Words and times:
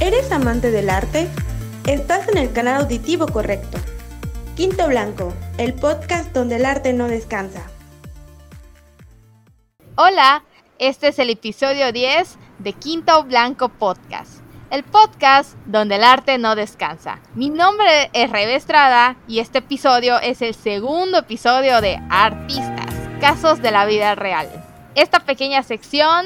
¿Eres 0.00 0.30
amante 0.30 0.70
del 0.70 0.90
arte? 0.90 1.28
Estás 1.84 2.28
en 2.28 2.38
el 2.38 2.52
canal 2.52 2.82
auditivo 2.82 3.26
correcto. 3.26 3.78
Quinto 4.56 4.86
Blanco, 4.86 5.34
el 5.58 5.74
podcast 5.74 6.32
donde 6.32 6.54
el 6.54 6.66
arte 6.66 6.92
no 6.92 7.08
descansa. 7.08 7.68
Hola, 9.96 10.44
este 10.78 11.08
es 11.08 11.18
el 11.18 11.30
episodio 11.30 11.90
10 11.90 12.38
de 12.60 12.74
Quinto 12.74 13.24
Blanco 13.24 13.70
Podcast, 13.70 14.40
el 14.70 14.84
podcast 14.84 15.54
donde 15.66 15.96
el 15.96 16.04
arte 16.04 16.38
no 16.38 16.54
descansa. 16.54 17.18
Mi 17.34 17.50
nombre 17.50 18.08
es 18.12 18.30
Rebe 18.30 18.54
Estrada 18.54 19.16
y 19.26 19.40
este 19.40 19.58
episodio 19.58 20.20
es 20.20 20.42
el 20.42 20.54
segundo 20.54 21.18
episodio 21.18 21.80
de 21.80 22.00
Artistas, 22.08 22.94
casos 23.20 23.60
de 23.60 23.72
la 23.72 23.84
vida 23.84 24.14
real. 24.14 24.48
Esta 24.94 25.18
pequeña 25.18 25.64
sección, 25.64 26.24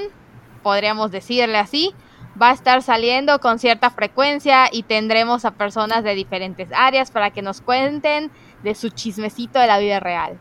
podríamos 0.63 1.11
decirle 1.11 1.57
así, 1.57 1.95
va 2.41 2.51
a 2.51 2.55
estar 2.55 2.83
saliendo 2.83 3.39
con 3.41 3.59
cierta 3.59 3.91
frecuencia 3.91 4.69
y 4.73 4.85
tendremos 4.85 5.45
a 5.45 5.53
personas 5.53 6.05
de 6.05 6.15
diferentes 6.15 6.71
áreas 6.75 7.11
para 7.11 7.31
que 7.31 7.43
nos 7.43 7.61
cuenten 7.61 8.31
de 8.63 8.75
su 8.75 8.89
chismecito 8.91 9.59
de 9.59 9.67
la 9.67 9.79
vida 9.79 10.01
real. 10.01 10.39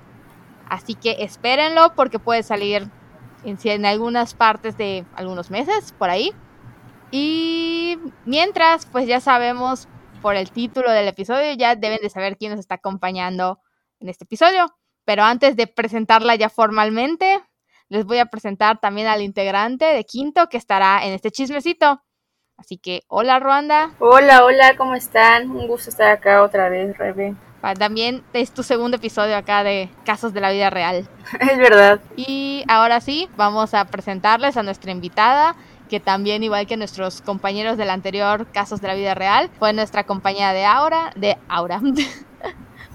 Así 0.69 0.95
que 0.95 1.17
espérenlo 1.19 1.93
porque 1.95 2.19
puede 2.19 2.43
salir 2.43 2.87
en, 3.43 3.57
en 3.63 3.85
algunas 3.85 4.33
partes 4.33 4.77
de 4.77 5.05
algunos 5.15 5.51
meses, 5.51 5.93
por 5.97 6.09
ahí. 6.09 6.33
Y 7.11 7.97
mientras, 8.25 8.85
pues 8.85 9.05
ya 9.05 9.19
sabemos 9.19 9.89
por 10.21 10.35
el 10.35 10.51
título 10.51 10.91
del 10.91 11.09
episodio, 11.09 11.53
ya 11.53 11.75
deben 11.75 11.99
de 12.01 12.09
saber 12.09 12.37
quién 12.37 12.51
nos 12.51 12.59
está 12.59 12.75
acompañando 12.75 13.59
en 13.99 14.07
este 14.07 14.23
episodio. 14.23 14.73
Pero 15.03 15.23
antes 15.23 15.55
de 15.57 15.67
presentarla 15.67 16.35
ya 16.35 16.47
formalmente, 16.47 17.41
les 17.91 18.05
voy 18.05 18.19
a 18.19 18.25
presentar 18.27 18.79
también 18.79 19.07
al 19.07 19.21
integrante 19.21 19.83
de 19.83 20.05
Quinto 20.05 20.47
que 20.47 20.55
estará 20.55 21.05
en 21.05 21.11
este 21.11 21.29
chismecito. 21.29 22.01
Así 22.57 22.77
que, 22.77 23.01
hola 23.09 23.37
Ruanda. 23.37 23.91
Hola, 23.99 24.45
hola, 24.45 24.77
¿cómo 24.77 24.95
están? 24.95 25.51
Un 25.51 25.67
gusto 25.67 25.89
estar 25.89 26.09
acá 26.09 26.41
otra 26.41 26.69
vez, 26.69 26.97
Rebe. 26.97 27.35
También 27.77 28.23
es 28.31 28.53
tu 28.53 28.63
segundo 28.63 28.95
episodio 28.95 29.35
acá 29.35 29.65
de 29.65 29.89
Casos 30.05 30.33
de 30.33 30.39
la 30.39 30.51
Vida 30.51 30.69
Real. 30.69 31.09
es 31.41 31.57
verdad. 31.57 31.99
Y 32.15 32.63
ahora 32.69 33.01
sí, 33.01 33.27
vamos 33.35 33.73
a 33.73 33.83
presentarles 33.83 34.55
a 34.55 34.63
nuestra 34.63 34.91
invitada, 34.91 35.57
que 35.89 35.99
también, 35.99 36.43
igual 36.43 36.67
que 36.67 36.77
nuestros 36.77 37.21
compañeros 37.21 37.77
del 37.77 37.89
anterior 37.89 38.47
Casos 38.53 38.79
de 38.79 38.87
la 38.87 38.95
Vida 38.95 39.15
Real, 39.15 39.49
fue 39.59 39.73
nuestra 39.73 40.05
compañera 40.05 40.53
de 40.53 40.63
Aura, 40.63 41.11
de 41.17 41.37
Aura, 41.49 41.81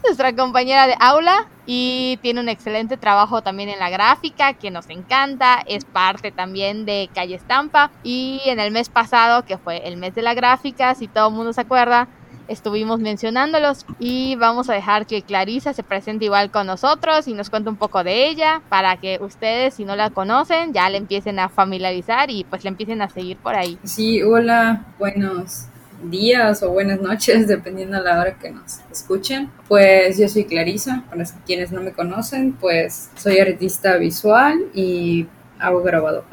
nuestra 0.04 0.34
compañera 0.34 0.86
de 0.86 0.94
aula 1.00 1.46
y 1.66 2.18
tiene 2.22 2.40
un 2.40 2.48
excelente 2.48 2.96
trabajo 2.96 3.42
también 3.42 3.68
en 3.68 3.78
la 3.78 3.90
gráfica 3.90 4.54
que 4.54 4.70
nos 4.70 4.88
encanta, 4.88 5.62
es 5.66 5.84
parte 5.84 6.30
también 6.30 6.84
de 6.84 7.10
Calle 7.14 7.34
Estampa 7.34 7.90
y 8.02 8.40
en 8.46 8.60
el 8.60 8.70
mes 8.70 8.88
pasado, 8.88 9.44
que 9.44 9.58
fue 9.58 9.86
el 9.88 9.96
mes 9.96 10.14
de 10.14 10.22
la 10.22 10.34
gráfica, 10.34 10.94
si 10.94 11.08
todo 11.08 11.28
el 11.28 11.34
mundo 11.34 11.52
se 11.52 11.62
acuerda, 11.62 12.08
estuvimos 12.48 13.00
mencionándolos 13.00 13.84
y 13.98 14.36
vamos 14.36 14.70
a 14.70 14.74
dejar 14.74 15.06
que 15.06 15.22
Clarisa 15.22 15.72
se 15.72 15.82
presente 15.82 16.26
igual 16.26 16.52
con 16.52 16.68
nosotros 16.68 17.26
y 17.26 17.34
nos 17.34 17.50
cuente 17.50 17.68
un 17.68 17.76
poco 17.76 18.04
de 18.04 18.28
ella 18.28 18.62
para 18.68 18.96
que 18.98 19.18
ustedes 19.20 19.74
si 19.74 19.84
no 19.84 19.96
la 19.96 20.10
conocen 20.10 20.72
ya 20.72 20.88
le 20.88 20.98
empiecen 20.98 21.40
a 21.40 21.48
familiarizar 21.48 22.30
y 22.30 22.44
pues 22.44 22.62
le 22.62 22.68
empiecen 22.68 23.02
a 23.02 23.08
seguir 23.08 23.36
por 23.38 23.56
ahí. 23.56 23.78
Sí, 23.82 24.22
hola, 24.22 24.84
buenos 24.98 25.68
días 26.02 26.62
o 26.62 26.70
buenas 26.70 27.00
noches, 27.00 27.46
dependiendo 27.48 27.96
a 27.96 28.00
la 28.00 28.20
hora 28.20 28.38
que 28.38 28.50
nos 28.50 28.80
escuchen. 28.90 29.50
Pues 29.68 30.18
yo 30.18 30.28
soy 30.28 30.44
Clarisa, 30.44 31.04
para 31.08 31.24
quienes 31.46 31.72
no 31.72 31.80
me 31.80 31.92
conocen, 31.92 32.52
pues 32.52 33.10
soy 33.16 33.38
artista 33.38 33.96
visual 33.96 34.66
y 34.74 35.26
hago 35.58 35.82
grabador. 35.82 36.24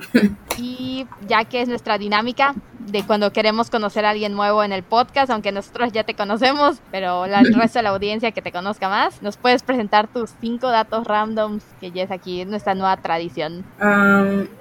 Y 0.58 1.08
ya 1.28 1.46
que 1.46 1.62
es 1.62 1.68
nuestra 1.68 1.98
dinámica 1.98 2.54
de 2.80 3.04
cuando 3.04 3.32
queremos 3.32 3.70
conocer 3.70 4.06
a 4.06 4.12
alguien 4.12 4.34
nuevo 4.34 4.64
en 4.64 4.72
el 4.72 4.84
podcast, 4.84 5.32
aunque 5.32 5.52
nosotros 5.52 5.92
ya 5.92 6.04
te 6.04 6.14
conocemos, 6.14 6.82
pero 6.92 7.26
la, 7.28 7.40
el 7.40 7.54
resto 7.54 7.80
de 7.80 7.84
la 7.84 7.90
audiencia 7.90 8.32
que 8.32 8.42
te 8.42 8.52
conozca 8.52 8.90
más, 8.90 9.22
nos 9.22 9.38
puedes 9.38 9.64
presentar 9.64 10.08
tus 10.08 10.32
cinco 10.42 10.70
datos 10.70 11.08
randoms 11.08 11.64
que 11.80 11.92
ya 11.92 12.04
es 12.04 12.12
aquí 12.12 12.46
nuestra 12.46 12.76
nueva 12.76 12.98
tradición. 12.98 13.64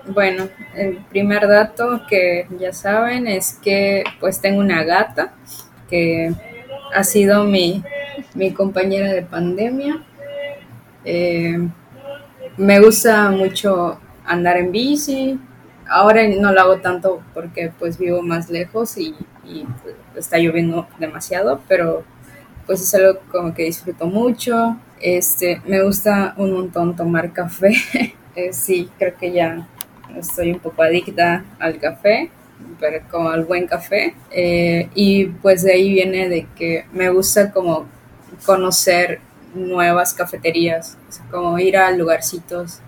bueno, 0.06 0.48
el 0.74 0.96
primer 1.10 1.48
dato 1.48 2.02
que 2.08 2.46
ya 2.58 2.72
saben 2.72 3.26
es 3.26 3.58
que 3.62 4.04
pues 4.20 4.40
tengo 4.40 4.60
una 4.60 4.84
gata 4.84 5.32
que 5.88 6.32
ha 6.94 7.04
sido 7.04 7.44
mi, 7.44 7.82
mi 8.34 8.52
compañera 8.52 9.12
de 9.12 9.22
pandemia. 9.22 10.02
Eh, 11.04 11.68
me 12.56 12.80
gusta 12.80 13.30
mucho 13.30 13.98
andar 14.24 14.56
en 14.56 14.72
bici. 14.72 15.38
Ahora 15.88 16.26
no 16.26 16.52
lo 16.52 16.60
hago 16.60 16.76
tanto 16.78 17.22
porque 17.34 17.72
pues 17.78 17.98
vivo 17.98 18.22
más 18.22 18.48
lejos 18.50 18.96
y, 18.96 19.14
pues, 19.82 19.96
está 20.16 20.38
lloviendo 20.38 20.86
demasiado, 20.98 21.60
pero 21.68 22.04
pues 22.66 22.80
es 22.80 22.94
algo 22.94 23.20
como 23.30 23.52
que 23.54 23.64
disfruto 23.64 24.06
mucho. 24.06 24.76
Este, 25.00 25.60
me 25.66 25.82
gusta 25.82 26.34
un 26.36 26.52
montón 26.52 26.96
tomar 26.96 27.32
café. 27.32 27.72
Eh, 28.34 28.54
sí, 28.54 28.88
creo 28.98 29.14
que 29.14 29.30
ya 29.30 29.68
estoy 30.16 30.52
un 30.52 30.58
poco 30.58 30.82
adicta 30.82 31.44
al 31.58 31.78
café, 31.78 32.30
pero 32.80 33.04
como 33.10 33.28
al 33.28 33.44
buen 33.44 33.66
café. 33.66 34.14
Eh, 34.30 34.88
y 34.94 35.26
pues 35.26 35.62
de 35.64 35.74
ahí 35.74 35.92
viene 35.92 36.30
de 36.30 36.46
que 36.56 36.86
me 36.94 37.10
gusta 37.10 37.52
como 37.52 37.84
conocer 38.46 39.20
nuevas 39.54 40.14
cafeterías, 40.14 40.96
como 41.30 41.58
ir 41.58 41.76
a 41.76 41.90
lugarcitos 41.90 42.80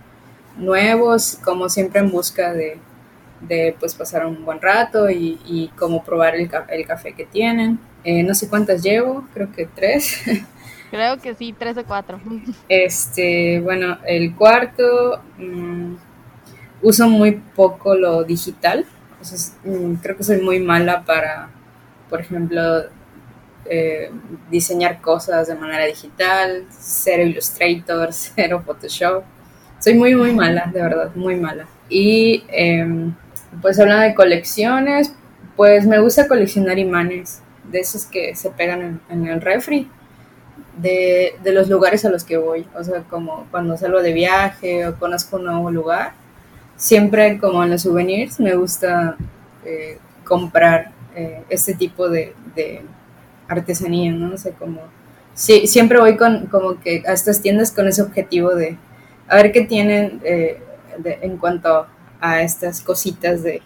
nuevos, 0.57 1.39
como 1.45 1.69
siempre 1.69 2.01
en 2.01 2.11
busca 2.11 2.53
de, 2.53 2.79
de 3.41 3.77
pues 3.79 3.95
pasar 3.95 4.27
un 4.27 4.45
buen 4.45 4.61
rato 4.61 5.11
y, 5.11 5.41
y 5.45 5.69
como 5.77 6.03
probar 6.05 6.35
el, 6.35 6.51
el 6.69 6.87
café 6.87 7.13
que 7.13 7.25
tienen. 7.25 7.79
Eh, 8.05 8.23
no 8.23 8.35
sé 8.35 8.49
cuántas 8.49 8.83
llevo, 8.83 9.27
creo 9.33 9.51
que 9.53 9.67
tres. 9.67 10.23
Creo 10.91 11.19
que 11.19 11.35
sí, 11.35 11.53
tres 11.53 11.77
o 11.77 11.85
cuatro. 11.85 12.21
Este, 12.69 13.59
bueno, 13.61 13.99
el 14.07 14.33
cuarto, 14.37 15.21
mm, 15.39 15.95
uso 16.83 17.09
muy 17.09 17.33
poco 17.33 17.97
lo 17.97 18.23
digital. 18.23 18.87
Mm, 19.65 19.95
creo 19.95 20.17
que 20.17 20.23
soy 20.23 20.41
muy 20.41 20.61
mala 20.61 21.05
para, 21.05 21.49
por 22.09 22.21
ejemplo, 22.21 22.85
eh, 23.65 24.11
diseñar 24.51 25.01
cosas 25.01 25.49
de 25.49 25.57
manera 25.57 25.85
digital, 25.87 26.65
cero 26.71 27.25
Illustrator, 27.25 28.13
cero 28.13 28.63
Photoshop. 28.65 29.25
Soy 29.85 29.93
muy, 29.93 30.15
muy 30.15 30.33
mala, 30.33 30.71
de 30.73 30.81
verdad, 30.81 31.11
muy 31.15 31.37
mala. 31.37 31.67
Y 31.91 32.43
em, 32.49 33.15
pues 33.61 33.79
hablando 33.79 34.05
de 34.05 34.15
colecciones, 34.15 35.13
pues 35.57 35.87
me 35.87 35.99
gusta 35.99 36.27
coleccionar 36.27 36.79
imanes, 36.79 37.43
de 37.71 37.81
esos 37.81 38.07
que 38.07 38.35
se 38.35 38.49
pegan 38.49 39.03
en, 39.11 39.27
el 39.27 39.43
refri, 39.43 39.91
de, 40.79 41.35
los 41.45 41.69
lugares 41.69 42.03
a 42.07 42.09
los 42.09 42.25
que 42.25 42.39
voy. 42.39 42.67
O 42.75 42.83
sea, 42.83 43.03
como 43.11 43.47
cuando 43.51 43.77
salgo 43.77 44.01
de 44.01 44.15
viaje 44.15 44.87
o 44.87 44.99
conozco 44.99 45.37
un 45.37 45.45
nuevo 45.45 45.71
lugar, 45.71 46.15
siempre 46.77 47.39
como 47.39 47.63
en 47.63 47.69
los 47.69 47.83
souvenirs 47.83 48.41
me 48.41 48.55
gusta 48.57 49.19
eh, 49.67 49.99
comprar 50.25 50.93
eh, 51.15 51.43
este 51.51 51.75
tipo 51.75 52.09
de, 52.09 52.33
artesanía, 53.49 54.13
¿no? 54.13 54.33
O 54.33 54.39
sea, 54.39 54.53
como... 54.53 54.81
Sí, 55.35 55.67
siempre 55.67 56.01
voy 56.01 56.17
con 56.17 56.47
como 56.47 56.81
que 56.81 57.03
a 57.07 57.13
estas 57.13 57.43
tiendas 57.43 57.71
con 57.71 57.87
ese 57.87 58.01
objetivo 58.01 58.55
de 58.55 58.79
a 59.29 59.37
ver 59.37 59.53
qué 59.53 59.63
tienen 59.63 60.21
eh, 60.25 60.63
en 61.05 61.37
cuanto 61.37 61.87
a 62.21 62.43
estas 62.43 62.81
cositas 62.81 63.43
de, 63.43 63.63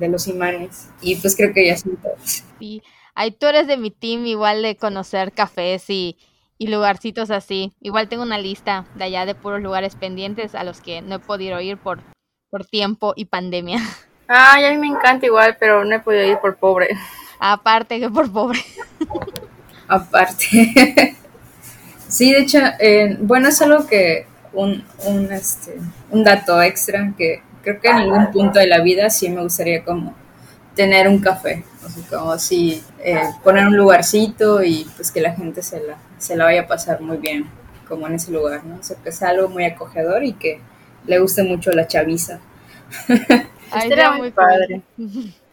los 0.00 0.26
imanes. 0.28 0.88
Y 1.00 1.16
pues 1.16 1.36
creo 1.36 1.52
que 1.52 1.66
ya 1.66 1.76
son 1.76 1.96
todos. 1.96 2.44
Sí, 2.58 2.82
ahí 3.14 3.30
tú 3.30 3.46
eres 3.46 3.66
de 3.66 3.76
mi 3.76 3.90
team, 3.90 4.26
igual 4.26 4.62
de 4.62 4.76
conocer 4.76 5.32
cafés 5.32 5.88
y, 5.90 6.16
y 6.58 6.68
lugarcitos 6.68 7.30
así. 7.30 7.72
Igual 7.80 8.08
tengo 8.08 8.22
una 8.22 8.38
lista 8.38 8.86
de 8.94 9.04
allá 9.04 9.26
de 9.26 9.34
puros 9.34 9.62
lugares 9.62 9.94
pendientes 9.94 10.54
a 10.54 10.64
los 10.64 10.80
que 10.80 11.02
no 11.02 11.16
he 11.16 11.18
podido 11.18 11.60
ir 11.60 11.78
por, 11.78 12.00
por 12.50 12.64
tiempo 12.66 13.14
y 13.16 13.26
pandemia. 13.26 13.80
Ay, 14.28 14.66
a 14.66 14.70
mí 14.70 14.78
me 14.78 14.88
encanta 14.88 15.24
igual, 15.24 15.56
pero 15.58 15.84
no 15.84 15.94
he 15.94 16.00
podido 16.00 16.24
ir 16.24 16.38
por 16.38 16.56
pobre. 16.56 16.88
Aparte 17.38 18.00
que 18.00 18.10
por 18.10 18.30
pobre. 18.30 18.60
Aparte. 19.88 20.46
sí, 22.08 22.32
de 22.32 22.40
hecho, 22.40 22.58
eh, 22.78 23.16
bueno, 23.20 23.48
es 23.48 23.62
algo 23.62 23.86
que 23.86 24.26
un, 24.58 24.84
un, 25.06 25.32
este, 25.32 25.78
un 26.10 26.24
dato 26.24 26.60
extra 26.60 27.12
que 27.16 27.42
creo 27.62 27.80
que 27.80 27.88
en 27.88 27.96
algún 27.96 28.30
punto 28.30 28.58
de 28.58 28.66
la 28.66 28.80
vida 28.80 29.08
sí 29.08 29.28
me 29.28 29.42
gustaría 29.42 29.84
como 29.84 30.14
tener 30.74 31.08
un 31.08 31.20
café, 31.20 31.64
como 32.10 32.32
así 32.32 32.82
eh, 33.00 33.22
poner 33.42 33.66
un 33.66 33.76
lugarcito 33.76 34.62
y 34.62 34.86
pues 34.96 35.10
que 35.10 35.20
la 35.20 35.32
gente 35.34 35.62
se 35.62 35.80
la, 35.80 35.96
se 36.18 36.36
la 36.36 36.44
vaya 36.44 36.62
a 36.62 36.66
pasar 36.66 37.00
muy 37.00 37.18
bien 37.18 37.46
como 37.88 38.06
en 38.06 38.14
ese 38.14 38.32
lugar, 38.32 38.64
¿no? 38.64 38.76
O 38.76 38.82
sea, 38.82 38.96
que 39.02 39.12
sea 39.12 39.30
algo 39.30 39.48
muy 39.48 39.64
acogedor 39.64 40.24
y 40.24 40.34
que 40.34 40.60
le 41.06 41.18
guste 41.18 41.42
mucho 41.42 41.70
la 41.70 41.86
chaviza. 41.86 42.40
Estaría 43.74 44.12
muy 44.12 44.30
padre. 44.30 44.82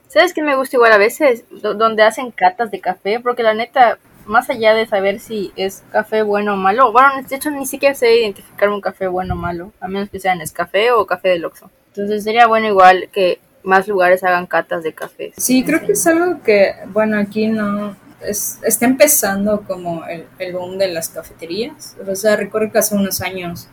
¿Sabes 0.07 0.33
qué 0.33 0.41
me 0.41 0.55
gusta 0.55 0.77
igual 0.77 0.93
a 0.93 0.97
veces? 0.97 1.43
donde 1.49 2.03
hacen 2.03 2.31
catas 2.31 2.71
de 2.71 2.79
café, 2.79 3.19
porque 3.19 3.43
la 3.43 3.53
neta, 3.53 3.99
más 4.25 4.49
allá 4.49 4.73
de 4.73 4.85
saber 4.85 5.19
si 5.19 5.51
es 5.55 5.83
café 5.91 6.21
bueno 6.23 6.53
o 6.53 6.57
malo, 6.57 6.91
bueno, 6.91 7.09
de 7.27 7.35
hecho 7.35 7.49
ni 7.51 7.65
siquiera 7.65 7.95
sé 7.95 8.19
identificar 8.19 8.69
un 8.69 8.81
café 8.81 9.07
bueno 9.07 9.33
o 9.33 9.37
malo, 9.37 9.71
a 9.79 9.87
menos 9.87 10.09
que 10.09 10.19
sea 10.19 10.33
en 10.33 10.41
café 10.49 10.91
o 10.91 11.05
café 11.05 11.29
de 11.29 11.45
Oxxo. 11.45 11.69
Entonces 11.89 12.23
sería 12.23 12.47
bueno 12.47 12.67
igual 12.67 13.09
que 13.11 13.39
más 13.63 13.87
lugares 13.87 14.23
hagan 14.23 14.45
catas 14.45 14.83
de 14.83 14.93
café. 14.93 15.33
Sí, 15.37 15.63
creo 15.63 15.81
que 15.81 15.93
es 15.93 16.07
algo 16.07 16.41
que, 16.43 16.75
bueno, 16.87 17.17
aquí 17.17 17.47
no, 17.47 17.95
está 18.21 18.85
empezando 18.85 19.61
como 19.61 20.05
el, 20.05 20.25
el, 20.39 20.53
boom 20.53 20.77
de 20.77 20.89
las 20.89 21.09
cafeterías. 21.09 21.95
O 22.07 22.15
sea, 22.15 22.35
recuerdo 22.35 22.71
que 22.71 22.79
hace 22.79 22.95
unos 22.95 23.21
años 23.21 23.67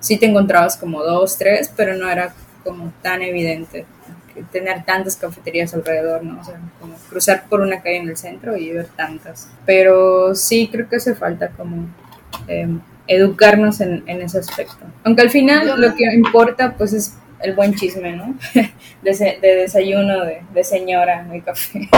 sí 0.00 0.18
te 0.18 0.26
encontrabas 0.26 0.76
como 0.76 1.02
dos, 1.02 1.38
tres, 1.38 1.72
pero 1.74 1.96
no 1.96 2.08
era 2.08 2.34
como 2.64 2.92
tan 3.02 3.22
evidente 3.22 3.86
tener 4.44 4.84
tantas 4.84 5.16
cafeterías 5.16 5.74
alrededor, 5.74 6.22
¿no? 6.22 6.40
O 6.40 6.44
sea, 6.44 6.60
como 6.80 6.94
cruzar 7.08 7.44
por 7.48 7.60
una 7.60 7.82
calle 7.82 7.98
en 7.98 8.08
el 8.08 8.16
centro 8.16 8.56
y 8.56 8.70
ver 8.70 8.86
tantas. 8.86 9.50
Pero 9.66 10.34
sí, 10.34 10.68
creo 10.70 10.88
que 10.88 10.96
hace 10.96 11.14
falta 11.14 11.50
como 11.50 11.88
em, 12.46 12.80
educarnos 13.06 13.80
en, 13.80 14.04
en, 14.06 14.22
ese 14.22 14.38
aspecto. 14.38 14.84
Aunque 15.04 15.22
al 15.22 15.30
final 15.30 15.80
lo 15.80 15.94
que 15.94 16.04
importa 16.14 16.74
pues 16.76 16.92
es 16.92 17.16
el 17.42 17.54
buen 17.54 17.74
chisme, 17.74 18.12
¿no? 18.16 18.34
De, 19.02 19.38
de 19.40 19.56
desayuno, 19.56 20.24
de, 20.24 20.42
de 20.52 20.64
señora, 20.64 21.24
de 21.24 21.40
café. 21.40 21.88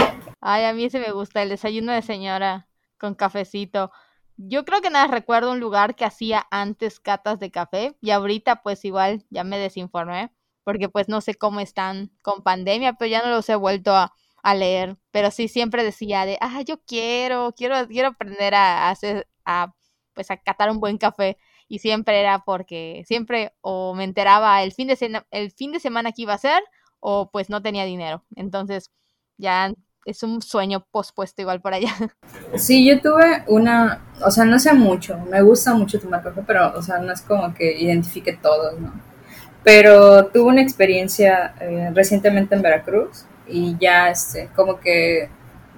Ay, 0.41 0.65
a 0.65 0.73
mí 0.73 0.85
ese 0.85 1.01
me 1.01 1.11
gusta, 1.11 1.43
el 1.43 1.49
desayuno 1.49 1.93
de 1.93 2.03
señora 2.03 2.69
con 2.97 3.17
cafecito. 3.17 3.91
Yo 4.37 4.65
creo 4.65 4.81
que 4.81 4.91
nada 4.91 5.09
recuerdo 5.09 5.51
un 5.51 5.61
lugar 5.61 5.95
que 5.97 6.05
hacía 6.05 6.47
antes 6.51 7.01
catas 7.01 7.41
de 7.41 7.51
café 7.51 7.97
y 8.01 8.11
ahorita 8.11 8.63
pues 8.63 8.85
igual 8.85 9.25
ya 9.31 9.45
me 9.45 9.59
desinformé 9.59 10.31
porque 10.65 10.89
pues 10.89 11.09
no 11.09 11.21
sé 11.21 11.35
cómo 11.35 11.61
están 11.61 12.11
con 12.23 12.43
pandemia, 12.43 12.95
pero 12.95 13.11
ya 13.11 13.23
no 13.23 13.31
los 13.31 13.49
he 13.49 13.57
vuelto 13.57 13.95
a, 13.95 14.13
leer, 14.57 14.97
pero 15.13 15.31
sí 15.31 15.47
siempre 15.47 15.85
decía 15.85 16.27
de, 16.27 16.37
ah, 16.41 16.63
yo 16.63 16.81
quiero, 16.85 17.55
quiero, 17.57 17.87
quiero 17.87 18.09
aprender 18.09 18.57
a, 18.57 18.91
hacer, 18.91 19.29
a, 19.45 19.73
pues 20.15 20.33
a 20.33 20.37
catar 20.37 20.69
un 20.71 20.81
buen 20.81 20.99
café 20.99 21.39
y 21.69 21.79
siempre 21.79 22.21
era 22.21 22.41
porque 22.41 23.05
siempre 23.07 23.55
o 23.61 23.95
me 23.95 24.03
enteraba 24.03 24.63
el 24.65 24.73
fin 24.73 24.89
de, 24.89 25.25
el 25.31 25.53
fin 25.53 25.71
de 25.71 25.79
semana 25.79 26.11
que 26.11 26.23
iba 26.23 26.35
a 26.35 26.39
ser 26.39 26.61
o 26.99 27.31
pues 27.31 27.51
no 27.51 27.63
tenía 27.63 27.85
dinero, 27.85 28.25
entonces 28.35 28.91
ya 29.39 29.73
es 30.05 30.23
un 30.25 30.43
sueño 30.43 30.85
pospuesto 30.91 31.43
igual 31.43 31.61
por 31.61 31.75
allá. 31.75 31.95
Sí, 32.57 32.87
yo 32.87 33.01
tuve 33.01 33.45
una, 33.47 34.05
o 34.25 34.31
sea, 34.31 34.45
no 34.45 34.59
sé 34.59 34.75
mucho, 34.75 35.17
me 35.31 35.41
gusta 35.41 35.73
mucho 35.73 35.99
tomar 35.99 36.23
café, 36.23 36.43
pero, 36.47 36.75
o 36.77 36.83
sea, 36.83 36.99
no 36.99 37.11
es 37.13 37.23
como 37.23 37.55
que 37.55 37.81
identifique 37.81 38.35
todos, 38.35 38.79
¿no? 38.79 38.93
Pero 39.65 40.27
tuve 40.27 40.51
una 40.51 40.63
experiencia 40.63 41.55
eh, 41.61 41.91
recientemente 41.95 42.55
en 42.55 42.63
Veracruz 42.63 43.25
y 43.47 43.77
ya, 43.79 44.11
este, 44.11 44.49
como 44.57 44.81
que 44.81 45.29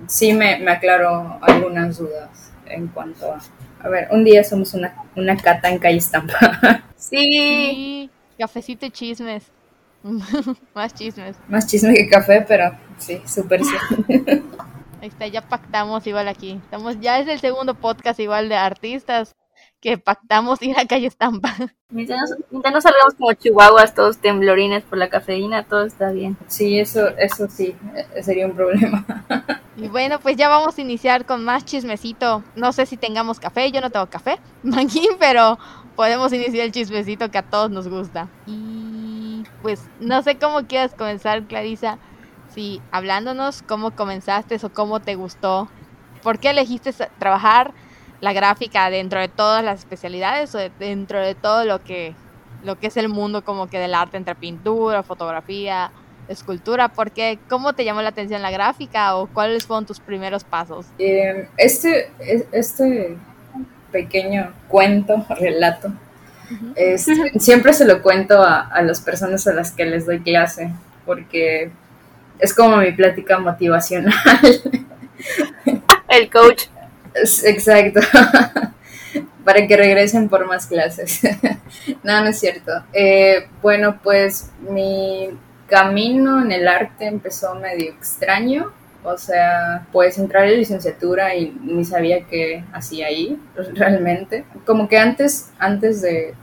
sí 0.07 0.33
me, 0.33 0.59
me 0.59 0.71
aclaró 0.71 1.39
algunas 1.43 1.99
dudas 1.99 2.53
en 2.67 2.89
cuanto 2.89 3.33
a, 3.33 3.41
a 3.81 3.89
ver, 3.89 4.09
un 4.11 4.25
día 4.25 4.43
somos 4.45 4.75
una, 4.75 4.95
una 5.17 5.37
cata 5.37 5.69
en 5.71 5.79
calle 5.79 5.99
Estampa. 5.99 6.83
sí, 6.97 8.11
cafecito 8.39 8.87
y 8.87 8.91
chismes. 8.91 9.45
Más 10.75 10.95
chismes. 10.95 11.37
Más 11.49 11.67
chisme 11.67 11.95
que 11.95 12.09
café, 12.09 12.45
pero 12.47 12.77
sí, 12.99 13.21
súper 13.27 13.63
sí. 13.65 13.75
Ahí 15.03 15.09
está, 15.09 15.27
ya 15.27 15.43
pactamos 15.43 16.07
igual 16.07 16.29
aquí. 16.29 16.61
Estamos, 16.65 16.99
ya 17.01 17.19
es 17.19 17.29
el 17.29 17.39
segundo 17.39 17.75
podcast 17.75 18.19
igual 18.21 18.49
de 18.49 18.57
artistas 18.57 19.35
que 19.85 19.99
pactamos 19.99 20.63
ir 20.63 20.79
a 20.79 20.87
calle 20.87 21.07
Estampa. 21.07 21.55
Mientras 21.91 22.19
no, 22.51 22.63
salgamos 22.81 23.15
como 23.19 23.35
chihuahuas, 23.35 23.95
todos 23.95 24.17
temblorines 24.17 24.83
por 24.83 24.97
la 24.97 25.11
cafeína, 25.11 25.65
todo 25.65 25.85
está 25.85 26.11
bien. 26.11 26.39
Sí, 26.49 26.79
eso, 26.79 27.09
eso 27.19 27.47
sí, 27.51 27.77
eh, 27.95 28.23
sería 28.23 28.47
un 28.47 28.57
problema. 28.57 29.05
Y 29.77 29.89
bueno, 29.89 30.21
pues 30.21 30.37
ya 30.37 30.49
vamos 30.49 30.79
a 30.79 30.81
iniciar 30.81 31.27
con 31.27 31.45
más 31.45 31.65
chismecito. 31.65 32.45
No 32.55 32.73
sé 32.73 32.87
si 32.87 32.97
tengamos 32.97 33.41
café, 33.41 33.73
yo 33.73 33.81
no 33.81 33.91
tengo 33.91 34.07
café, 34.07 34.39
manguín, 34.63 35.17
pero 35.19 35.59
podemos 35.97 36.33
iniciar 36.33 36.67
el 36.67 36.71
chismecito 36.71 37.29
que 37.33 37.39
a 37.39 37.43
todos 37.43 37.73
nos 37.73 37.89
gusta. 37.89 38.29
Y 38.47 39.43
pues 39.63 39.83
no 39.99 40.23
sé 40.23 40.39
cómo 40.39 40.69
quieras 40.69 40.95
comenzar, 40.95 41.43
Clarisa. 41.43 41.99
Si 42.55 42.81
hablándonos 42.93 43.63
cómo 43.63 43.91
comenzaste 43.91 44.57
o 44.63 44.73
cómo 44.73 45.01
te 45.01 45.17
gustó, 45.17 45.69
por 46.23 46.39
qué 46.39 46.51
elegiste 46.51 46.95
trabajar 47.19 47.75
la 48.21 48.33
gráfica 48.33 48.91
dentro 48.91 49.21
de 49.21 49.29
todas 49.29 49.65
las 49.65 49.81
especialidades 49.81 50.55
o 50.55 50.59
dentro 50.79 51.21
de 51.21 51.35
todo 51.35 51.65
lo 51.65 51.83
que, 51.83 52.15
lo 52.63 52.79
que 52.79 52.87
es 52.87 52.97
el 52.97 53.09
mundo 53.09 53.45
como 53.45 53.69
que 53.69 53.79
del 53.79 53.95
arte 53.95 54.17
entre 54.17 54.35
pintura, 54.35 55.03
fotografía, 55.03 55.91
escultura, 56.29 56.89
porque 56.89 57.39
¿cómo 57.49 57.75
te 57.75 57.85
llamó 57.85 58.03
la 58.03 58.09
atención 58.11 58.43
la 58.43 58.51
gráfica 58.51 59.17
o 59.17 59.27
cuáles 59.27 59.67
fueron 59.67 59.87
tus 59.87 60.01
primeros 60.01 60.45
pasos? 60.45 60.87
Eh, 60.99 61.49
este, 61.57 62.11
este 62.53 63.17
pequeño 63.93 64.53
cuento, 64.69 65.27
relato, 65.39 65.93
siempre 67.39 67.73
se 67.73 67.85
lo 67.85 68.03
cuento 68.03 68.43
a, 68.43 68.61
a 68.61 68.83
las 68.83 69.01
personas 69.01 69.47
a 69.47 69.55
las 69.55 69.71
que 69.73 69.85
les 69.85 70.07
doy 70.07 70.21
clase, 70.21 70.71
porque 71.05 71.71
es 72.39 72.55
como 72.55 72.79
mi 72.79 72.93
plática 72.93 73.39
motivacional. 73.39 74.15
El 76.09 76.31
coach. 76.31 76.65
Exacto. 77.15 78.01
Para 79.45 79.67
que 79.67 79.77
regresen 79.77 80.29
por 80.29 80.47
más 80.47 80.67
clases. 80.67 81.21
no, 82.03 82.21
no 82.21 82.29
es 82.29 82.39
cierto. 82.39 82.73
Eh, 82.93 83.47
bueno, 83.63 84.01
pues 84.03 84.51
mi 84.69 85.31
camino 85.69 86.43
en 86.43 86.51
el 86.53 86.67
arte 86.67 87.07
empezó 87.07 87.55
medio 87.55 87.91
extraño. 87.91 88.73
O 89.07 89.19
sea, 89.19 89.87
pues 89.93 90.17
entrar 90.17 90.47
en 90.47 90.59
licenciatura 90.59 91.35
y 91.35 91.55
ni 91.61 91.85
sabía 91.85 92.27
qué 92.27 92.65
hacía 92.73 93.09
ahí 93.09 93.39
realmente. 93.75 94.47
Como 94.65 94.89
que 94.89 94.97
antes, 94.99 95.53
antes 95.59 96.01
de, 96.01 96.35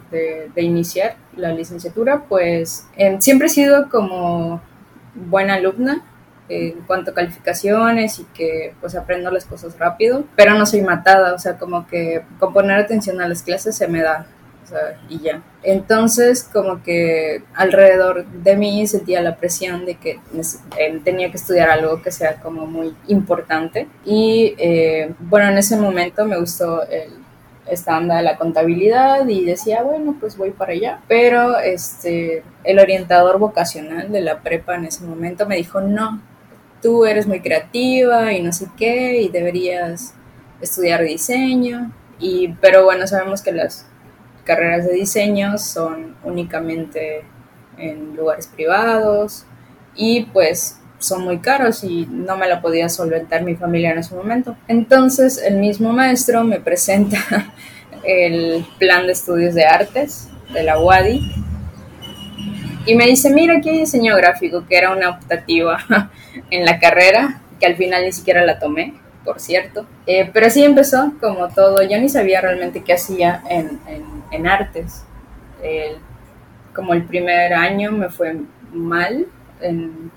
iniciar 0.56 1.16
la 1.36 1.54
licenciatura, 1.54 2.26
pues 2.30 2.86
em, 2.96 3.20
siempre 3.20 3.48
he 3.48 3.50
sido 3.50 3.90
como 3.90 4.62
buena 5.16 5.56
alumna 5.56 6.04
en 6.52 6.82
cuanto 6.82 7.12
a 7.12 7.14
calificaciones 7.14 8.20
y 8.20 8.26
que 8.34 8.74
pues 8.82 8.96
aprendo 8.96 9.32
las 9.32 9.46
cosas 9.46 9.78
rápido, 9.80 10.26
pero 10.36 10.54
no 10.56 10.66
soy 10.66 10.82
matada, 10.82 11.34
o 11.34 11.40
sea, 11.40 11.58
como 11.58 11.88
que 11.88 12.24
con 12.40 12.54
poner 12.54 12.78
atención 12.80 13.22
a 13.22 13.28
las 13.28 13.42
clases 13.42 13.76
se 13.76 13.88
me 13.88 14.02
da, 14.02 14.28
o 14.64 14.68
sea, 14.68 15.00
y 15.08 15.20
ya. 15.20 15.42
Entonces, 15.64 16.44
como 16.44 16.84
que 16.84 17.44
alrededor 17.54 18.26
de 18.26 18.58
mí 18.58 18.86
sentía 18.88 19.22
la 19.22 19.38
presión 19.38 19.86
de 19.86 19.96
que 19.96 20.20
eh, 20.78 21.02
tenía 21.04 21.32
que 21.32 21.38
estudiar 21.38 21.70
algo 21.70 22.02
que 22.02 22.12
sea 22.12 22.36
como 22.36 22.66
muy 22.66 22.96
importante. 23.08 23.88
Y 24.04 24.56
eh, 24.58 25.14
bueno, 25.20 25.52
en 25.52 25.58
ese 25.58 25.78
momento 25.78 26.26
me 26.26 26.38
gustó 26.38 26.82
esta 27.68 27.98
onda 27.98 28.18
de 28.18 28.24
la 28.24 28.38
contabilidad 28.38 29.28
y 29.28 29.46
decía, 29.46 29.84
bueno, 29.84 30.18
pues 30.20 30.38
voy 30.38 30.52
para 30.52 30.74
allá. 30.74 31.00
Pero 31.08 31.58
este, 31.60 32.44
el 32.64 32.80
orientador 32.80 33.40
vocacional 33.40 34.12
de 34.12 34.22
la 34.22 34.42
prepa 34.42 34.76
en 34.76 34.86
ese 34.86 35.06
momento 35.06 35.46
me 35.48 35.56
dijo, 35.56 35.82
no, 35.82 36.22
tú 36.82 37.06
eres 37.06 37.28
muy 37.28 37.42
creativa 37.42 38.34
y 38.34 38.42
no 38.42 38.52
sé 38.52 38.68
qué, 38.78 39.22
y 39.22 39.30
deberías 39.30 40.14
estudiar 40.62 41.04
diseño. 41.04 41.92
Y, 42.20 42.50
pero 42.62 42.84
bueno, 42.84 43.08
sabemos 43.08 43.42
que 43.42 43.52
las 43.52 43.86
carreras 44.44 44.86
de 44.86 44.94
diseño 44.94 45.58
son 45.58 46.16
únicamente 46.24 47.24
en 47.78 48.16
lugares 48.16 48.48
privados 48.48 49.46
y 49.96 50.26
pues 50.26 50.78
son 51.00 51.24
muy 51.24 51.40
caros 51.40 51.84
y 51.84 52.06
no 52.06 52.38
me 52.38 52.48
la 52.48 52.62
podía 52.62 52.90
solventar 52.90 53.44
mi 53.44 53.56
familia 53.56 53.92
en 53.92 54.00
ese 54.00 54.16
momento. 54.16 54.56
Entonces 54.68 55.42
el 55.44 55.58
mismo 55.58 55.94
maestro 55.94 56.44
me 56.44 56.60
presenta 56.60 57.18
el 58.04 58.66
plan 58.78 59.06
de 59.08 59.14
estudios 59.14 59.56
de 59.56 59.66
artes 59.66 60.30
de 60.54 60.64
la 60.64 60.80
UADI 60.80 61.51
y 62.86 62.96
me 62.96 63.06
dice, 63.06 63.30
mira, 63.32 63.58
aquí 63.58 63.70
hay 63.70 63.80
diseño 63.80 64.16
gráfico, 64.16 64.66
que 64.68 64.78
era 64.78 64.92
una 64.92 65.10
optativa 65.10 65.78
en 66.50 66.66
la 66.66 66.80
carrera, 66.80 67.42
que 67.60 67.68
al 67.68 67.76
final 67.76 68.04
ni 68.04 68.12
siquiera 68.12 68.44
la 68.44 68.58
tomé, 68.58 68.96
por 69.24 69.40
cierto. 69.40 69.86
Eh, 70.08 70.30
pero 70.34 70.48
así 70.48 70.64
empezó, 70.64 71.14
como 71.20 71.50
todo. 71.50 71.84
Yo 71.84 72.00
ni 72.00 72.10
sabía 72.10 72.42
realmente 72.42 72.84
qué 72.84 72.94
hacía 72.94 73.44
en, 73.50 73.80
en, 74.32 74.48
artes. 74.48 75.04
como 76.74 76.94
el 76.94 77.04
primer 77.04 77.54
año 77.54 77.92
me 77.92 78.10
fue 78.10 78.38
mal 78.74 79.28
en 79.62 80.12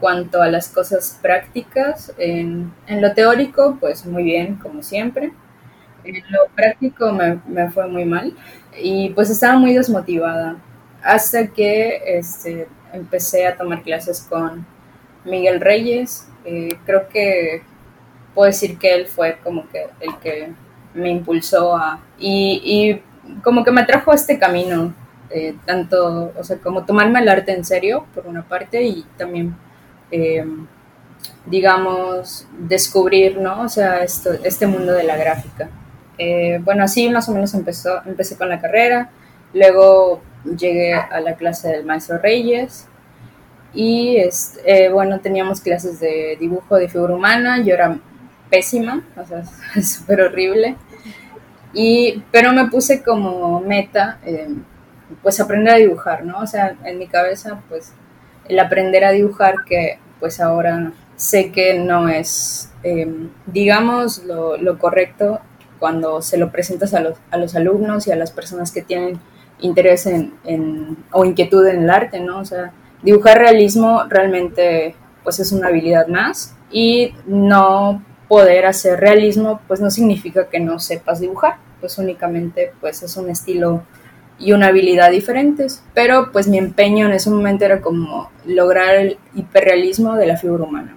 cuanto 0.00 0.40
a 0.40 0.48
las 0.48 0.68
cosas 0.68 1.18
prácticas. 1.20 2.14
En, 2.16 2.72
en 2.86 3.02
lo 3.02 3.12
teórico, 3.12 3.76
pues 3.78 4.06
muy 4.06 4.22
bien, 4.22 4.56
como 4.56 4.82
siempre. 4.82 5.32
En 6.04 6.22
lo 6.30 6.48
práctico 6.56 7.12
me, 7.12 7.38
me 7.46 7.70
fue 7.70 7.86
muy 7.86 8.06
mal 8.06 8.34
y 8.80 9.10
pues 9.10 9.28
estaba 9.28 9.58
muy 9.58 9.74
desmotivada 9.74 10.56
hasta 11.02 11.48
que 11.48 12.00
este, 12.18 12.68
empecé 12.92 13.46
a 13.46 13.56
tomar 13.56 13.82
clases 13.82 14.20
con 14.28 14.64
Miguel 15.24 15.60
Reyes. 15.60 16.28
Eh, 16.44 16.76
creo 16.84 17.08
que 17.08 17.62
puedo 18.34 18.46
decir 18.46 18.78
que 18.78 18.94
él 18.94 19.06
fue 19.06 19.38
como 19.42 19.68
que 19.68 19.86
el 20.00 20.16
que 20.18 20.52
me 20.94 21.10
impulsó 21.10 21.76
a... 21.76 22.00
Y, 22.18 23.00
como 23.44 23.64
que 23.64 23.70
me 23.70 23.84
trajo 23.84 24.10
a 24.10 24.16
este 24.16 24.36
camino, 24.36 24.92
eh, 25.30 25.54
tanto, 25.64 26.32
o 26.36 26.44
sea, 26.44 26.58
como 26.58 26.84
tomarme 26.84 27.20
el 27.20 27.28
arte 27.28 27.52
en 27.52 27.64
serio, 27.64 28.04
por 28.14 28.26
una 28.26 28.42
parte, 28.42 28.82
y 28.82 29.06
también, 29.16 29.54
eh, 30.10 30.44
digamos, 31.46 32.48
descubrir, 32.58 33.38
¿no? 33.38 33.62
O 33.62 33.68
sea, 33.68 34.02
esto, 34.02 34.32
este 34.42 34.66
mundo 34.66 34.92
de 34.92 35.04
la 35.04 35.16
gráfica. 35.16 35.70
bueno, 36.64 36.84
así 36.84 37.08
más 37.10 37.28
o 37.28 37.32
menos 37.32 37.54
empezó, 37.54 38.02
empecé 38.04 38.36
con 38.36 38.48
la 38.48 38.60
carrera, 38.60 39.10
luego 39.54 40.20
llegué 40.44 40.94
a 40.94 41.20
la 41.20 41.36
clase 41.36 41.68
del 41.68 41.84
maestro 41.84 42.18
Reyes 42.18 42.88
Y 43.74 44.16
este, 44.16 44.88
bueno, 44.90 45.20
teníamos 45.20 45.60
clases 45.60 46.00
de 46.00 46.36
dibujo 46.38 46.76
de 46.76 46.88
figura 46.88 47.14
humana, 47.14 47.62
yo 47.62 47.74
era 47.74 47.98
pésima, 48.50 49.02
o 49.16 49.24
sea, 49.24 49.44
súper 49.82 50.20
horrible. 50.20 50.76
Y, 51.72 52.22
pero 52.30 52.52
me 52.52 52.68
puse 52.68 53.02
como 53.02 53.60
meta, 53.60 54.18
eh, 54.26 54.48
pues 55.22 55.40
aprender 55.40 55.74
a 55.74 55.78
dibujar, 55.78 56.24
¿no? 56.24 56.40
O 56.40 56.46
sea, 56.46 56.76
en 56.84 56.98
mi 56.98 57.06
cabeza, 57.06 57.62
pues 57.68 57.94
el 58.48 58.58
aprender 58.58 59.04
a 59.04 59.12
dibujar, 59.12 59.54
que 59.66 59.98
pues 60.20 60.38
ahora 60.40 60.92
sé 61.16 61.50
que 61.50 61.78
no 61.78 62.08
es, 62.08 62.70
eh, 62.82 63.10
digamos, 63.46 64.24
lo, 64.24 64.56
lo, 64.56 64.78
correcto 64.78 65.40
cuando 65.78 66.20
se 66.20 66.36
lo 66.36 66.50
presentas 66.52 66.94
a 66.94 67.00
los, 67.00 67.18
a 67.30 67.38
los, 67.38 67.56
alumnos 67.56 68.06
y 68.06 68.12
a 68.12 68.16
las 68.16 68.30
personas 68.30 68.70
que 68.70 68.82
tienen 68.82 69.18
interés 69.62 70.06
en, 70.06 70.34
en, 70.44 70.98
o 71.10 71.24
inquietud 71.24 71.66
en 71.66 71.84
el 71.84 71.90
arte, 71.90 72.20
¿no? 72.20 72.38
O 72.40 72.44
sea, 72.44 72.72
dibujar 73.02 73.38
realismo 73.38 74.04
realmente 74.08 74.94
pues 75.24 75.40
es 75.40 75.52
una 75.52 75.68
habilidad 75.68 76.08
más 76.08 76.54
y 76.70 77.14
no 77.26 78.02
poder 78.28 78.66
hacer 78.66 78.98
realismo, 78.98 79.60
pues 79.68 79.80
no 79.80 79.90
significa 79.90 80.48
que 80.48 80.58
no 80.58 80.78
sepas 80.78 81.20
dibujar, 81.20 81.56
pues 81.80 81.98
únicamente 81.98 82.72
pues 82.80 83.02
es 83.02 83.16
un 83.16 83.30
estilo 83.30 83.82
y 84.38 84.52
una 84.52 84.68
habilidad 84.68 85.10
diferentes. 85.10 85.82
Pero 85.94 86.32
pues 86.32 86.48
mi 86.48 86.58
empeño 86.58 87.06
en 87.06 87.12
ese 87.12 87.30
momento 87.30 87.64
era 87.64 87.80
como 87.80 88.30
lograr 88.44 88.94
el 88.96 89.18
hiperrealismo 89.34 90.16
de 90.16 90.26
la 90.26 90.36
figura 90.36 90.64
humana. 90.64 90.96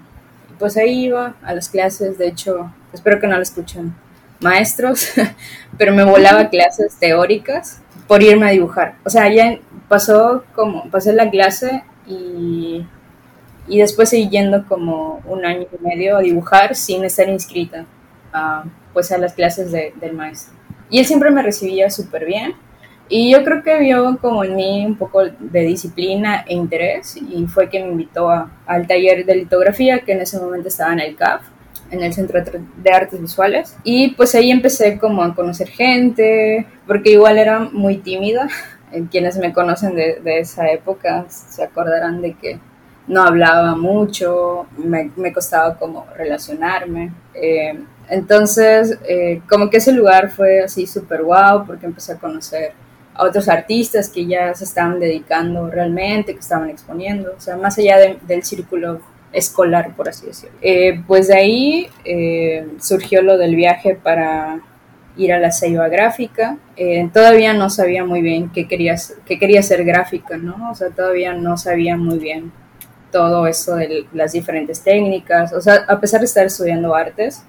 Y 0.50 0.54
pues 0.58 0.78
ahí 0.78 1.06
iba 1.06 1.36
a 1.44 1.54
las 1.54 1.70
clases, 1.70 2.18
de 2.18 2.28
hecho, 2.28 2.72
espero 2.94 3.20
que 3.20 3.28
no 3.28 3.36
lo 3.36 3.44
escuchen 3.44 3.94
maestros, 4.40 5.12
pero 5.78 5.94
me 5.94 6.04
volaba 6.04 6.50
clases 6.50 6.96
teóricas 7.00 7.82
por 8.08 8.22
irme 8.22 8.48
a 8.48 8.52
dibujar. 8.52 8.96
O 9.04 9.10
sea, 9.10 9.28
ya 9.30 9.60
pasó 9.88 10.44
como, 10.54 10.90
pasé 10.90 11.14
la 11.14 11.30
clase 11.30 11.84
y 12.08 12.86
y 13.68 13.80
después 13.80 14.10
seguí 14.10 14.30
yendo 14.30 14.66
como 14.68 15.22
un 15.26 15.46
año 15.46 15.68
y 15.72 15.84
medio 15.84 16.18
a 16.18 16.22
dibujar 16.22 16.76
sin 16.76 17.04
estar 17.04 17.28
inscrita 17.30 17.86
a, 18.32 18.64
pues 18.94 19.12
a 19.12 19.18
las 19.18 19.34
clases 19.34 19.72
de, 19.72 19.94
del 20.00 20.14
maestro. 20.14 20.54
Y 20.90 21.00
él 21.00 21.06
siempre 21.06 21.32
me 21.32 21.42
recibía 21.42 21.90
súper 21.90 22.26
bien 22.26 22.54
y 23.10 23.32
yo 23.32 23.44
creo 23.44 23.64
que 23.64 23.80
vio 23.80 24.18
como 24.20 24.44
en 24.44 24.56
mí 24.56 24.86
un 24.86 24.96
poco 24.96 25.24
de 25.24 25.62
disciplina 25.62 26.44
e 26.48 26.54
interés 26.54 27.18
y 27.18 27.46
fue 27.48 27.70
que 27.70 27.84
me 27.84 27.92
invitó 27.92 28.30
a, 28.30 28.52
al 28.66 28.88
taller 28.88 29.26
de 29.26 29.36
litografía 29.36 30.00
que 30.00 30.14
en 30.14 30.22
ese 30.22 30.40
momento 30.40 30.68
estaba 30.68 30.94
en 30.94 31.00
el 31.00 31.16
CAF 31.16 31.44
en 31.92 32.04
el 32.04 32.14
Centro 32.14 32.42
de 32.42 32.92
Artes 32.92 33.22
Visuales. 33.22 33.76
Y 33.84 34.10
pues 34.12 34.36
ahí 34.36 34.52
empecé 34.52 34.98
como 34.98 35.24
a 35.24 35.36
conocer 35.36 35.70
gente 35.70 36.66
porque 36.88 37.12
igual 37.12 37.38
era 37.38 37.60
muy 37.60 37.98
tímida. 37.98 38.48
Quienes 39.12 39.38
me 39.38 39.54
conocen 39.54 39.96
de, 39.96 40.22
de 40.24 40.40
esa 40.40 40.70
época 40.70 41.26
se 41.30 41.64
acordarán 41.64 42.22
de 42.22 42.34
que 42.34 42.60
no 43.08 43.22
hablaba 43.22 43.76
mucho, 43.76 44.68
me, 44.78 45.12
me 45.16 45.32
costaba 45.32 45.78
como 45.78 46.06
relacionarme. 46.16 47.12
Eh, 47.34 47.80
entonces, 48.10 48.98
eh, 49.08 49.42
como 49.50 49.70
que 49.70 49.78
ese 49.78 49.92
lugar 49.92 50.30
fue 50.30 50.62
así 50.62 50.88
súper 50.88 51.24
guau 51.24 51.66
porque 51.66 51.86
empecé 51.86 52.14
a 52.14 52.18
conocer 52.18 52.74
a 53.14 53.24
otros 53.24 53.48
artistas 53.48 54.10
que 54.10 54.26
ya 54.26 54.54
se 54.54 54.66
estaban 54.66 55.00
dedicando 55.00 55.70
realmente, 55.70 56.34
que 56.34 56.40
estaban 56.40 56.70
exponiendo, 56.70 57.34
o 57.38 57.40
sea, 57.40 57.56
más 57.56 57.78
allá 57.78 58.18
del 58.28 58.44
círculo 58.44 59.00
escolar, 59.36 59.96
por 59.96 60.10
así 60.10 60.26
decirlo. 60.26 60.58
Eh, 60.62 61.02
pues 61.08 61.28
de 61.28 61.36
ahí 61.36 61.90
surgió 62.80 63.22
lo 63.22 63.38
del 63.38 63.56
viaje 63.56 63.96
para 63.96 64.60
ir 65.18 65.34
a 65.34 65.40
la 65.40 65.52
Ceiba 65.52 65.88
Gráfica. 65.88 66.58
todavía 67.14 67.54
no 67.54 67.70
sabía 67.70 68.04
muy 68.04 68.22
bien 68.22 68.50
qué 68.50 68.68
quería, 68.68 68.96
qué 69.26 69.40
quería 69.40 69.62
ser 69.62 69.84
gráfica, 69.86 70.38
¿no? 70.38 70.72
O 70.72 70.76
sea, 70.76 70.90
todavía 70.90 71.34
no 71.34 71.58
sabía 71.58 71.96
muy 71.96 72.20
bien 72.20 72.52
todo 73.16 73.48
eso 73.48 73.76
de 73.76 74.06
las 74.12 74.34
diferentes 74.34 74.82
técnicas. 74.82 75.54
O 75.54 75.62
sea, 75.62 75.86
a 75.88 76.02
pesar 76.02 76.20
de 76.20 76.26
estar 76.26 76.46
estudiando 76.46 76.94
artes, 76.94 77.44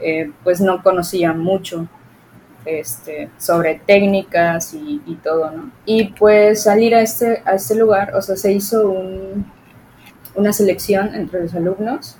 eh, 0.00 0.32
pues 0.42 0.60
no 0.60 0.82
conocía 0.82 1.32
mucho 1.32 1.86
este, 2.64 3.30
sobre 3.38 3.80
técnicas 3.86 4.74
y, 4.74 5.16
todo, 5.22 5.50
¿no? 5.52 5.70
Y 5.86 6.08
pues 6.18 6.64
salir 6.64 6.96
a 6.96 7.02
este, 7.02 7.40
a 7.44 7.54
este 7.54 7.76
lugar, 7.76 8.16
o 8.16 8.20
sea, 8.20 8.34
se 8.34 8.52
hizo 8.52 8.90
un, 8.90 9.46
una 10.34 10.52
selección 10.52 11.14
entre 11.14 11.42
los 11.42 11.54
alumnos. 11.54 12.16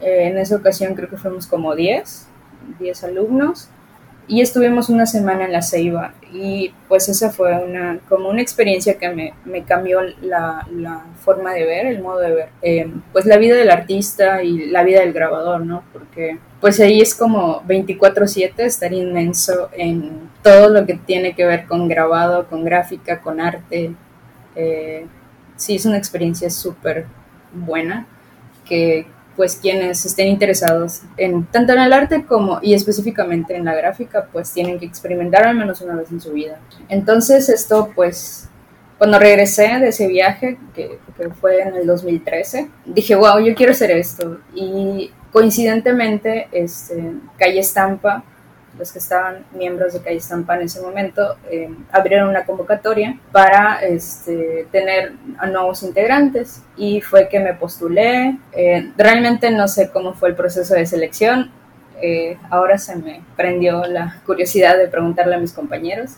Eh, 0.00 0.28
en 0.28 0.38
esa 0.38 0.56
ocasión 0.56 0.94
creo 0.94 1.08
que 1.08 1.16
fuimos 1.16 1.46
como 1.46 1.74
10, 1.74 2.28
10 2.78 3.04
alumnos 3.04 3.68
y 4.28 4.42
estuvimos 4.42 4.90
una 4.90 5.06
semana 5.06 5.46
en 5.46 5.52
la 5.52 5.62
Ceiba 5.62 6.12
y 6.30 6.72
pues 6.86 7.08
esa 7.08 7.30
fue 7.30 7.56
una 7.64 7.98
como 8.10 8.28
una 8.28 8.42
experiencia 8.42 8.98
que 8.98 9.08
me, 9.08 9.32
me 9.46 9.64
cambió 9.64 10.02
la, 10.20 10.68
la, 10.70 11.06
forma 11.24 11.54
de 11.54 11.64
ver, 11.64 11.86
el 11.86 12.02
modo 12.02 12.18
de 12.18 12.32
ver, 12.32 12.48
eh, 12.60 12.92
pues 13.12 13.24
la 13.24 13.38
vida 13.38 13.56
del 13.56 13.70
artista 13.70 14.42
y 14.42 14.66
la 14.66 14.84
vida 14.84 15.00
del 15.00 15.14
grabador, 15.14 15.64
¿no? 15.64 15.82
Porque 15.92 16.38
pues 16.60 16.78
ahí 16.78 17.00
es 17.00 17.14
como 17.14 17.62
24/7 17.62 18.52
estar 18.58 18.92
inmenso 18.92 19.70
en 19.72 20.28
todo 20.42 20.68
lo 20.68 20.84
que 20.84 20.94
tiene 20.94 21.34
que 21.34 21.46
ver 21.46 21.66
con 21.66 21.88
grabado, 21.88 22.46
con 22.48 22.64
gráfica, 22.64 23.20
con 23.20 23.40
arte. 23.40 23.94
Eh, 24.54 25.06
sí, 25.56 25.76
es 25.76 25.86
una 25.86 25.96
experiencia 25.96 26.50
súper 26.50 27.06
buena 27.52 28.06
que, 28.64 29.06
pues 29.36 29.54
quienes 29.54 30.04
estén 30.04 30.26
interesados 30.26 31.02
en 31.16 31.44
tanto 31.46 31.72
en 31.72 31.78
el 31.78 31.92
arte 31.92 32.24
como 32.24 32.58
y 32.60 32.74
específicamente 32.74 33.54
en 33.54 33.64
la 33.64 33.74
gráfica, 33.74 34.26
pues 34.32 34.52
tienen 34.52 34.80
que 34.80 34.86
experimentar 34.86 35.46
al 35.46 35.54
menos 35.56 35.80
una 35.80 35.94
vez 35.94 36.10
en 36.10 36.20
su 36.20 36.32
vida. 36.32 36.58
Entonces 36.88 37.48
esto 37.48 37.92
pues 37.94 38.48
cuando 38.98 39.20
regresé 39.20 39.78
de 39.78 39.88
ese 39.88 40.08
viaje, 40.08 40.58
que, 40.74 40.98
que 41.16 41.30
fue 41.30 41.60
en 41.60 41.76
el 41.76 41.86
2013, 41.86 42.68
dije, 42.84 43.14
wow, 43.14 43.38
yo 43.38 43.54
quiero 43.54 43.70
hacer 43.70 43.92
esto. 43.92 44.38
Y 44.56 45.12
coincidentemente, 45.30 46.48
este, 46.50 47.12
Calle 47.38 47.60
Estampa 47.60 48.24
los 48.78 48.92
que 48.92 48.98
estaban 48.98 49.44
miembros 49.52 49.92
de 49.92 50.00
Calle 50.00 50.16
Estampa 50.16 50.56
en 50.56 50.62
ese 50.62 50.80
momento, 50.80 51.36
eh, 51.50 51.68
abrieron 51.90 52.28
una 52.28 52.44
convocatoria 52.44 53.18
para 53.32 53.80
este, 53.82 54.66
tener 54.70 55.12
a 55.38 55.46
nuevos 55.46 55.82
integrantes 55.82 56.62
y 56.76 57.00
fue 57.00 57.28
que 57.28 57.40
me 57.40 57.54
postulé. 57.54 58.38
Eh, 58.52 58.92
realmente 58.96 59.50
no 59.50 59.68
sé 59.68 59.90
cómo 59.90 60.14
fue 60.14 60.30
el 60.30 60.36
proceso 60.36 60.74
de 60.74 60.86
selección. 60.86 61.50
Eh, 62.00 62.38
ahora 62.50 62.78
se 62.78 62.94
me 62.94 63.22
prendió 63.36 63.84
la 63.86 64.20
curiosidad 64.24 64.78
de 64.78 64.86
preguntarle 64.86 65.34
a 65.34 65.38
mis 65.38 65.52
compañeros, 65.52 66.12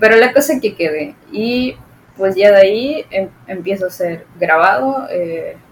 pero 0.00 0.16
la 0.16 0.32
cosa 0.32 0.58
que 0.60 0.74
quedé 0.74 1.14
y 1.30 1.76
pues 2.16 2.34
ya 2.34 2.50
de 2.50 2.60
ahí 2.60 3.06
em, 3.10 3.28
empiezo 3.46 3.86
a 3.86 3.90
ser 3.90 4.26
grabado 4.40 5.06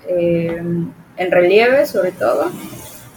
en 0.07 0.93
relieve 1.33 1.87
sobre 1.87 2.13
todo 2.13 2.53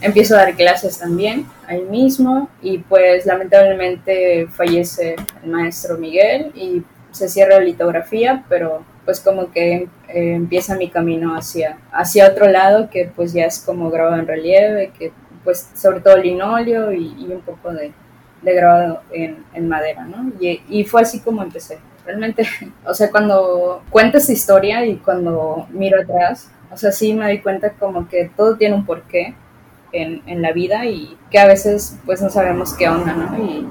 empiezo 0.01 0.35
a 0.35 0.39
dar 0.39 0.55
clases 0.55 0.99
también 0.99 1.45
ahí 1.67 1.83
mismo 1.83 2.49
y 2.61 2.79
pues 2.79 3.25
lamentablemente 3.25 4.47
fallece 4.47 5.15
el 5.43 5.49
maestro 5.49 5.97
Miguel 5.97 6.51
y 6.55 6.83
se 7.11 7.29
cierra 7.29 7.59
la 7.59 7.65
litografía, 7.65 8.43
pero 8.49 8.83
pues 9.05 9.19
como 9.19 9.51
que 9.51 9.87
eh, 10.07 10.33
empieza 10.33 10.75
mi 10.75 10.89
camino 10.89 11.35
hacia, 11.35 11.77
hacia 11.91 12.27
otro 12.27 12.47
lado 12.47 12.89
que 12.89 13.11
pues 13.15 13.33
ya 13.33 13.45
es 13.45 13.59
como 13.59 13.89
grabado 13.89 14.17
en 14.17 14.27
relieve, 14.27 14.91
que 14.97 15.11
pues 15.43 15.69
sobre 15.75 16.01
todo 16.01 16.17
linóleo 16.17 16.91
y, 16.93 17.15
y 17.17 17.31
un 17.31 17.41
poco 17.41 17.73
de, 17.73 17.91
de 18.41 18.53
grabado 18.53 19.01
en, 19.11 19.43
en, 19.53 19.67
madera, 19.67 20.05
¿no? 20.05 20.31
Y, 20.39 20.61
y 20.69 20.83
fue 20.83 21.01
así 21.01 21.19
como 21.19 21.41
empecé. 21.43 21.79
Realmente, 22.05 22.47
o 22.85 22.93
sea, 22.93 23.09
cuando 23.09 23.83
cuento 23.89 24.17
esa 24.17 24.31
historia 24.31 24.85
y 24.85 24.97
cuando 24.97 25.67
miro 25.71 25.99
atrás, 26.01 26.51
o 26.71 26.77
sea, 26.77 26.91
sí 26.91 27.13
me 27.13 27.25
doy 27.25 27.39
cuenta 27.39 27.71
como 27.71 28.07
que 28.07 28.31
todo 28.35 28.55
tiene 28.55 28.75
un 28.75 28.85
porqué 28.85 29.35
en, 29.91 30.41
la 30.41 30.51
vida 30.51 30.85
y 30.85 31.17
que 31.29 31.39
a 31.39 31.47
veces 31.47 31.97
pues 32.05 32.21
no 32.21 32.29
sabemos 32.29 32.73
qué 32.73 32.89
onda, 32.89 33.13
¿no? 33.13 33.37
Y, 33.37 33.67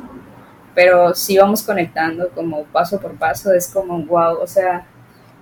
pero 0.75 1.15
si 1.15 1.37
vamos 1.37 1.62
conectando 1.62 2.29
como 2.31 2.65
paso 2.65 3.00
por 3.00 3.15
paso, 3.17 3.53
es 3.53 3.69
como, 3.69 3.99
wow, 4.05 4.39
o 4.41 4.47
sea, 4.47 4.87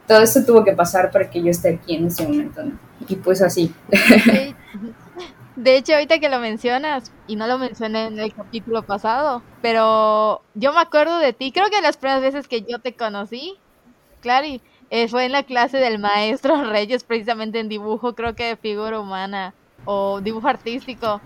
todo 0.07 0.23
esto 0.23 0.45
tuvo 0.45 0.65
que 0.65 0.73
pasar 0.73 1.11
para 1.11 1.29
que 1.31 1.43
yo 1.43 1.51
esté 1.51 1.75
aquí 1.75 1.97
en 1.97 2.07
este 2.07 2.25
momento, 2.27 2.63
¿no? 2.65 2.79
Y 3.07 3.17
pues 3.17 3.43
así. 3.43 3.73
De 5.57 5.77
hecho, 5.77 5.93
ahorita 5.95 6.21
que 6.21 6.29
lo 6.29 6.39
mencionas, 6.39 7.11
y 7.27 7.35
no 7.35 7.49
lo 7.49 7.59
mencioné 7.59 8.07
en 8.07 8.19
el 8.21 8.33
capítulo 8.33 8.85
pasado, 8.85 9.43
pero 9.61 10.41
yo 10.55 10.73
me 10.73 10.81
acuerdo 10.81 11.19
de 11.19 11.33
ti, 11.33 11.51
creo 11.51 11.69
que 11.69 11.83
las 11.83 11.97
primeras 11.97 12.23
veces 12.23 12.47
que 12.47 12.63
yo 12.63 12.79
te 12.79 12.95
conocí, 12.95 13.57
Clary, 14.21 14.63
eh, 14.91 15.09
fue 15.09 15.25
en 15.25 15.33
la 15.33 15.43
clase 15.43 15.79
del 15.79 15.99
maestro 15.99 16.65
Reyes, 16.71 17.03
precisamente 17.03 17.59
en 17.59 17.69
dibujo, 17.69 18.15
creo 18.15 18.37
que 18.37 18.45
de 18.45 18.57
figura 18.57 19.01
humana 19.01 19.53
o 19.85 20.21
dibujo 20.21 20.49
artístico 20.49 21.21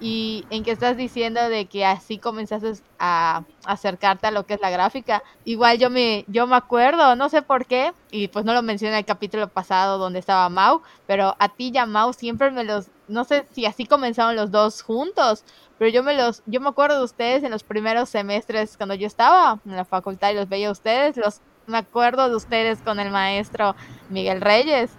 y 0.00 0.44
en 0.50 0.62
que 0.62 0.72
estás 0.72 0.96
diciendo 0.96 1.48
de 1.48 1.66
que 1.66 1.84
así 1.84 2.18
comenzaste 2.18 2.74
a 2.98 3.44
acercarte 3.64 4.26
a 4.26 4.30
lo 4.30 4.44
que 4.44 4.54
es 4.54 4.60
la 4.60 4.70
gráfica. 4.70 5.22
Igual 5.44 5.78
yo 5.78 5.88
me, 5.88 6.24
yo 6.28 6.46
me 6.46 6.56
acuerdo, 6.56 7.16
no 7.16 7.28
sé 7.28 7.42
por 7.42 7.64
qué, 7.66 7.92
y 8.10 8.28
pues 8.28 8.44
no 8.44 8.52
lo 8.52 8.62
mencioné 8.62 8.92
en 8.92 8.98
el 8.98 9.04
capítulo 9.04 9.48
pasado 9.48 9.98
donde 9.98 10.18
estaba 10.18 10.48
Mau, 10.48 10.82
pero 11.06 11.34
a 11.38 11.48
ti 11.48 11.70
y 11.72 11.78
a 11.78 11.86
Mau 11.86 12.12
siempre 12.12 12.50
me 12.50 12.64
los, 12.64 12.88
no 13.08 13.24
sé 13.24 13.46
si 13.52 13.64
así 13.64 13.86
comenzaron 13.86 14.36
los 14.36 14.50
dos 14.50 14.82
juntos, 14.82 15.44
pero 15.78 15.90
yo 15.90 16.02
me 16.02 16.14
los, 16.14 16.42
yo 16.46 16.60
me 16.60 16.68
acuerdo 16.68 16.98
de 16.98 17.04
ustedes 17.04 17.42
en 17.42 17.50
los 17.50 17.62
primeros 17.62 18.08
semestres 18.08 18.76
cuando 18.76 18.94
yo 18.94 19.06
estaba 19.06 19.60
en 19.64 19.76
la 19.76 19.84
facultad 19.84 20.30
y 20.30 20.34
los 20.34 20.48
veía 20.48 20.68
a 20.68 20.72
ustedes, 20.72 21.16
los, 21.16 21.40
me 21.66 21.78
acuerdo 21.78 22.28
de 22.28 22.36
ustedes 22.36 22.80
con 22.80 23.00
el 23.00 23.10
maestro 23.10 23.74
Miguel 24.10 24.40
Reyes 24.40 24.90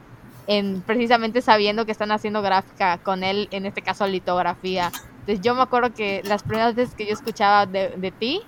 en 0.47 0.81
precisamente 0.81 1.41
sabiendo 1.41 1.85
que 1.85 1.91
están 1.91 2.11
haciendo 2.11 2.41
gráfica 2.41 2.97
con 2.99 3.23
él, 3.23 3.47
en 3.51 3.65
este 3.65 3.81
caso 3.81 4.07
litografía. 4.07 4.91
Entonces 5.19 5.41
yo 5.41 5.55
me 5.55 5.61
acuerdo 5.61 5.93
que 5.93 6.21
las 6.25 6.43
primeras 6.43 6.73
veces 6.73 6.95
que 6.95 7.05
yo 7.05 7.13
escuchaba 7.13 7.65
de, 7.65 7.89
de 7.89 8.11
ti, 8.11 8.41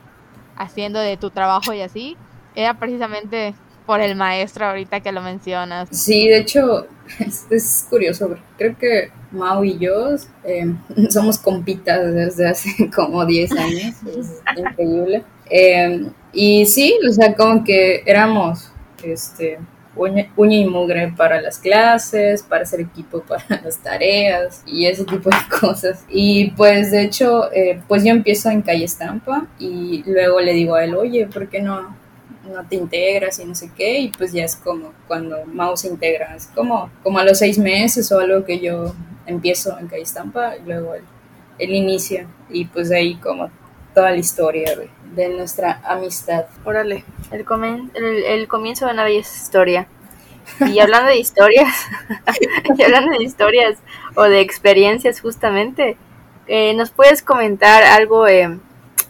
haciendo 0.56 1.00
de 1.00 1.18
tu 1.18 1.30
trabajo 1.30 1.74
y 1.74 1.82
así, 1.82 2.18
era 2.56 2.80
precisamente 2.80 3.54
por 3.90 4.02
el 4.02 4.16
maestro 4.16 4.68
ahorita 4.68 5.00
que 5.00 5.12
lo 5.12 5.20
mencionas. 5.20 5.90
Sí, 5.92 6.28
de 6.28 6.38
hecho, 6.38 6.86
es, 7.50 7.88
curioso, 7.90 8.38
creo 8.56 8.78
que 8.78 9.12
Mau 9.32 9.64
y 9.64 9.80
yo 9.80 10.16
eh, 10.44 10.76
somos 11.10 11.40
compitas 11.40 12.14
desde 12.14 12.50
hace 12.50 12.90
como 12.96 13.26
10 13.26 13.52
años, 13.54 13.96
es 14.16 14.42
increíble. 14.56 15.24
Eh, 15.50 16.06
y 16.32 16.68
sí, 16.68 17.00
o 17.10 17.12
sea, 17.12 17.34
como 17.34 17.64
que 17.64 18.04
éramos 18.06 18.72
este, 19.04 19.58
uña, 19.96 20.30
y 20.38 20.66
mugre 20.66 21.14
para 21.16 21.42
las 21.42 21.60
clases, 21.60 22.44
para 22.44 22.64
hacer 22.64 22.82
equipo 22.82 23.22
para 23.28 23.62
las 23.64 23.78
tareas 23.78 24.64
y 24.66 24.86
ese 24.86 25.06
tipo 25.06 25.30
de 25.30 25.60
cosas. 25.60 26.06
Y 26.10 26.52
pues 26.52 26.92
de 26.92 27.04
hecho, 27.04 27.52
eh, 27.52 27.82
pues 27.88 28.04
yo 28.04 28.12
empiezo 28.12 28.50
en 28.50 28.62
Calle 28.62 28.86
Estampa 28.86 29.48
y 29.60 30.04
luego 30.06 30.40
le 30.40 30.54
digo 30.54 30.76
a 30.76 30.84
él, 30.84 30.96
oye, 30.96 31.28
¿por 31.28 31.50
qué 31.50 31.62
no 31.62 31.98
no 32.50 32.66
te 32.66 32.76
integras 32.76 33.40
y 33.40 33.46
no 33.46 33.56
sé 33.56 33.72
qué, 33.76 34.00
y 34.00 34.10
pues 34.10 34.34
ya 34.34 34.44
es 34.44 34.56
como 34.56 34.94
cuando 35.08 35.46
Mau 35.46 35.76
se 35.78 35.88
integra, 35.88 36.36
es 36.36 36.48
como, 36.48 36.90
como 37.04 37.20
a 37.20 37.24
los 37.24 37.40
seis 37.40 37.58
meses 37.58 38.12
o 38.12 38.20
algo 38.20 38.44
que 38.44 38.60
yo 38.60 38.94
empiezo 39.26 39.78
en 39.80 39.88
Caistampa, 39.88 40.58
y 40.58 40.64
luego 40.66 40.94
el, 41.58 41.74
inicio, 41.74 42.28
y 42.50 42.66
pues 42.66 42.92
ahí 42.92 43.16
como 43.16 43.50
toda 43.94 44.12
la 44.12 44.18
historia 44.18 44.76
de, 45.20 45.30
nuestra 45.30 45.82
amistad. 45.86 46.46
Órale, 46.66 47.04
el, 47.32 47.46
el, 48.24 48.48
comienzo 48.48 48.86
de 48.86 48.94
una 48.94 49.04
bella 49.04 49.20
historia. 49.20 49.88
Y 50.62 50.80
hablando 50.80 51.10
de 51.10 51.18
historias, 51.18 51.74
y 52.78 52.84
hablando 52.84 53.18
de 53.18 53.24
historias 53.24 53.78
o 54.16 54.24
de 54.24 54.42
experiencias 54.42 55.22
justamente, 55.22 55.98
eh, 56.48 56.74
¿nos 56.74 56.92
puedes 56.92 57.22
comentar 57.22 57.84
algo 57.84 58.28
eh, 58.28 58.58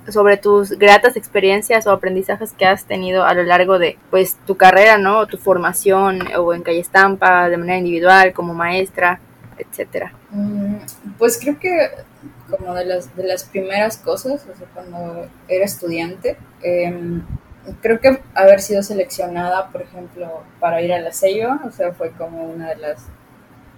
sobre 0.09 0.37
tus 0.37 0.71
gratas 0.71 1.15
experiencias 1.15 1.87
o 1.87 1.91
aprendizajes 1.91 2.53
que 2.53 2.65
has 2.65 2.85
tenido 2.85 3.23
a 3.23 3.33
lo 3.33 3.43
largo 3.43 3.79
de 3.79 3.97
pues 4.09 4.37
tu 4.45 4.57
carrera, 4.57 4.97
¿no? 4.97 5.19
O 5.19 5.27
tu 5.27 5.37
formación 5.37 6.27
o 6.37 6.53
en 6.53 6.63
calle 6.63 6.79
estampa, 6.79 7.49
de 7.49 7.57
manera 7.57 7.77
individual, 7.77 8.33
como 8.33 8.53
maestra, 8.53 9.19
etcétera. 9.57 10.13
Mm, 10.31 10.75
pues 11.17 11.39
creo 11.39 11.59
que 11.59 11.89
como 12.49 12.73
de 12.73 12.85
las, 12.85 13.15
de 13.15 13.23
las 13.23 13.43
primeras 13.43 13.97
cosas, 13.97 14.45
o 14.51 14.57
sea, 14.57 14.67
cuando 14.73 15.27
era 15.47 15.65
estudiante, 15.65 16.37
em, 16.61 17.23
creo 17.81 17.99
que 17.99 18.21
haber 18.33 18.61
sido 18.61 18.83
seleccionada, 18.83 19.69
por 19.69 19.81
ejemplo, 19.81 20.43
para 20.59 20.81
ir 20.81 20.93
a 20.93 20.99
la 20.99 21.11
sello, 21.11 21.59
o 21.65 21.71
sea, 21.71 21.93
fue 21.93 22.11
como 22.11 22.43
una 22.43 22.69
de 22.69 22.77
las 22.77 23.05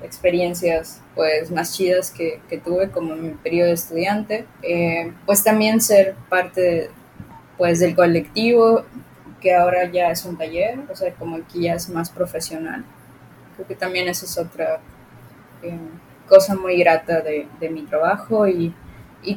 experiencias 0.04 1.02
pues 1.16 1.52
más 1.52 1.76
chidas 1.76 2.12
que, 2.12 2.42
tuve 2.64 2.90
como 2.90 3.14
en 3.14 3.24
mi 3.24 3.30
periodo 3.32 3.68
de 3.68 3.74
estudiante. 3.74 4.46
Eh, 4.64 5.14
pues 5.26 5.44
también 5.44 5.82
ser 5.82 6.16
parte 6.30 6.90
pues 7.58 7.80
del 7.80 7.96
colectivo 7.96 8.86
que 9.40 9.54
ahora 9.54 9.86
ya 9.92 10.12
es 10.12 10.26
un 10.26 10.38
taller, 10.38 10.80
o 10.90 10.96
sea, 10.96 11.14
como 11.14 11.38
aquí 11.38 11.64
ya 11.64 11.74
es 11.74 11.90
más 11.90 12.10
profesional. 12.10 12.86
Creo 13.56 13.68
que 13.68 13.76
también 13.76 14.08
eso 14.08 14.26
es 14.26 14.38
otra 14.38 14.80
eh, 15.64 15.78
cosa 16.32 16.56
muy 16.56 16.78
grata 16.78 17.20
de, 17.20 17.70
mi 17.70 17.82
trabajo 17.82 18.48
y, 18.48 18.74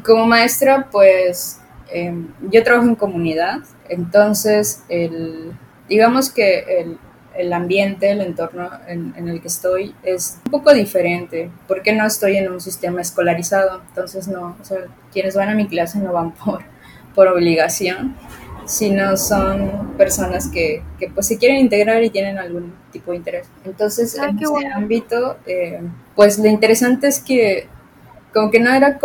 como 0.04 0.26
maestra 0.26 0.88
pues 0.92 1.60
eh, 1.92 2.14
yo 2.52 2.62
trabajo 2.62 2.86
en 2.86 2.94
comunidad, 2.94 3.58
entonces 3.88 4.84
el, 4.88 5.52
digamos 5.88 6.30
que 6.30 6.60
el, 6.80 6.98
el 7.36 7.52
ambiente, 7.52 8.12
el 8.12 8.20
entorno 8.20 8.70
en, 8.86 9.28
el 9.28 9.40
que 9.42 9.48
estoy 9.48 9.92
es 10.04 10.38
un 10.46 10.52
poco 10.52 10.72
diferente, 10.72 11.50
porque 11.66 11.92
no 11.92 12.06
estoy 12.06 12.36
en 12.36 12.52
un 12.52 12.60
sistema 12.60 13.00
escolarizado, 13.00 13.82
entonces 13.88 14.28
no, 14.28 14.56
o 14.60 14.64
sea, 14.64 14.78
quienes 15.12 15.34
van 15.34 15.48
a 15.48 15.54
mi 15.56 15.66
clase 15.66 15.98
no 15.98 16.12
van 16.12 16.30
por, 16.44 16.62
por 17.12 17.26
obligación, 17.26 18.14
sino 18.66 19.16
son 19.16 19.94
personas 19.98 20.48
que, 20.48 20.84
que 21.00 21.10
pues 21.10 21.26
se 21.26 21.38
quieren 21.38 21.58
integrar 21.58 22.04
y 22.04 22.10
tienen 22.10 22.38
algún 22.38 22.72
tipo 22.92 23.10
de 23.10 23.16
interés. 23.16 23.48
Entonces, 23.64 24.16
en 24.16 24.38
ese 24.38 24.68
ámbito, 24.68 25.36
eh, 25.44 25.80
pues 26.14 26.38
lo 26.38 26.46
interesante 26.46 27.08
es 27.08 27.20
que 27.20 27.68
como 28.32 28.50
que 28.50 28.60
no 28.60 28.72
era 28.72 28.98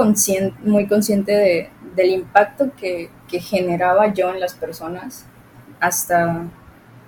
muy 0.63 0.88
consciente 0.88 1.32
de, 1.32 1.69
del 1.95 2.10
impacto 2.12 2.72
que, 2.76 3.10
generaba 3.30 4.12
yo 4.12 4.32
en 4.32 4.39
las 4.39 4.56
personas 4.56 5.28
hasta 5.80 6.48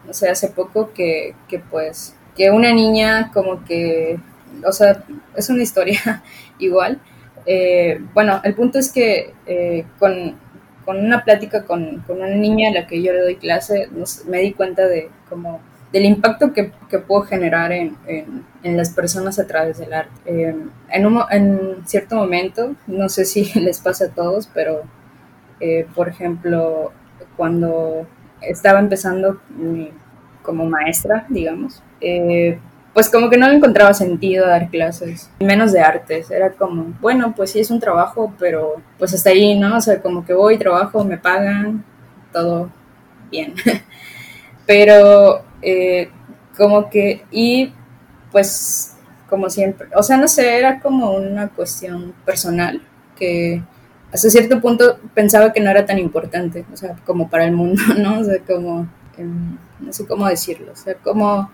o 0.08 0.14
sea, 0.14 0.32
hace 0.32 0.50
poco 0.50 0.94
que, 0.94 1.34
que 1.48 1.60
pues, 1.60 2.16
que 2.36 2.52
una 2.52 2.74
niña 2.74 3.32
como 3.34 3.64
que, 3.66 4.20
o 4.66 4.72
sea, 4.72 5.04
es 5.36 5.50
una 5.50 5.64
historia 5.64 6.24
igual. 6.60 7.00
Eh, 7.46 8.00
bueno, 8.14 8.40
el 8.44 8.54
punto 8.54 8.78
es 8.78 8.92
que 8.92 9.34
eh, 9.48 9.86
con, 9.98 10.38
con, 10.86 10.98
una 11.04 11.24
plática 11.24 11.66
con, 11.66 12.04
con, 12.06 12.18
una 12.18 12.28
niña 12.30 12.70
a 12.70 12.74
la 12.74 12.88
que 12.88 13.02
yo 13.02 13.14
le 13.14 13.22
doy 13.22 13.36
clase, 13.36 13.90
me 14.28 14.40
di 14.40 14.54
cuenta 14.54 14.88
de 14.88 15.10
como 15.30 15.60
del 15.92 16.06
impacto 16.06 16.54
que, 16.54 16.72
que 16.90 17.00
puedo 17.00 17.24
generar 17.24 17.72
en, 17.72 17.98
en, 18.08 18.78
las 18.78 18.92
personas 18.92 19.40
a 19.40 19.48
través 19.48 19.78
del 19.78 19.94
arte. 19.94 20.12
Eh, 20.26 20.56
en, 20.90 21.06
un, 21.06 21.22
en 21.30 21.86
cierto 21.86 22.16
momento, 22.16 22.76
no 22.88 23.10
sé 23.10 23.26
si 23.26 23.52
les 23.60 23.80
pasa 23.80 24.06
a 24.06 24.10
todos, 24.10 24.48
pero 24.54 24.84
por 25.94 26.10
ejemplo, 26.10 26.92
cuando 27.38 28.08
estaba 28.42 28.80
empezando 28.80 29.40
como 30.42 30.66
maestra, 30.66 31.26
digamos, 31.30 31.82
eh, 32.00 32.60
pues 32.94 33.10
como 33.10 33.30
que 33.30 33.38
no 33.38 33.48
le 33.48 33.56
encontraba 33.56 33.94
sentido 33.94 34.48
dar 34.48 34.70
clases, 34.70 35.30
menos 35.40 35.72
de 35.72 35.80
artes, 35.80 36.30
era 36.30 36.52
como, 36.52 36.94
bueno, 37.00 37.34
pues 37.36 37.52
sí 37.52 37.60
es 37.60 37.72
un 37.72 37.80
trabajo, 37.80 38.34
pero 38.38 38.82
pues 38.98 39.14
hasta 39.14 39.30
ahí, 39.30 39.58
¿no? 39.58 39.78
O 39.78 39.82
sea, 39.82 40.02
como 40.02 40.26
que 40.26 40.34
voy, 40.34 40.58
trabajo, 40.58 41.04
me 41.06 41.18
pagan, 41.18 41.86
todo 42.34 42.70
bien. 43.30 43.54
pero 44.66 45.44
eh, 45.62 46.10
como 46.58 46.90
que, 46.90 47.26
y 47.32 47.74
pues 48.32 48.96
como 49.30 49.50
siempre, 49.50 49.88
o 49.96 50.04
sea, 50.04 50.18
no 50.18 50.28
sé, 50.28 50.58
era 50.58 50.80
como 50.80 51.12
una 51.12 51.50
cuestión 51.50 52.14
personal 52.26 52.82
que 53.16 53.64
hasta 54.12 54.30
cierto 54.30 54.60
punto 54.60 55.00
pensaba 55.14 55.54
que 55.54 55.62
no 55.62 55.70
era 55.70 55.86
tan 55.86 56.00
importante, 56.00 56.66
o 56.74 56.78
sea, 56.78 56.98
como 57.06 57.30
para 57.30 57.46
el 57.46 57.54
mundo, 57.54 57.82
¿no? 57.98 58.20
O 58.20 58.24
sea, 58.24 58.40
como, 58.40 58.88
em, 59.18 59.58
no 59.80 59.94
sé 59.94 60.06
cómo 60.06 60.28
decirlo, 60.28 60.74
o 60.74 60.76
sea, 60.76 60.96
como 60.96 61.50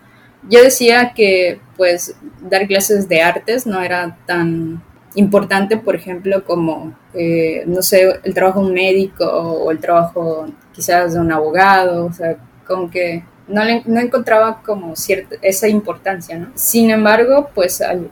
yo 0.48 0.62
decía 0.62 1.12
que 1.14 1.60
pues 1.76 2.16
dar 2.48 2.66
clases 2.66 3.08
de 3.08 3.22
artes 3.22 3.66
no 3.66 3.80
era 3.82 4.16
tan 4.26 4.82
importante, 5.14 5.76
por 5.76 5.96
ejemplo, 5.96 6.44
como, 6.44 6.96
eh, 7.14 7.64
no 7.66 7.82
sé, 7.82 8.20
el 8.22 8.34
trabajo 8.34 8.60
de 8.60 8.66
un 8.66 8.74
médico 8.74 9.24
o 9.26 9.70
el 9.70 9.78
trabajo 9.78 10.46
quizás 10.72 11.14
de 11.14 11.20
un 11.20 11.32
abogado, 11.32 12.06
o 12.06 12.12
sea, 12.12 12.36
como 12.66 12.90
que 12.90 13.24
no, 13.48 13.64
le, 13.64 13.82
no 13.86 14.00
encontraba 14.00 14.62
como 14.62 14.94
cierta, 14.96 15.36
esa 15.42 15.68
importancia, 15.68 16.38
¿no? 16.38 16.52
Sin 16.54 16.90
embargo, 16.90 17.50
pues 17.54 17.80
al 17.80 18.10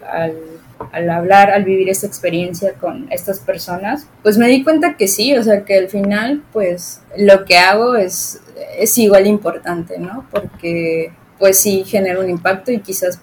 al 0.93 1.11
hablar, 1.11 1.51
al 1.51 1.65
vivir 1.65 1.89
esta 1.89 2.07
experiencia 2.07 2.75
con 2.75 3.07
estas 3.11 3.41
personas, 3.41 4.07
pues 4.23 4.39
me 4.39 4.49
di 4.49 4.63
cuenta 4.63 4.97
que 4.97 5.09
sí, 5.09 5.37
o 5.37 5.43
sea, 5.43 5.65
que 5.65 5.79
al 5.79 5.89
final, 5.89 6.43
pues 6.53 7.01
lo 7.17 7.45
que 7.45 7.57
hago 7.57 7.97
es, 7.97 8.41
es 8.79 8.97
igual 8.99 9.27
importante, 9.27 9.99
¿no? 9.99 10.27
Porque 10.31 11.13
pues 11.39 11.59
sí 11.59 11.85
genera 11.85 12.21
un 12.21 12.31
impacto 12.31 12.73
y 12.73 12.81
quizás, 12.81 13.21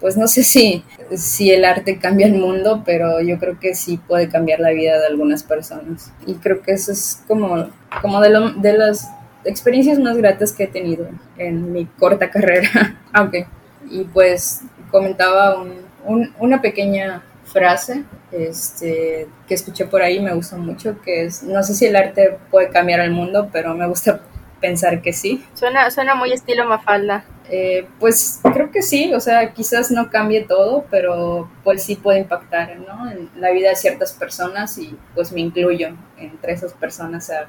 pues 0.00 0.16
no 0.16 0.28
sé 0.28 0.44
si, 0.44 0.84
si 1.16 1.50
el 1.50 1.64
arte 1.64 1.98
cambia 1.98 2.26
el 2.26 2.34
mundo, 2.34 2.82
pero 2.84 3.20
yo 3.20 3.38
creo 3.38 3.58
que 3.58 3.74
sí 3.74 3.98
puede 3.98 4.28
cambiar 4.28 4.60
la 4.60 4.70
vida 4.70 4.98
de 4.98 5.06
algunas 5.06 5.42
personas. 5.42 6.12
Y 6.26 6.34
creo 6.34 6.62
que 6.62 6.72
eso 6.72 6.92
es 6.92 7.22
como, 7.26 7.68
como 8.02 8.20
de, 8.20 8.30
lo, 8.30 8.50
de 8.50 8.72
las 8.72 9.08
experiencias 9.44 9.98
más 9.98 10.16
gratas 10.16 10.52
que 10.52 10.64
he 10.64 10.68
tenido 10.68 11.08
en 11.36 11.72
mi 11.72 11.86
corta 11.86 12.30
carrera. 12.32 13.00
aunque 13.12 13.46
y 13.90 14.04
pues 14.04 14.62
comentaba 14.90 15.62
un, 16.04 16.34
una 16.38 16.60
pequeña 16.60 17.22
frase 17.44 18.04
este, 18.32 19.28
que 19.46 19.54
escuché 19.54 19.86
por 19.86 20.02
ahí, 20.02 20.20
me 20.20 20.34
gustó 20.34 20.56
mucho, 20.56 21.00
que 21.02 21.24
es, 21.24 21.42
no 21.42 21.62
sé 21.62 21.74
si 21.74 21.86
el 21.86 21.96
arte 21.96 22.38
puede 22.50 22.70
cambiar 22.70 23.00
el 23.00 23.10
mundo, 23.10 23.48
pero 23.52 23.74
me 23.74 23.86
gusta 23.86 24.20
pensar 24.60 25.02
que 25.02 25.12
sí. 25.12 25.44
Suena, 25.54 25.90
suena 25.90 26.14
muy 26.14 26.32
estilo 26.32 26.66
Mafalda. 26.66 27.24
Eh, 27.50 27.86
pues 28.00 28.40
creo 28.54 28.70
que 28.70 28.82
sí, 28.82 29.12
o 29.12 29.20
sea, 29.20 29.52
quizás 29.52 29.90
no 29.90 30.10
cambie 30.10 30.42
todo, 30.44 30.86
pero 30.90 31.50
pues 31.62 31.82
sí 31.82 31.94
puede 31.96 32.20
impactar 32.20 32.78
¿no? 32.78 33.10
en 33.10 33.28
la 33.36 33.50
vida 33.50 33.68
de 33.68 33.76
ciertas 33.76 34.14
personas 34.14 34.78
y 34.78 34.96
pues 35.14 35.30
me 35.30 35.40
incluyo 35.40 35.94
entre 36.16 36.54
esas 36.54 36.72
personas 36.72 37.28
a 37.28 37.46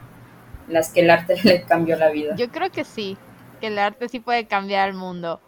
las 0.68 0.90
que 0.90 1.02
el 1.02 1.10
arte 1.10 1.36
le 1.44 1.64
cambió 1.64 1.96
la 1.96 2.10
vida. 2.10 2.36
Yo 2.36 2.50
creo 2.50 2.72
que 2.72 2.84
sí, 2.84 3.18
que 3.60 3.68
el 3.68 3.80
arte 3.80 4.10
sí 4.10 4.20
puede 4.20 4.46
cambiar 4.46 4.90
el 4.90 4.96
mundo. 4.96 5.40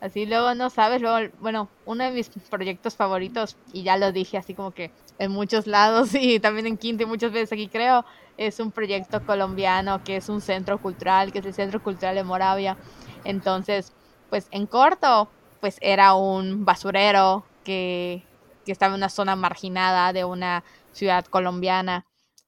Así 0.00 0.26
luego 0.26 0.54
no 0.56 0.68
sabes, 0.68 1.00
luego, 1.00 1.32
bueno, 1.38 1.68
uno 1.86 2.02
de 2.02 2.10
mis 2.10 2.28
proyectos 2.50 2.96
favoritos, 2.96 3.56
y 3.72 3.84
ya 3.84 3.96
lo 3.96 4.10
dije 4.10 4.36
así 4.36 4.52
como 4.52 4.72
que 4.72 4.90
en 5.18 5.30
muchos 5.30 5.68
lados 5.68 6.14
y 6.14 6.40
también 6.40 6.66
en 6.66 6.76
Quinto 6.76 7.04
y 7.04 7.06
muchas 7.06 7.30
veces 7.30 7.52
aquí 7.52 7.68
creo, 7.68 8.04
es 8.36 8.58
un 8.58 8.72
proyecto 8.72 9.24
colombiano 9.24 10.02
que 10.02 10.16
es 10.16 10.28
un 10.28 10.40
centro 10.40 10.80
cultural, 10.80 11.32
que 11.32 11.38
es 11.38 11.46
el 11.46 11.54
Centro 11.54 11.82
Cultural 11.82 12.14
de 12.14 12.24
Moravia. 12.24 12.76
Entonces, 13.24 13.92
pues 14.28 14.48
en 14.50 14.66
corto, 14.66 15.28
pues 15.60 15.76
era 15.80 16.14
un 16.14 16.64
basurero 16.64 17.44
que, 17.62 18.24
que 18.64 18.72
estaba 18.72 18.94
en 18.94 18.98
una 18.98 19.08
zona 19.08 19.36
marginada 19.36 20.12
de 20.12 20.24
una 20.24 20.64
ciudad 20.92 21.24
colombiana. 21.26 22.04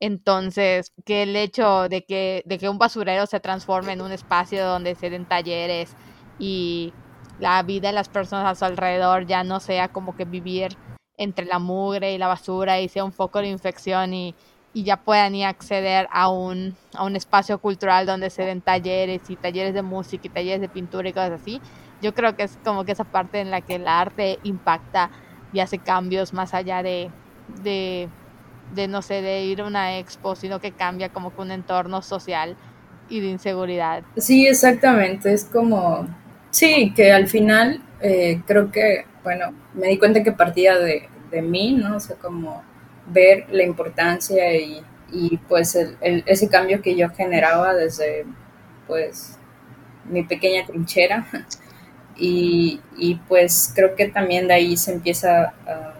Entonces, 0.06 0.92
que 1.06 1.22
el 1.22 1.34
hecho 1.34 1.88
de 1.88 2.04
que, 2.04 2.42
de 2.44 2.58
que 2.58 2.68
un 2.68 2.76
basurero 2.76 3.24
se 3.24 3.40
transforme 3.40 3.92
en 3.94 4.02
un 4.02 4.12
espacio 4.12 4.66
donde 4.66 4.94
se 4.96 5.08
den 5.08 5.24
talleres 5.24 5.96
y 6.38 6.92
la 7.38 7.62
vida 7.62 7.88
de 7.88 7.94
las 7.94 8.10
personas 8.10 8.44
a 8.46 8.54
su 8.54 8.66
alrededor 8.66 9.24
ya 9.26 9.44
no 9.44 9.60
sea 9.60 9.88
como 9.88 10.14
que 10.14 10.26
vivir 10.26 10.76
entre 11.16 11.46
la 11.46 11.58
mugre 11.58 12.12
y 12.12 12.18
la 12.18 12.26
basura 12.28 12.80
y 12.80 12.90
sea 12.90 13.02
un 13.02 13.14
foco 13.14 13.38
de 13.38 13.48
infección 13.48 14.12
y, 14.12 14.36
y 14.74 14.84
ya 14.84 15.04
puedan 15.04 15.34
acceder 15.42 16.06
a 16.12 16.28
un, 16.28 16.76
a 16.92 17.04
un 17.04 17.16
espacio 17.16 17.58
cultural 17.58 18.04
donde 18.04 18.28
se 18.28 18.42
den 18.44 18.60
talleres 18.60 19.30
y 19.30 19.38
talleres 19.38 19.72
de 19.72 19.80
música 19.82 20.28
y 20.28 20.30
talleres 20.30 20.60
de 20.60 20.68
pintura 20.68 21.08
y 21.08 21.14
cosas 21.14 21.32
así. 21.32 21.62
Yo 22.02 22.12
creo 22.12 22.36
que 22.36 22.42
es 22.42 22.58
como 22.62 22.84
que 22.84 22.92
esa 22.92 23.04
parte 23.04 23.40
en 23.40 23.50
la 23.50 23.62
que 23.62 23.76
el 23.76 23.88
arte 23.88 24.38
impacta 24.42 25.10
y 25.50 25.60
hace 25.60 25.82
cambios 25.82 26.34
más 26.34 26.52
allá 26.52 26.82
de, 26.82 27.14
de, 27.46 28.12
de 28.74 28.88
no 28.88 29.02
sé, 29.02 29.22
de 29.22 29.44
ir 29.44 29.60
a 29.60 29.66
una 29.66 29.98
expo, 29.98 30.36
sino 30.36 30.60
que 30.60 30.72
cambia 30.72 31.10
como 31.10 31.34
que 31.34 31.40
un 31.42 31.50
entorno 31.50 32.02
social 32.02 32.56
y 33.08 33.20
de 33.20 33.28
inseguridad. 33.28 34.04
Sí, 34.16 34.46
exactamente, 34.46 35.32
es 35.32 35.44
como, 35.44 36.06
sí, 36.50 36.92
que 36.94 37.12
al 37.12 37.26
final 37.28 37.82
eh, 38.00 38.42
creo 38.46 38.70
que, 38.70 39.06
bueno, 39.22 39.52
me 39.74 39.88
di 39.88 39.98
cuenta 39.98 40.22
que 40.22 40.32
partía 40.32 40.78
de, 40.78 41.08
de 41.30 41.42
mí, 41.42 41.72
¿no? 41.72 41.96
O 41.96 42.00
sea, 42.00 42.16
como 42.16 42.62
ver 43.06 43.46
la 43.50 43.64
importancia 43.64 44.54
y, 44.56 44.82
y 45.12 45.36
pues 45.48 45.74
el, 45.74 45.96
ese 46.26 46.48
cambio 46.48 46.82
que 46.82 46.96
yo 46.96 47.10
generaba 47.10 47.74
desde 47.74 48.24
pues 48.86 49.38
mi 50.08 50.22
pequeña 50.22 50.66
trinchera 50.66 51.26
y, 52.16 52.80
y 52.96 53.16
pues 53.28 53.72
creo 53.74 53.94
que 53.94 54.08
también 54.08 54.48
de 54.48 54.54
ahí 54.54 54.76
se 54.76 54.92
empieza 54.92 55.54
a, 55.66 55.94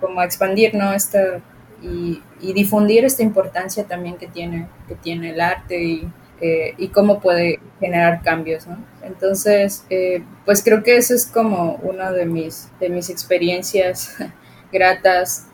como 0.00 0.20
a 0.20 0.24
expandir 0.24 0.74
¿no? 0.74 0.92
Esta, 0.92 1.40
y, 1.82 2.22
y, 2.40 2.52
difundir 2.52 3.04
esta 3.04 3.22
importancia 3.22 3.84
también 3.84 4.16
que 4.16 4.28
tiene, 4.28 4.68
que 4.88 4.94
tiene 4.94 5.30
el 5.30 5.40
arte 5.40 5.82
y, 5.82 6.08
eh, 6.40 6.74
y 6.78 6.88
cómo 6.88 7.20
puede 7.20 7.60
generar 7.80 8.22
cambios. 8.22 8.66
¿no? 8.66 8.78
Entonces, 9.02 9.84
eh, 9.90 10.22
pues 10.44 10.62
creo 10.62 10.82
que 10.82 10.96
eso 10.96 11.14
es 11.14 11.26
como 11.26 11.74
una 11.82 12.12
de 12.12 12.26
mis, 12.26 12.70
de 12.80 12.88
mis 12.88 13.10
experiencias 13.10 14.16
gratas 14.72 15.48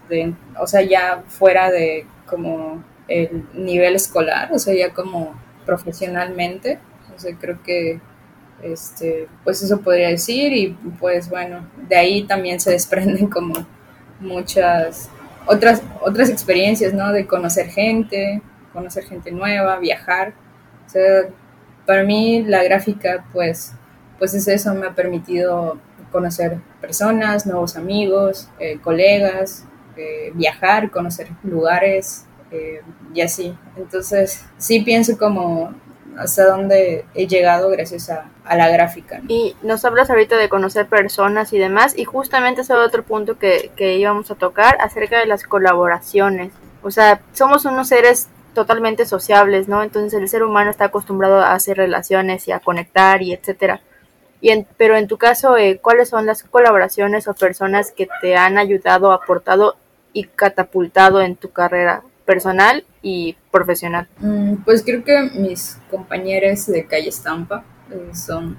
o 0.59 0.67
sea, 0.67 0.83
ya 0.83 1.23
fuera 1.27 1.71
de 1.71 2.07
como 2.27 2.83
el 3.09 3.45
nivel 3.55 3.95
escolar, 3.95 4.51
o 4.53 4.59
sea, 4.59 4.75
ya 4.75 4.93
como 4.93 5.35
profesionalmente, 5.67 6.79
o 7.15 7.39
creo 7.39 7.63
que 7.63 8.01
este, 8.63 9.29
pues 9.45 9.63
eso 9.63 9.81
podría 9.81 10.09
decir 10.09 10.53
y 10.53 10.69
pues 10.99 11.29
bueno, 11.29 11.69
de 11.89 11.97
ahí 11.97 12.23
también 12.25 12.61
se 12.61 12.71
desprenden 12.71 13.29
como 13.29 13.55
muchas 14.21 15.11
otras, 15.49 15.83
otras 16.01 16.29
experiencias, 16.31 16.95
¿no? 16.95 17.13
De 17.13 17.27
conocer 17.27 17.69
gente, 17.69 18.43
conocer 18.73 19.05
gente 19.05 19.33
nueva, 19.33 19.79
viajar. 19.79 20.35
Para 21.87 22.05
mí 22.05 22.45
la 22.45 22.63
gráfica, 22.63 23.25
pues, 23.33 23.73
pues 24.19 24.35
es 24.35 24.47
eso, 24.47 24.75
me 24.75 24.87
ha 24.87 24.95
permitido 24.95 25.79
conocer 26.13 26.59
personas, 26.81 27.47
nuevos 27.47 27.77
amigos, 27.77 28.49
eh, 28.59 28.79
colegas, 28.83 29.67
eh, 29.97 30.31
viajar, 30.35 30.91
conocer 30.91 31.29
lugares 31.43 32.27
eh, 32.51 32.83
y 33.15 33.21
así. 33.21 33.57
Entonces, 33.77 34.45
sí 34.59 34.81
pienso 34.81 35.19
como 35.19 35.75
hasta 36.19 36.47
dónde 36.47 37.05
he 37.15 37.27
llegado 37.27 37.71
gracias 37.71 38.11
a, 38.11 38.27
la 38.57 38.69
gráfica. 38.71 39.21
Y 39.29 39.57
nos 39.63 39.85
hablas 39.85 40.09
ahorita 40.09 40.37
de 40.37 40.49
conocer 40.49 40.87
personas 40.87 41.53
y 41.53 41.59
demás, 41.59 41.93
y 41.97 42.05
justamente 42.05 42.63
ese 42.63 42.73
otro 42.75 43.03
punto 43.03 43.39
que, 43.39 43.71
que 43.77 43.97
íbamos 43.97 44.31
a 44.31 44.35
tocar 44.37 44.79
acerca 44.81 45.19
de 45.19 45.27
las 45.27 45.45
colaboraciones. 45.45 46.53
O 46.83 46.91
sea, 46.91 47.21
somos 47.35 47.67
unos 47.67 47.89
seres 47.89 48.29
totalmente 48.55 49.05
sociables, 49.05 49.69
¿no? 49.69 49.83
Entonces 49.83 50.15
el 50.19 50.29
ser 50.29 50.43
humano 50.43 50.71
está 50.71 50.87
acostumbrado 50.87 51.41
a 51.41 51.53
hacer 51.53 51.77
relaciones 51.77 52.49
y 52.49 52.53
a 52.53 52.61
conectar 52.61 53.23
y 53.23 53.33
etcétera. 53.33 53.81
Y 54.41 54.51
en, 54.51 54.67
pero 54.77 54.97
en 54.97 55.09
tu 55.09 55.19
caso, 55.19 55.57
eh, 55.57 55.79
¿cuáles 55.83 56.09
son 56.09 56.27
las 56.27 56.43
colaboraciones 56.43 57.29
o 57.29 57.35
personas 57.35 57.93
que 57.93 58.09
te 58.21 58.37
han 58.37 58.57
ayudado, 58.59 59.13
aportado 59.13 59.77
y 60.13 60.25
catapultado 60.25 61.21
en 61.21 61.37
tu 61.37 61.51
carrera 61.51 62.03
personal 62.29 62.85
y 63.01 63.37
profesional? 63.51 64.07
Mm, 64.19 64.57
pues 64.67 64.83
creo 64.85 65.03
que 65.03 65.31
mis 65.35 65.79
compañeros 65.91 66.67
de 66.67 66.85
calle 66.85 67.09
Estampa 67.09 67.65
eh, 67.91 68.11
son 68.15 68.59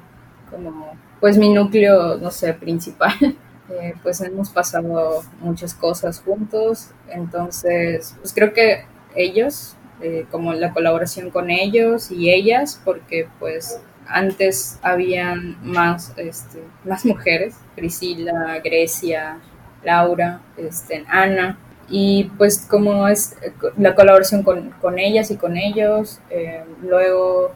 como 0.49 0.97
pues 1.19 1.38
mi 1.38 1.53
núcleo, 1.53 2.17
no 2.17 2.32
sé, 2.32 2.53
principal. 2.53 3.13
Eh, 3.71 3.93
pues 4.01 4.19
hemos 4.21 4.49
pasado 4.49 5.21
muchas 5.41 5.75
cosas 5.75 6.19
juntos, 6.21 6.89
entonces 7.08 8.15
pues 8.19 8.34
creo 8.34 8.51
que 8.51 8.86
ellos, 9.13 9.75
eh, 10.01 10.25
como 10.32 10.53
la 10.53 10.73
colaboración 10.73 11.29
con 11.29 11.51
ellos 11.51 12.10
y 12.10 12.32
ellas, 12.32 12.82
porque 12.84 13.29
pues 13.38 13.79
antes 14.08 14.79
habían 14.82 15.55
más, 15.62 16.13
este, 16.17 16.63
más 16.84 17.05
mujeres, 17.05 17.58
Priscila, 17.75 18.60
Grecia, 18.63 19.38
Laura, 19.84 20.41
este, 20.58 21.05
Ana, 21.08 21.60
y 21.89 22.25
pues 22.38 22.65
como 22.69 23.08
es 23.08 23.36
la 23.78 23.95
colaboración 23.95 24.43
con, 24.43 24.99
ellas 24.99 25.32
y 25.32 25.38
con 25.38 25.58
ellos, 25.58 26.19
eh, 26.30 26.63
luego 26.84 27.52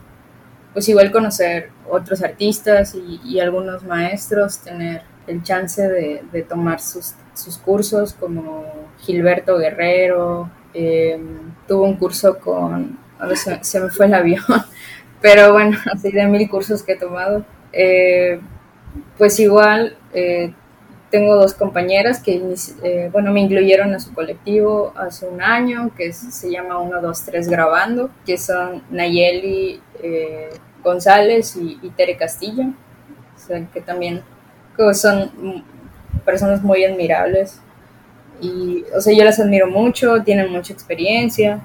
pues 0.74 0.89
igual 0.89 1.12
conocer 1.12 1.69
otros 1.88 2.24
artistas 2.24 2.96
y, 2.96 3.39
algunos 3.39 3.84
maestros, 3.84 4.60
tener 4.60 5.04
el 5.28 5.43
chance 5.43 5.88
de, 5.88 6.41
tomar 6.50 6.80
sus, 6.82 7.13
cursos 7.63 8.13
como 8.13 8.65
Gilberto 9.02 9.58
Guerrero, 9.58 10.50
eh, 10.74 11.19
tuvo 11.67 11.84
un 11.84 11.96
curso 11.96 12.39
con, 12.39 12.98
se, 13.62 13.80
me 13.80 13.89
fue 13.89 14.08
el 14.08 14.15
avión, 14.15 14.43
pero 15.22 15.54
bueno, 15.54 15.78
así 15.93 16.12
de 16.12 16.26
mil 16.26 16.50
cursos 16.50 16.82
que 16.82 16.93
he 16.93 16.98
tomado, 16.98 17.46
eh, 17.72 18.39
pues 19.17 19.39
igual 19.39 19.96
tengo 21.13 21.36
dos 21.36 21.54
compañeras 21.54 22.19
que, 22.23 22.41
eh, 22.82 23.10
bueno, 23.12 23.32
me 23.32 23.41
incluyeron 23.41 23.93
a 23.93 23.99
su 23.99 24.12
colectivo 24.15 24.93
hace 24.95 25.28
un 25.28 25.43
año, 25.43 25.91
que 25.95 26.12
se 26.12 26.49
llama 26.49 26.80
123 26.82 27.49
Grabando, 27.49 28.10
que 28.26 28.36
son 28.39 28.82
Nayeli 28.89 29.80
eh, 30.02 30.49
González 30.84 31.56
y, 31.56 31.78
Tere 31.95 32.17
Castillo, 32.17 32.63
o 32.63 33.39
sea, 33.39 33.63
que 33.71 33.80
también 33.80 34.23
son 34.93 35.63
personas 36.26 36.63
muy 36.63 36.84
admirables. 36.84 37.62
Y, 38.41 38.84
o 38.97 38.99
sea, 38.99 39.15
yo 39.15 39.23
las 39.23 39.39
admiro 39.39 39.67
mucho, 39.67 40.23
tienen 40.23 40.52
mucha 40.52 40.73
experiencia, 40.73 41.62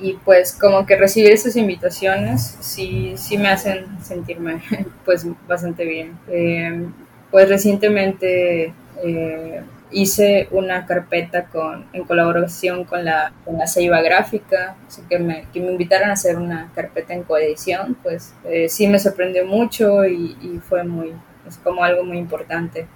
y 0.00 0.12
pues 0.24 0.52
como 0.52 0.86
que 0.86 0.94
recibir 0.94 1.32
esas 1.32 1.56
invitaciones 1.56 2.56
sí, 2.60 3.14
sí 3.16 3.38
me 3.38 3.48
hacen 3.48 3.86
sentirme 4.04 4.62
pues 5.04 5.26
bastante 5.48 5.84
bien. 5.84 6.16
Eh, 6.28 6.86
pues 7.32 7.48
recientemente 7.48 8.74
eh, 9.02 9.62
hice 9.90 10.48
una 10.50 10.86
carpeta 10.86 11.46
con, 11.46 11.86
en 11.92 12.04
colaboración 12.04 12.84
con 12.84 13.04
la, 13.04 13.32
con 13.44 13.58
la 13.58 13.66
Ceiba 13.66 14.00
Gráfica, 14.02 14.76
así 14.86 15.02
que 15.08 15.18
me, 15.18 15.46
que 15.52 15.60
me 15.60 15.72
invitaron 15.72 16.10
a 16.10 16.12
hacer 16.12 16.36
una 16.36 16.70
carpeta 16.74 17.14
en 17.14 17.24
coedición, 17.24 17.96
pues 18.02 18.34
eh, 18.44 18.68
sí 18.68 18.86
me 18.86 18.98
sorprendió 18.98 19.46
mucho 19.46 20.06
y, 20.06 20.60
fue 20.68 20.84
muy, 20.84 21.12
es 21.48 21.56
como 21.58 21.82
algo 21.82 22.04
muy 22.04 22.18
importante 22.18 22.86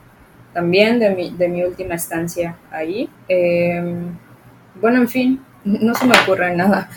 también 0.53 0.99
de 0.99 1.11
mi, 1.11 1.31
de 1.31 1.49
mi 1.49 1.65
última 1.65 1.95
estancia 1.95 2.57
ahí. 2.71 3.11
Em, 3.29 4.17
bueno, 4.81 4.99
en 5.03 5.09
fin, 5.09 5.45
no 5.65 5.95
se 5.95 6.07
me 6.07 6.15
ocurre 6.19 6.55
nada, 6.55 6.89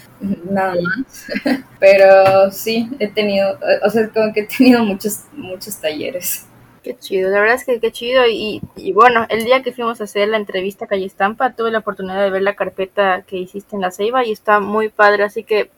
nada 0.49 0.75
más, 0.75 1.25
pero 1.79 2.51
sí, 2.51 2.89
he 2.99 3.07
tenido, 3.07 3.57
o 3.83 3.89
sea, 3.89 4.09
como 4.09 4.31
que 4.33 4.41
he 4.41 4.47
tenido 4.47 4.83
muchos, 4.83 5.23
muchos 5.33 5.77
talleres. 5.77 6.48
Qué 6.83 6.97
chido, 6.97 7.29
la 7.29 7.39
verdad 7.39 7.55
es 7.55 7.65
que 7.65 7.79
qué 7.79 7.91
chido. 7.91 8.25
Y, 8.27 8.61
y, 8.75 8.93
bueno, 8.93 9.25
el 9.29 9.43
día 9.43 9.61
que 9.61 9.71
fuimos 9.71 9.99
a 9.99 10.05
hacer 10.05 10.27
la 10.29 10.37
entrevista 10.37 10.85
a 10.85 10.87
Calle 10.87 11.05
Estampa, 11.05 11.53
tuve 11.53 11.71
la 11.71 11.79
oportunidad 11.79 12.23
de 12.23 12.29
ver 12.29 12.41
la 12.41 12.55
carpeta 12.55 13.23
que 13.23 13.37
hiciste 13.37 13.75
en 13.75 13.81
la 13.81 13.91
Ceiba 13.91 14.25
y 14.25 14.31
está 14.31 14.59
muy 14.59 14.89
padre. 14.89 15.23
Así 15.23 15.43
que, 15.43 15.71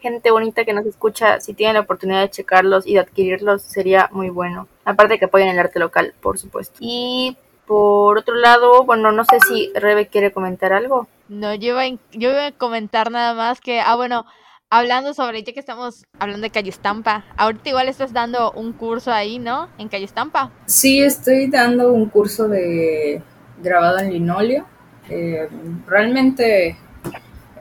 gente 0.00 0.30
bonita 0.30 0.64
que 0.64 0.72
nos 0.72 0.86
escucha, 0.86 1.40
si 1.40 1.54
tienen 1.54 1.74
la 1.74 1.80
oportunidad 1.80 2.20
de 2.22 2.30
checarlos 2.30 2.86
y 2.86 2.94
de 2.94 3.00
adquirirlos, 3.00 3.62
sería 3.62 4.08
muy 4.12 4.30
bueno. 4.30 4.68
Aparte 4.84 5.18
que 5.18 5.26
apoyen 5.26 5.48
el 5.48 5.58
arte 5.58 5.78
local, 5.78 6.14
por 6.20 6.38
supuesto. 6.38 6.76
Y 6.80 7.36
por 7.66 8.18
otro 8.18 8.36
lado, 8.36 8.84
bueno, 8.84 9.12
no 9.12 9.24
sé 9.24 9.40
si 9.40 9.72
Rebe 9.74 10.06
quiere 10.06 10.32
comentar 10.32 10.72
algo. 10.72 11.08
No, 11.28 11.54
yo 11.54 11.70
iba, 11.70 11.98
yo 12.12 12.30
iba 12.30 12.46
a 12.46 12.52
comentar 12.52 13.10
nada 13.10 13.34
más 13.34 13.60
que, 13.60 13.80
ah, 13.80 13.96
bueno, 13.96 14.24
hablando 14.70 15.14
sobre, 15.14 15.42
ya 15.42 15.52
que 15.52 15.60
estamos 15.60 16.04
hablando 16.18 16.42
de 16.42 16.50
Calle 16.50 16.70
Estampa, 16.70 17.24
ahorita 17.36 17.68
igual 17.68 17.88
estás 17.88 18.12
dando 18.12 18.52
un 18.52 18.72
curso 18.72 19.12
ahí, 19.12 19.38
¿no? 19.38 19.68
En 19.78 19.88
Calle 19.88 20.04
Estampa. 20.04 20.50
Sí, 20.66 21.00
estoy 21.00 21.48
dando 21.48 21.92
un 21.92 22.08
curso 22.08 22.48
de 22.48 23.22
grabado 23.62 23.98
en 23.98 24.12
linóleo. 24.12 24.66
Eh, 25.08 25.48
realmente 25.86 26.76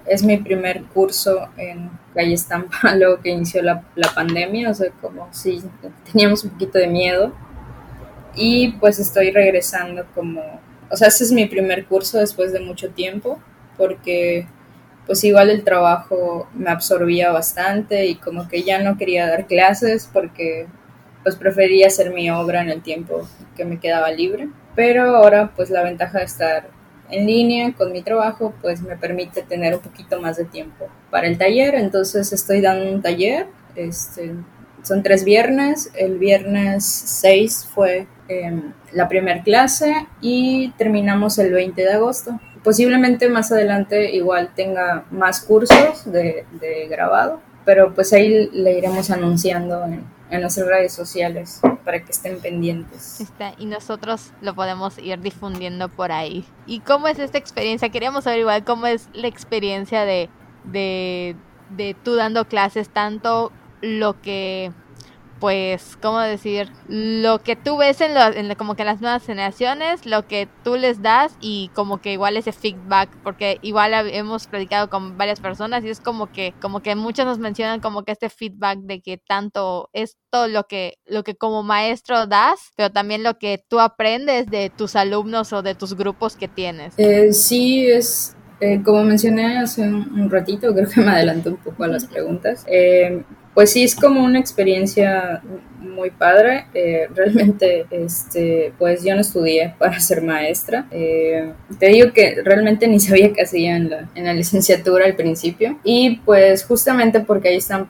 es 0.06 0.24
mi 0.24 0.38
primer 0.38 0.84
curso 0.86 1.48
en 1.58 1.90
Calle 2.14 2.34
Estampa, 2.34 2.78
luego 2.96 3.22
que 3.22 3.30
inició 3.30 3.62
la, 3.62 3.84
la 3.96 4.10
pandemia, 4.14 4.72
o 4.72 4.74
sea, 4.74 4.90
como 5.02 5.32
si 5.32 5.64
teníamos 6.12 6.44
un 6.44 6.52
poquito 6.52 6.80
de 6.80 6.88
miedo. 6.88 7.34
y 8.36 8.74
pues 8.80 9.00
estoy 9.00 9.32
regresando 9.32 10.06
como, 10.14 10.42
o 10.92 10.98
sea, 10.98 11.08
ese 11.08 11.24
es 11.24 11.32
mi 11.32 11.46
primer 11.46 11.86
curso 11.86 12.18
después 12.18 12.52
de 12.52 12.60
mucho 12.60 12.90
tiempo, 12.90 13.40
porque 13.78 14.48
pues 15.06 15.24
igual 15.24 15.50
el 15.50 15.64
trabajo 15.64 16.48
me 16.54 16.70
absorbía 16.70 17.32
bastante 17.32 18.06
y 18.08 18.16
como 18.16 18.48
que 18.48 18.64
ya 18.64 18.80
no 18.80 18.98
quería 18.98 19.28
dar 19.28 19.48
clases 19.48 20.10
porque 20.12 20.68
pues 21.24 21.36
prefería 21.36 21.88
hacer 21.88 22.12
mi 22.14 22.30
obra 22.30 22.62
en 22.62 22.70
el 22.70 22.82
tiempo 22.82 23.28
que 23.56 23.66
me 23.66 23.80
quedaba 23.80 24.12
libre. 24.12 24.50
Pero 24.76 25.16
ahora 25.16 25.52
pues 25.56 25.70
la 25.70 25.84
ventaja 25.84 26.20
de 26.20 26.26
estar 26.26 26.70
en 27.10 27.28
línea 27.28 27.74
con 27.74 27.92
mi 27.92 28.02
trabajo 28.02 28.54
pues 28.62 28.82
me 28.82 28.98
permite 28.98 29.44
tener 29.44 29.76
un 29.76 29.82
poquito 29.82 30.20
más 30.22 30.38
de 30.38 30.46
tiempo 30.46 30.88
para 31.12 31.28
el 31.28 31.38
taller. 31.38 31.76
Entonces 31.76 32.32
estoy 32.34 32.62
dando 32.62 32.92
un 32.92 33.02
taller, 33.02 33.48
este, 33.76 34.34
son 34.84 35.04
tres 35.04 35.24
viernes. 35.24 35.92
El 35.96 36.18
viernes 36.20 36.86
6 36.86 37.70
fue 37.74 38.08
em, 38.28 38.74
la 38.92 39.08
primera 39.08 39.42
clase 39.44 40.08
y 40.22 40.74
terminamos 40.78 41.38
el 41.40 41.52
20 41.52 41.82
de 41.82 41.92
agosto. 41.94 42.40
Posiblemente 42.66 43.30
más 43.30 43.52
adelante 43.52 44.16
igual 44.16 44.50
tenga 44.56 45.06
más 45.12 45.42
cursos 45.42 46.04
de, 46.12 46.46
grabado, 46.90 47.40
pero 47.64 47.94
pues 47.94 48.12
ahí 48.12 48.50
le 48.52 48.80
iremos 48.80 49.12
anunciando 49.12 49.86
en, 49.86 50.04
en 50.32 50.42
nuestras 50.42 50.68
redes 50.68 50.92
sociales 50.92 51.62
para 51.84 52.04
que 52.04 52.12
estén 52.12 52.40
pendientes. 52.40 53.22
Está, 53.22 53.54
y 53.60 53.68
nosotros 53.68 54.32
lo 54.42 54.56
podemos 54.56 54.98
ir 54.98 55.20
difundiendo 55.22 55.90
por 55.90 56.12
ahí. 56.12 56.44
¿Y 56.66 56.80
cómo 56.80 57.08
es 57.08 57.20
esta 57.20 57.38
experiencia? 57.38 57.90
Queríamos 57.90 58.24
saber 58.24 58.40
igual 58.40 58.64
cómo 58.64 58.88
es 58.88 59.10
la 59.14 59.28
experiencia 59.28 60.04
de, 60.04 60.30
de, 60.64 61.36
de 61.70 61.96
tú 62.04 62.16
dando 62.16 62.46
clases, 62.46 62.90
tanto 62.90 63.52
lo 63.82 64.20
que 64.22 64.72
pues, 65.40 65.98
¿cómo 66.02 66.20
decir? 66.20 66.70
Lo 66.88 67.40
que 67.40 67.56
tú 67.56 67.78
ves 67.78 68.02
en, 68.02 68.16
en 68.18 68.56
como 68.56 68.76
que 68.76 68.86
las 68.86 69.02
nuevas 69.02 69.26
generaciones, 69.26 70.06
lo 70.06 70.28
que 70.28 70.48
tú 70.64 70.76
les 70.76 71.02
das 71.02 71.36
y 71.42 71.70
como 71.74 72.00
que 72.00 72.14
igual 72.14 72.38
ese 72.38 72.52
feedback, 72.52 73.10
porque 73.24 73.60
igual 73.62 73.94
hemos 73.94 74.48
predicado 74.48 74.90
con 74.90 75.18
varias 75.18 75.40
personas 75.40 75.84
y 75.84 75.90
es 75.90 76.00
como 76.00 76.32
que, 76.32 76.54
como 76.62 76.82
que 76.82 76.96
muchos 76.96 77.26
nos 77.26 77.40
mencionan 77.40 77.82
como 77.82 78.04
que 78.04 78.14
este 78.14 78.30
feedback 78.30 78.80
de 78.80 79.02
que 79.02 79.18
tanto 79.18 79.90
es 79.94 80.18
todo 80.30 80.48
lo 80.48 80.64
que, 80.66 81.00
lo 81.06 81.24
que 81.24 81.36
como 81.36 81.64
maestro 81.64 82.28
das, 82.28 82.72
pero 82.76 82.92
también 82.92 83.24
lo 83.24 83.38
que 83.38 83.64
tú 83.68 83.80
aprendes 83.80 84.48
de 84.48 84.70
tus 84.70 84.96
alumnos 84.96 85.54
o 85.54 85.62
de 85.62 85.76
tus 85.76 85.96
grupos 85.96 86.36
que 86.36 86.48
tienes. 86.48 86.94
Eh, 86.98 87.34
sí, 87.34 87.88
es, 87.88 88.36
eh, 88.62 88.82
como 88.84 89.04
mencioné 89.04 89.58
hace 89.58 89.82
un, 89.82 90.30
ratito, 90.30 90.72
creo 90.74 90.90
que 90.90 91.02
me 91.02 91.12
adelanto 91.12 91.50
un 91.52 91.58
poco 91.58 91.84
a 91.84 91.88
las 91.88 92.06
preguntas. 92.06 92.64
Eh, 92.68 93.24
pues 93.56 93.72
sí, 93.72 93.84
es 93.84 93.96
como 93.96 94.24
una 94.24 94.38
experiencia 94.38 95.42
muy 95.80 96.12
padre. 96.12 96.66
Eh, 96.74 97.08
realmente, 97.16 97.86
este, 97.90 98.74
pues 98.78 99.04
yo 99.04 99.16
no 99.16 99.22
estudié 99.22 99.74
para 99.78 100.00
ser 100.00 100.22
maestra. 100.22 100.88
Eh, 100.92 101.52
te 101.80 101.88
digo 101.88 102.12
que 102.14 102.38
realmente 102.44 102.88
ni 102.88 103.00
sabía 103.00 103.34
qué 103.34 103.44
hacía 103.44 103.76
en 103.76 103.90
la, 103.90 104.10
en 104.16 104.26
la 104.26 104.34
licenciatura 104.34 105.06
al 105.06 105.16
principio. 105.16 105.80
Y 105.84 106.18
pues 106.26 106.66
justamente 106.66 107.20
porque 107.20 107.50
ahí 107.50 107.58
están 107.58 107.88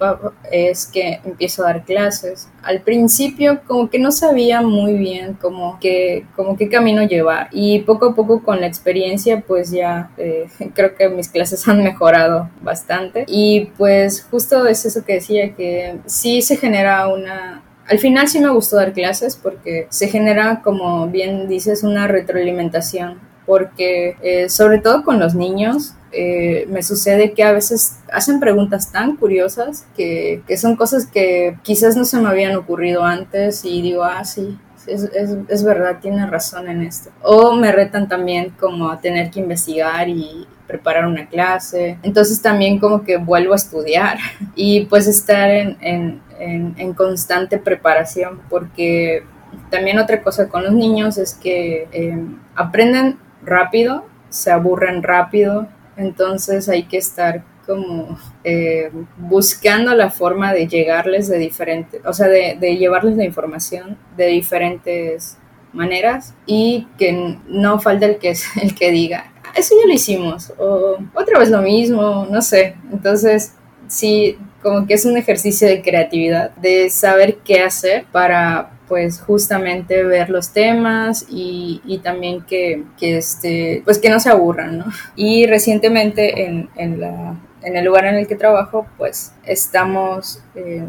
es 0.51 0.87
que 0.87 1.19
empiezo 1.23 1.63
a 1.63 1.67
dar 1.67 1.85
clases. 1.85 2.49
Al 2.63 2.81
principio 2.81 3.61
como 3.65 3.89
que 3.89 3.99
no 3.99 4.11
sabía 4.11 4.61
muy 4.61 4.93
bien 4.93 5.37
cómo, 5.39 5.77
que, 5.79 6.25
como 6.35 6.57
qué 6.57 6.69
camino 6.69 7.03
llevar. 7.03 7.49
Y 7.51 7.79
poco 7.79 8.07
a 8.07 8.15
poco 8.15 8.43
con 8.43 8.61
la 8.61 8.67
experiencia 8.67 9.41
pues 9.41 9.71
ya 9.71 10.11
eh, 10.17 10.47
creo 10.73 10.95
que 10.95 11.09
mis 11.09 11.29
clases 11.29 11.67
han 11.67 11.83
mejorado 11.83 12.49
bastante. 12.61 13.25
Y 13.27 13.71
pues 13.77 14.27
justo 14.29 14.67
es 14.67 14.85
eso 14.85 15.05
que 15.05 15.13
decía, 15.15 15.53
que 15.53 15.97
sí 16.05 16.41
se 16.41 16.57
genera 16.57 17.07
una 17.07 17.63
al 17.87 17.99
final 17.99 18.27
sí 18.27 18.39
me 18.39 18.49
gustó 18.49 18.77
dar 18.77 18.93
clases 18.93 19.35
porque 19.35 19.87
se 19.89 20.07
genera, 20.07 20.61
como 20.63 21.07
bien 21.07 21.47
dices, 21.47 21.83
una 21.83 22.07
retroalimentación. 22.07 23.19
Porque 23.45 24.17
eh, 24.23 24.49
sobre 24.49 24.79
todo 24.79 25.03
con 25.03 25.19
los 25.19 25.35
niños, 25.35 25.93
eh, 26.11 26.65
me 26.67 26.81
sucede 26.81 27.33
que 27.33 27.43
a 27.43 27.51
veces 27.51 27.99
hacen 28.11 28.39
preguntas 28.39 28.91
tan 28.91 29.17
curiosas 29.17 29.85
que, 29.95 30.41
que, 30.47 30.57
son 30.57 30.75
cosas 30.75 31.05
que 31.05 31.55
quizás 31.61 31.95
no 31.95 32.05
se 32.05 32.19
me 32.19 32.27
habían 32.27 32.55
ocurrido 32.55 33.03
antes 33.03 33.63
y 33.63 33.83
digo, 33.83 34.03
ah, 34.03 34.25
sí, 34.25 34.57
es, 34.87 35.03
es, 35.03 35.37
es, 35.47 35.63
verdad, 35.63 35.99
tiene 36.01 36.25
razón 36.25 36.69
en 36.69 36.81
esto. 36.81 37.11
O 37.21 37.53
me 37.53 37.71
retan 37.71 38.07
también 38.07 38.51
como 38.59 38.89
a 38.89 38.99
tener 38.99 39.29
que 39.29 39.41
investigar 39.41 40.09
y 40.09 40.47
preparar 40.67 41.05
una 41.05 41.27
clase. 41.27 41.99
Entonces 42.01 42.41
también 42.41 42.79
como 42.79 43.03
que 43.03 43.17
vuelvo 43.17 43.53
a 43.53 43.57
estudiar 43.57 44.17
y 44.55 44.85
pues 44.85 45.07
estar 45.07 45.49
en, 45.51 45.77
en 45.81 46.21
en, 46.39 46.93
constante 46.93 47.57
preparación, 47.57 48.41
porque 48.49 49.23
también 49.69 49.99
otra 49.99 50.21
cosa 50.21 50.49
con 50.49 50.63
los 50.63 50.73
niños 50.73 51.17
es 51.17 51.33
que 51.33 51.87
em, 51.91 52.39
aprenden 52.55 53.17
rápido, 53.43 54.05
se 54.29 54.51
aburren 54.51 55.03
rápido, 55.03 55.67
entonces 55.97 56.67
hay 56.67 56.83
que 56.83 56.97
estar 56.97 57.43
como 57.65 58.17
eh, 58.43 58.91
buscando 59.17 59.95
la 59.95 60.11
forma 60.11 60.53
de 60.53 60.67
llegarles 60.67 61.27
de 61.27 61.37
diferentes, 61.37 62.01
o 62.05 62.13
sea, 62.13 62.27
de, 62.27 62.77
llevarles 62.77 63.17
la 63.17 63.23
información 63.23 63.97
de 64.15 64.27
diferentes 64.27 65.37
maneras 65.73 66.35
y 66.45 66.87
que 66.97 67.37
no 67.47 67.79
falta 67.79 68.05
el 68.05 68.17
que, 68.17 68.35
el 68.61 68.75
que 68.75 68.91
diga, 68.91 69.31
ah, 69.43 69.51
eso 69.55 69.75
ya 69.81 69.87
lo 69.87 69.93
hicimos, 69.93 70.53
o 70.57 70.97
otra 71.13 71.39
vez 71.39 71.49
lo 71.49 71.61
mismo, 71.61 72.27
no 72.29 72.41
sé. 72.41 72.75
Entonces, 72.91 73.55
sí, 73.87 74.37
como 74.65 74.87
que 74.87 74.95
es 74.95 75.05
un 75.05 75.15
ejercicio 75.15 75.67
de 75.67 75.83
creatividad, 75.83 76.49
de 76.55 76.89
saber 76.89 77.35
qué 77.45 77.61
hacer 77.61 78.05
para 78.11 78.71
pues 78.87 79.21
justamente 79.21 80.03
ver 80.03 80.31
los 80.31 80.53
temas 80.53 81.27
y, 81.29 81.83
y 81.85 81.99
también 81.99 82.41
que, 82.41 82.83
que, 82.97 83.17
este, 83.17 83.83
pues 83.85 83.99
que 83.99 84.09
no 84.09 84.19
se 84.19 84.31
aburran, 84.31 84.79
¿no? 84.79 84.85
Y 85.15 85.45
recientemente 85.45 86.45
en, 86.45 86.71
en, 86.77 86.99
la, 86.99 87.35
en 87.61 87.77
el 87.77 87.85
lugar 87.85 88.05
en 88.05 88.15
el 88.15 88.25
que 88.25 88.35
trabajo, 88.35 88.87
pues 88.97 89.33
estamos, 89.43 90.41
eh, 90.55 90.83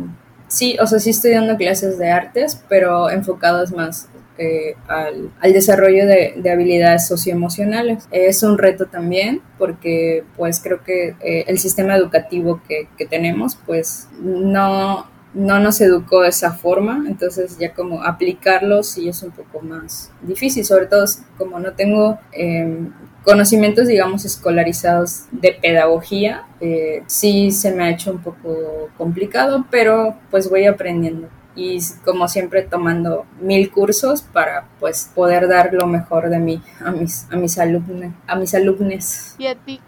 sí, 0.49 0.79
o 0.81 0.87
sea, 0.87 0.99
sí 0.99 1.11
estoy 1.11 1.33
dando 1.33 1.59
clases 1.59 1.99
de 1.99 2.11
artes, 2.11 2.59
pero 2.71 3.11
enfocados 3.11 3.73
más 3.73 4.09
eh, 4.39 4.77
al, 4.89 5.31
al, 5.41 5.53
desarrollo 5.53 6.07
de, 6.07 6.35
de, 6.37 6.51
habilidades 6.51 7.07
socioemocionales. 7.07 8.07
Es 8.11 8.43
un 8.43 8.59
reto 8.59 8.87
también 8.87 9.43
porque 9.59 10.25
pues 10.37 10.61
creo 10.61 10.83
que 10.85 11.17
eh, 11.21 11.45
el 11.47 11.59
sistema 11.59 11.97
educativo 11.97 12.61
que, 12.69 12.89
que, 12.97 13.07
tenemos 13.07 13.57
pues 13.67 14.09
no, 14.21 15.07
no 15.35 15.61
nos 15.61 15.81
educó 15.81 16.23
de 16.23 16.29
esa 16.29 16.53
forma, 16.53 17.05
entonces 17.07 17.59
ya 17.59 17.73
como 17.75 18.03
aplicarlo 18.03 18.83
sí 18.83 19.09
es 19.09 19.23
un 19.23 19.31
poco 19.31 19.61
más 19.61 20.11
difícil, 20.23 20.65
sobre 20.65 20.87
todo 20.87 21.05
como 21.39 21.59
no 21.59 21.73
tengo 21.73 22.19
eh, 22.33 22.79
conocimientos, 23.25 23.89
digamos, 23.89 24.25
escolarizados 24.25 25.25
de 25.33 25.53
pedagogía, 25.61 26.47
eh, 26.61 27.03
sí 27.07 27.51
se 27.51 27.73
me 27.73 27.85
ha 27.85 27.91
hecho 27.91 28.13
un 28.13 28.23
poco 28.23 28.89
complicado, 28.97 29.67
pero 29.71 30.17
pues 30.31 30.49
voy 30.49 30.67
aprendiendo 30.67 31.29
y 31.57 31.79
como 32.05 32.29
siempre 32.29 32.63
tomando 32.63 33.27
mil 33.41 33.71
cursos 33.71 34.23
para 34.23 34.67
pues 34.79 35.11
poder 35.15 35.49
dar 35.49 35.73
lo 35.73 35.87
mejor 35.87 36.29
de 36.29 36.39
mí 36.39 36.63
a 36.85 36.91
mis 36.91 37.27
a 37.33 37.37
mis 37.37 37.59
alumnos 37.59 38.13
a 38.27 38.37
mis 38.37 38.55
alumnos 38.55 39.35
y 39.39 39.47
a 39.47 39.55
ti 39.55 39.81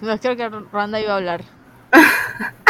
no 0.00 0.18
creo 0.18 0.36
que 0.36 0.48
Randa 0.72 1.00
iba 1.00 1.12
a 1.12 1.16
hablar 1.16 1.44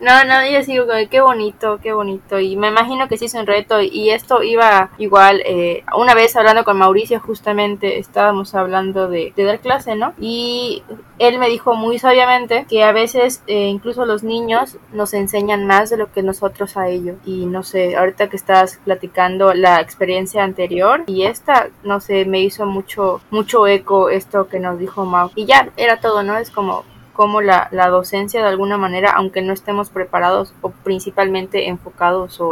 No, 0.00 0.24
no, 0.24 0.46
yo 0.48 0.62
sigo 0.62 0.86
qué 1.10 1.20
bonito, 1.20 1.78
qué 1.82 1.92
bonito. 1.92 2.38
Y 2.38 2.56
me 2.56 2.68
imagino 2.68 3.08
que 3.08 3.16
sí 3.16 3.26
es 3.26 3.34
un 3.34 3.46
reto. 3.46 3.80
Y 3.80 4.10
esto 4.10 4.42
iba 4.42 4.90
igual, 4.98 5.42
eh, 5.44 5.84
una 5.96 6.14
vez 6.14 6.36
hablando 6.36 6.64
con 6.64 6.78
Mauricio, 6.78 7.20
justamente 7.20 7.98
estábamos 7.98 8.54
hablando 8.54 9.08
de, 9.08 9.32
de, 9.36 9.44
dar 9.44 9.60
clase, 9.60 9.96
¿no? 9.96 10.14
Y 10.18 10.82
él 11.18 11.38
me 11.38 11.48
dijo 11.48 11.74
muy 11.74 11.98
sabiamente 11.98 12.66
que 12.68 12.82
a 12.82 12.92
veces 12.92 13.42
eh, 13.46 13.66
incluso 13.66 14.04
los 14.06 14.22
niños 14.22 14.78
nos 14.92 15.14
enseñan 15.14 15.66
más 15.66 15.90
de 15.90 15.96
lo 15.96 16.12
que 16.12 16.22
nosotros 16.22 16.76
a 16.76 16.88
ellos. 16.88 17.16
Y 17.24 17.46
no 17.46 17.62
sé, 17.62 17.96
ahorita 17.96 18.28
que 18.28 18.36
estás 18.36 18.80
platicando 18.84 19.54
la 19.54 19.80
experiencia 19.80 20.44
anterior 20.44 21.04
y 21.06 21.24
esta, 21.24 21.68
no 21.82 22.00
sé, 22.00 22.24
me 22.24 22.40
hizo 22.40 22.66
mucho, 22.66 23.20
mucho 23.30 23.66
eco 23.66 24.08
esto 24.08 24.48
que 24.48 24.60
nos 24.60 24.78
dijo 24.78 25.04
Mau. 25.04 25.30
Y 25.34 25.46
ya, 25.46 25.70
era 25.76 26.00
todo, 26.00 26.22
¿no? 26.22 26.36
Es 26.36 26.50
como 26.50 26.84
cómo 27.12 27.40
la, 27.40 27.68
la, 27.70 27.88
docencia 27.88 28.40
de 28.42 28.48
alguna 28.48 28.76
manera, 28.76 29.12
aunque 29.12 29.42
no 29.42 29.52
estemos 29.52 29.90
preparados 29.90 30.54
o 30.62 30.70
principalmente 30.70 31.68
enfocados 31.68 32.40
o 32.40 32.48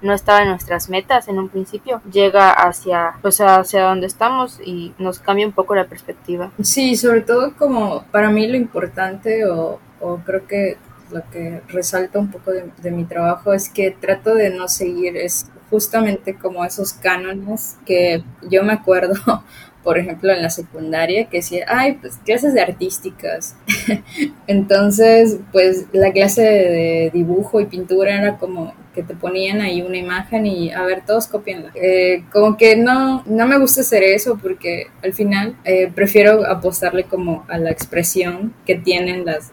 no 0.00 0.12
estaba 0.12 0.42
en 0.42 0.48
nuestras 0.48 0.88
metas 0.88 1.28
en 1.28 1.38
un 1.38 1.48
principio, 1.48 2.00
llega 2.10 2.50
hacia, 2.50 3.14
pues 3.22 3.40
hacia 3.40 3.82
donde 3.82 4.06
estamos 4.06 4.60
y 4.64 4.94
nos 4.98 5.18
cambia 5.18 5.46
un 5.46 5.52
poco 5.52 5.74
la 5.74 5.86
perspectiva. 5.86 6.50
Sí, 6.62 6.96
sobre 6.96 7.22
todo 7.22 7.54
como 7.56 8.04
para 8.12 8.30
mí 8.30 8.46
lo 8.46 8.56
importante 8.56 9.46
o, 9.46 9.80
o 10.00 10.16
creo 10.18 10.46
que 10.46 10.76
lo 11.10 11.22
que 11.30 11.62
resalta 11.68 12.18
un 12.18 12.30
poco 12.30 12.52
de, 12.52 12.90
mi 12.90 13.04
trabajo 13.04 13.52
es 13.52 13.68
que 13.68 13.90
trato 13.90 14.34
de 14.34 14.50
no 14.50 14.68
seguir 14.68 15.16
es 15.16 15.46
justamente 15.70 16.34
como 16.34 16.64
esos 16.64 16.92
cánones 16.92 17.76
que 17.84 18.22
yo 18.48 18.62
me 18.62 18.72
acuerdo 18.72 19.14
por 19.88 19.96
ejemplo, 19.96 20.30
en 20.30 20.42
la 20.42 20.50
secundaria, 20.50 21.30
que 21.30 21.38
decía, 21.38 21.64
ay, 21.66 21.94
pues 21.94 22.18
clases 22.22 22.52
de 22.52 22.60
artísticas. 22.60 23.56
Entonces, 24.46 25.38
pues 25.50 25.86
la 25.94 26.12
clase 26.12 26.42
de 26.42 27.10
dibujo 27.14 27.58
y 27.58 27.64
pintura 27.64 28.14
era 28.14 28.36
como 28.36 28.74
que 28.94 29.02
te 29.02 29.14
ponían 29.14 29.62
ahí 29.62 29.80
una 29.80 29.96
imagen 29.96 30.44
y 30.44 30.70
a 30.72 30.82
ver, 30.82 31.06
todos 31.06 31.26
copianla. 31.26 31.70
Eh, 31.74 32.22
como 32.30 32.58
que 32.58 32.76
no, 32.76 33.22
no 33.24 33.46
me 33.46 33.58
gusta 33.58 33.80
hacer 33.80 34.02
eso 34.02 34.38
porque 34.42 34.88
al 35.02 35.14
final 35.14 35.56
eh, 35.64 35.90
prefiero 35.94 36.46
apostarle 36.46 37.04
como 37.04 37.46
a 37.48 37.56
la 37.56 37.70
expresión 37.70 38.52
que 38.66 38.74
tienen 38.74 39.24
las, 39.24 39.52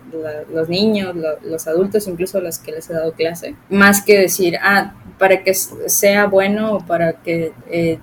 los 0.52 0.67
niños, 0.67 1.15
los 1.43 1.65
adultos, 1.65 2.10
incluso 2.10 2.41
los 2.41 2.60
que 2.60 2.74
les 2.74 2.89
he 2.89 2.93
dado 2.93 3.13
clase, 3.13 3.56
más 3.69 4.02
que 4.02 4.19
decir, 4.19 4.58
ah, 4.62 4.95
para 5.17 5.43
que 5.43 5.54
sea 5.54 6.26
bueno 6.26 6.74
o 6.74 6.80
para 6.86 7.13
que 7.13 7.54
eh, 7.71 8.00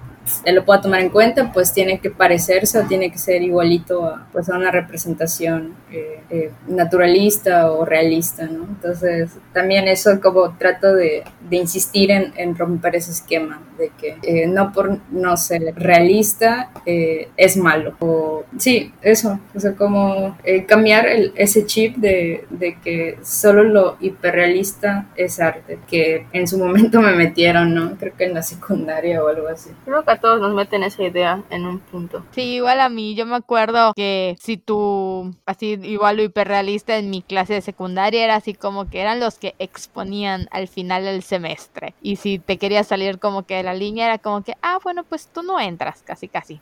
lo 0.47 0.65
pueda 0.65 0.81
tomar 0.81 1.01
en 1.01 1.11
cuenta, 1.11 1.53
pues 1.53 1.73
tiene 1.73 1.99
que 2.01 2.11
parecerse 2.11 2.79
o 2.79 2.87
tiene 2.87 3.11
que 3.11 3.19
ser 3.19 3.43
igualito 3.43 4.05
a, 4.07 4.27
pues, 4.33 4.49
a 4.49 4.57
una 4.57 4.71
representación 4.71 5.75
eh, 5.91 6.21
eh, 6.31 6.51
naturalista 6.69 7.71
o 7.71 7.85
realista, 7.85 8.47
¿no? 8.47 8.65
Entonces, 8.65 9.31
también 9.53 9.89
eso 9.89 10.21
como 10.21 10.57
trato 10.57 10.95
de, 10.95 11.25
de 11.49 11.57
insistir 11.57 12.11
en, 12.11 12.33
en, 12.37 12.57
romper 12.57 12.97
ese 12.97 13.13
esquema 13.13 13.61
de 13.83 13.91
que 13.99 14.17
eh, 14.23 14.47
no 14.47 14.73
por 14.73 14.99
no 15.11 15.37
ser 15.37 15.75
realista 15.77 16.71
es 16.85 17.57
malo. 17.57 17.95
O, 18.01 18.45
sí, 18.59 18.93
eso, 19.03 19.39
o 19.55 19.61
sea, 19.61 19.75
como 19.75 20.37
cambiar 20.67 21.07
el, 21.07 21.33
ese 21.37 21.67
chip 21.67 21.97
de, 21.97 22.45
de 22.51 22.79
que 22.83 23.19
solo 23.23 23.65
lo 23.65 23.97
hiperrealista 24.01 25.07
es 25.17 25.41
arte, 25.41 25.79
que 25.89 26.27
en 26.33 26.47
su 26.47 26.59
momento 26.59 27.01
me 27.01 27.13
metieron, 27.13 27.75
¿no? 27.75 27.97
Creo 27.99 28.17
que 28.17 28.25
en 28.25 28.35
la 28.35 28.43
secundaria 28.43 29.23
o 29.23 29.29
algo 29.29 29.49
así. 29.49 29.71
Creo 29.85 30.05
que 30.05 30.11
a 30.11 30.21
todos 30.21 30.41
nos 30.41 30.55
meten 30.55 30.83
esa 30.83 31.03
idea 31.03 31.43
en 31.51 31.67
un 31.67 31.79
punto. 31.79 32.25
Sí, 32.33 32.55
igual 32.55 32.81
a 32.81 32.89
mí, 32.89 33.15
yo 33.15 33.27
me 33.27 33.37
acuerdo 33.37 33.93
que 33.95 34.37
si 34.41 34.57
tú, 34.57 35.35
así 35.47 35.79
igual 35.83 36.17
lo 36.17 36.23
hiperrealista 36.23 36.97
en 36.97 37.11
mi 37.11 37.23
clase 37.23 37.55
de 37.55 37.61
secundaria 37.61 38.25
era 38.25 38.37
así 38.37 38.55
como 38.55 38.89
que 38.89 39.01
eran 39.01 39.21
los 39.21 39.39
que 39.39 39.55
exponían 39.59 40.49
al 40.51 40.69
final 40.69 41.05
del 41.05 41.23
semestre. 41.23 41.95
Y 42.03 42.17
si 42.17 42.39
te 42.39 42.59
querías 42.59 42.87
salir 42.87 43.19
como 43.19 43.45
que 43.45 43.57
de 43.57 43.63
la 43.63 43.72
línea 43.75 44.07
era 44.07 44.19
como 44.19 44.43
que, 44.43 44.55
ah, 44.63 44.79
bueno, 44.83 45.05
pues 45.05 45.29
tú 45.29 45.43
no 45.43 45.59
entras, 45.61 46.03
casi, 46.03 46.29
casi. 46.29 46.61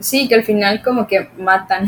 Sí, 0.00 0.28
que 0.28 0.34
al 0.34 0.44
final 0.44 0.82
como 0.82 1.06
que 1.06 1.30
matan 1.38 1.86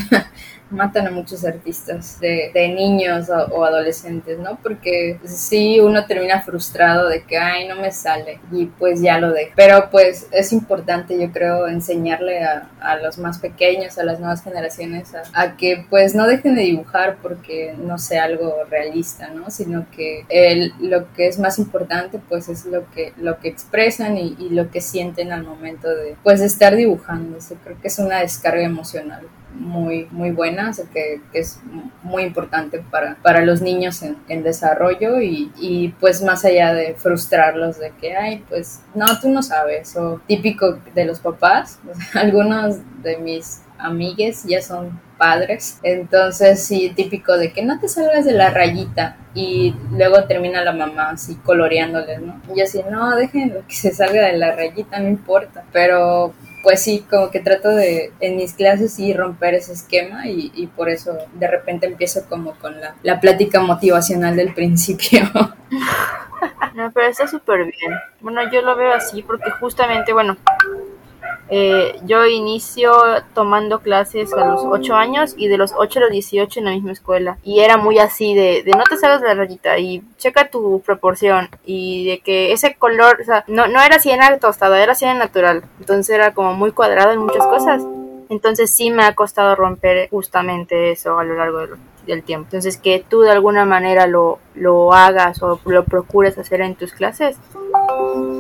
matan 0.75 1.07
a 1.07 1.11
muchos 1.11 1.45
artistas 1.45 2.21
de, 2.21 2.53
niños 2.75 3.29
o, 3.31 3.65
adolescentes, 3.65 4.39
¿no? 4.39 4.59
Porque 4.63 5.19
sí, 5.25 5.81
uno 5.81 6.07
termina 6.07 6.43
frustrado 6.43 7.09
de 7.09 7.23
que, 7.23 7.37
ay, 7.39 7.69
no 7.69 7.77
me 7.77 7.93
sale 7.93 8.41
y 8.53 8.67
pues 8.67 9.01
ya 9.01 9.19
lo 9.19 9.33
dejo. 9.33 9.53
Pero 9.57 9.89
pues 9.91 10.27
es 10.33 10.53
importante, 10.53 11.19
yo 11.19 11.31
creo, 11.33 11.69
enseñarle 11.69 12.45
a, 12.45 12.69
los 13.03 13.19
más 13.19 13.39
pequeños, 13.39 13.99
a 13.99 14.05
las 14.05 14.21
nuevas 14.21 14.43
generaciones, 14.43 15.13
a, 15.33 15.57
que 15.57 15.85
pues 15.89 16.15
no 16.15 16.27
dejen 16.27 16.55
de 16.55 16.63
dibujar 16.63 17.17
porque 17.23 17.75
no 17.79 17.99
sea 17.99 18.25
algo 18.25 18.55
realista, 18.71 19.29
¿no? 19.29 19.51
Sino 19.51 19.87
que 19.91 20.25
el, 20.29 20.73
lo 20.81 21.13
que 21.13 21.29
es 21.29 21.39
más 21.39 21.59
importante 21.59 22.21
pues 22.29 22.49
es 22.49 22.67
lo 22.67 22.91
que, 22.91 23.13
lo 23.17 23.39
que 23.39 23.49
expresan 23.49 24.17
y, 24.19 24.35
lo 24.51 24.71
que 24.71 24.81
sienten 24.81 25.33
al 25.33 25.43
momento 25.43 25.89
de 25.89 26.17
pues 26.23 26.41
estar 26.41 26.77
dibujando. 26.77 27.39
creo 27.65 27.81
que 27.81 27.89
es 27.89 27.99
una 27.99 28.21
descarga 28.21 28.63
emocional 28.63 29.27
muy, 29.55 30.09
muy 30.11 30.31
buena, 30.31 30.71
o 30.71 30.93
que, 30.93 31.21
es 31.33 31.61
muy 32.03 32.23
importante 32.23 32.83
para, 32.91 33.17
para 33.17 33.45
los 33.45 33.63
niños 33.63 34.03
en, 34.03 34.43
desarrollo 34.43 35.21
y, 35.21 35.51
y, 35.57 35.89
pues 36.01 36.23
más 36.23 36.45
allá 36.45 36.75
de 36.75 36.95
frustrarlos 36.95 37.79
de 37.79 37.93
que, 38.01 38.17
ay, 38.17 38.45
pues 38.49 38.83
no, 38.95 39.07
tú 39.21 39.31
no 39.31 39.43
sabes, 39.43 39.97
o 39.97 40.21
típico 40.27 40.79
de 40.95 41.05
los 41.05 41.21
papás, 41.21 41.79
algunos 42.15 42.79
de 43.03 43.17
mis 43.19 43.63
amigues 43.79 44.45
ya 44.45 44.63
son 44.63 45.01
padres, 45.19 45.79
entonces 45.83 46.65
sí, 46.65 46.93
típico 46.95 47.37
de 47.37 47.53
que 47.53 47.63
no 47.63 47.79
te 47.79 47.89
salgas 47.89 48.25
de 48.25 48.33
la 48.33 48.51
rayita 48.51 49.17
y 49.35 49.75
luego 49.91 50.25
termina 50.25 50.65
la 50.65 50.73
mamá 50.73 51.11
así 51.11 51.37
coloreándoles, 51.37 52.21
¿no? 52.21 52.41
Y 52.55 52.61
así, 52.61 52.83
no, 52.91 53.15
déjenlo 53.17 53.63
que 53.67 53.75
se 53.75 53.93
salga 53.93 54.27
de 54.27 54.37
la 54.37 54.55
rayita, 54.55 54.99
no 55.01 55.09
importa, 55.09 55.65
pero 55.73 56.35
pues 56.65 56.83
sí, 56.83 57.07
como 57.09 57.31
que 57.31 57.39
trato 57.39 57.69
de 57.69 58.13
en 58.19 58.37
mis 58.37 58.55
clases 58.55 58.95
sí 58.95 59.13
romper 59.13 59.55
ese 59.55 59.75
esquema 59.75 60.27
y, 60.27 60.51
y 60.57 60.67
por 60.67 60.89
eso 60.89 61.17
de 61.35 61.47
repente 61.47 61.87
empiezo 61.87 62.27
como 62.29 62.55
con 62.59 62.81
la, 62.81 62.97
la 63.05 63.21
plática 63.21 63.61
motivacional 63.61 64.35
del 64.35 64.53
principio. 64.55 65.21
No, 66.75 66.91
pero 66.93 67.07
está 67.07 67.27
súper 67.29 67.65
bien. 67.65 67.95
Bueno, 68.21 68.51
yo 68.51 68.61
lo 68.63 68.77
veo 68.77 68.93
así 68.93 69.23
porque 69.23 69.51
justamente, 69.53 70.13
bueno, 70.13 70.37
eh, 71.57 72.01
yo 72.05 72.27
inicio 72.27 72.93
tomando 73.33 73.79
clases 73.79 74.33
a 74.33 74.45
los 74.45 74.63
8 74.65 74.97
años 74.97 75.35
y 75.37 75.47
de 75.47 75.57
los 75.57 75.73
8 75.77 76.01
a 76.01 76.03
los 76.03 76.11
18 76.11 76.59
en 76.59 76.65
la 76.65 76.73
misma 76.73 76.91
escuela. 76.91 77.39
Y 77.45 77.61
era 77.61 77.77
muy 77.77 78.01
así 78.01 78.35
de, 78.35 78.65
de 78.65 78.73
no 78.73 78.83
te 78.83 78.97
salgas 78.97 79.23
la 79.23 79.35
rayita 79.35 79.79
y 79.79 80.03
checa 80.19 80.51
tu 80.51 80.81
proporción 80.81 81.49
y 81.65 82.09
de 82.09 82.19
que 82.19 82.51
ese 82.51 82.75
color, 82.75 83.21
o 83.21 83.25
sea, 83.25 83.45
no, 83.47 83.69
no 83.69 83.81
era 83.81 84.01
siena 84.01 84.37
tostada, 84.39 84.83
era 84.83 84.97
siena 84.97 85.15
natural. 85.15 85.63
Entonces 85.79 86.13
era 86.13 86.35
como 86.35 86.55
muy 86.55 86.73
cuadrado 86.73 87.13
en 87.13 87.21
muchas 87.21 87.47
cosas. 87.47 87.85
Entonces 88.31 88.71
sí 88.71 88.91
me 88.91 89.05
ha 89.05 89.15
costado 89.15 89.55
romper 89.55 90.09
justamente 90.11 90.91
eso 90.91 91.21
a 91.21 91.25
lo 91.25 91.37
largo 91.37 91.77
del 92.05 92.25
tiempo. 92.25 92.47
Entonces 92.47 92.79
que 92.79 93.05
tú 93.09 93.21
de 93.21 93.31
alguna 93.31 93.65
manera 93.65 94.09
lo, 94.09 94.41
lo 94.57 94.93
hagas 94.93 95.41
o 95.41 95.61
lo 95.67 95.85
procures 95.85 96.37
hacer 96.37 96.63
en 96.63 96.75
tus 96.75 96.93
clases, 96.93 97.37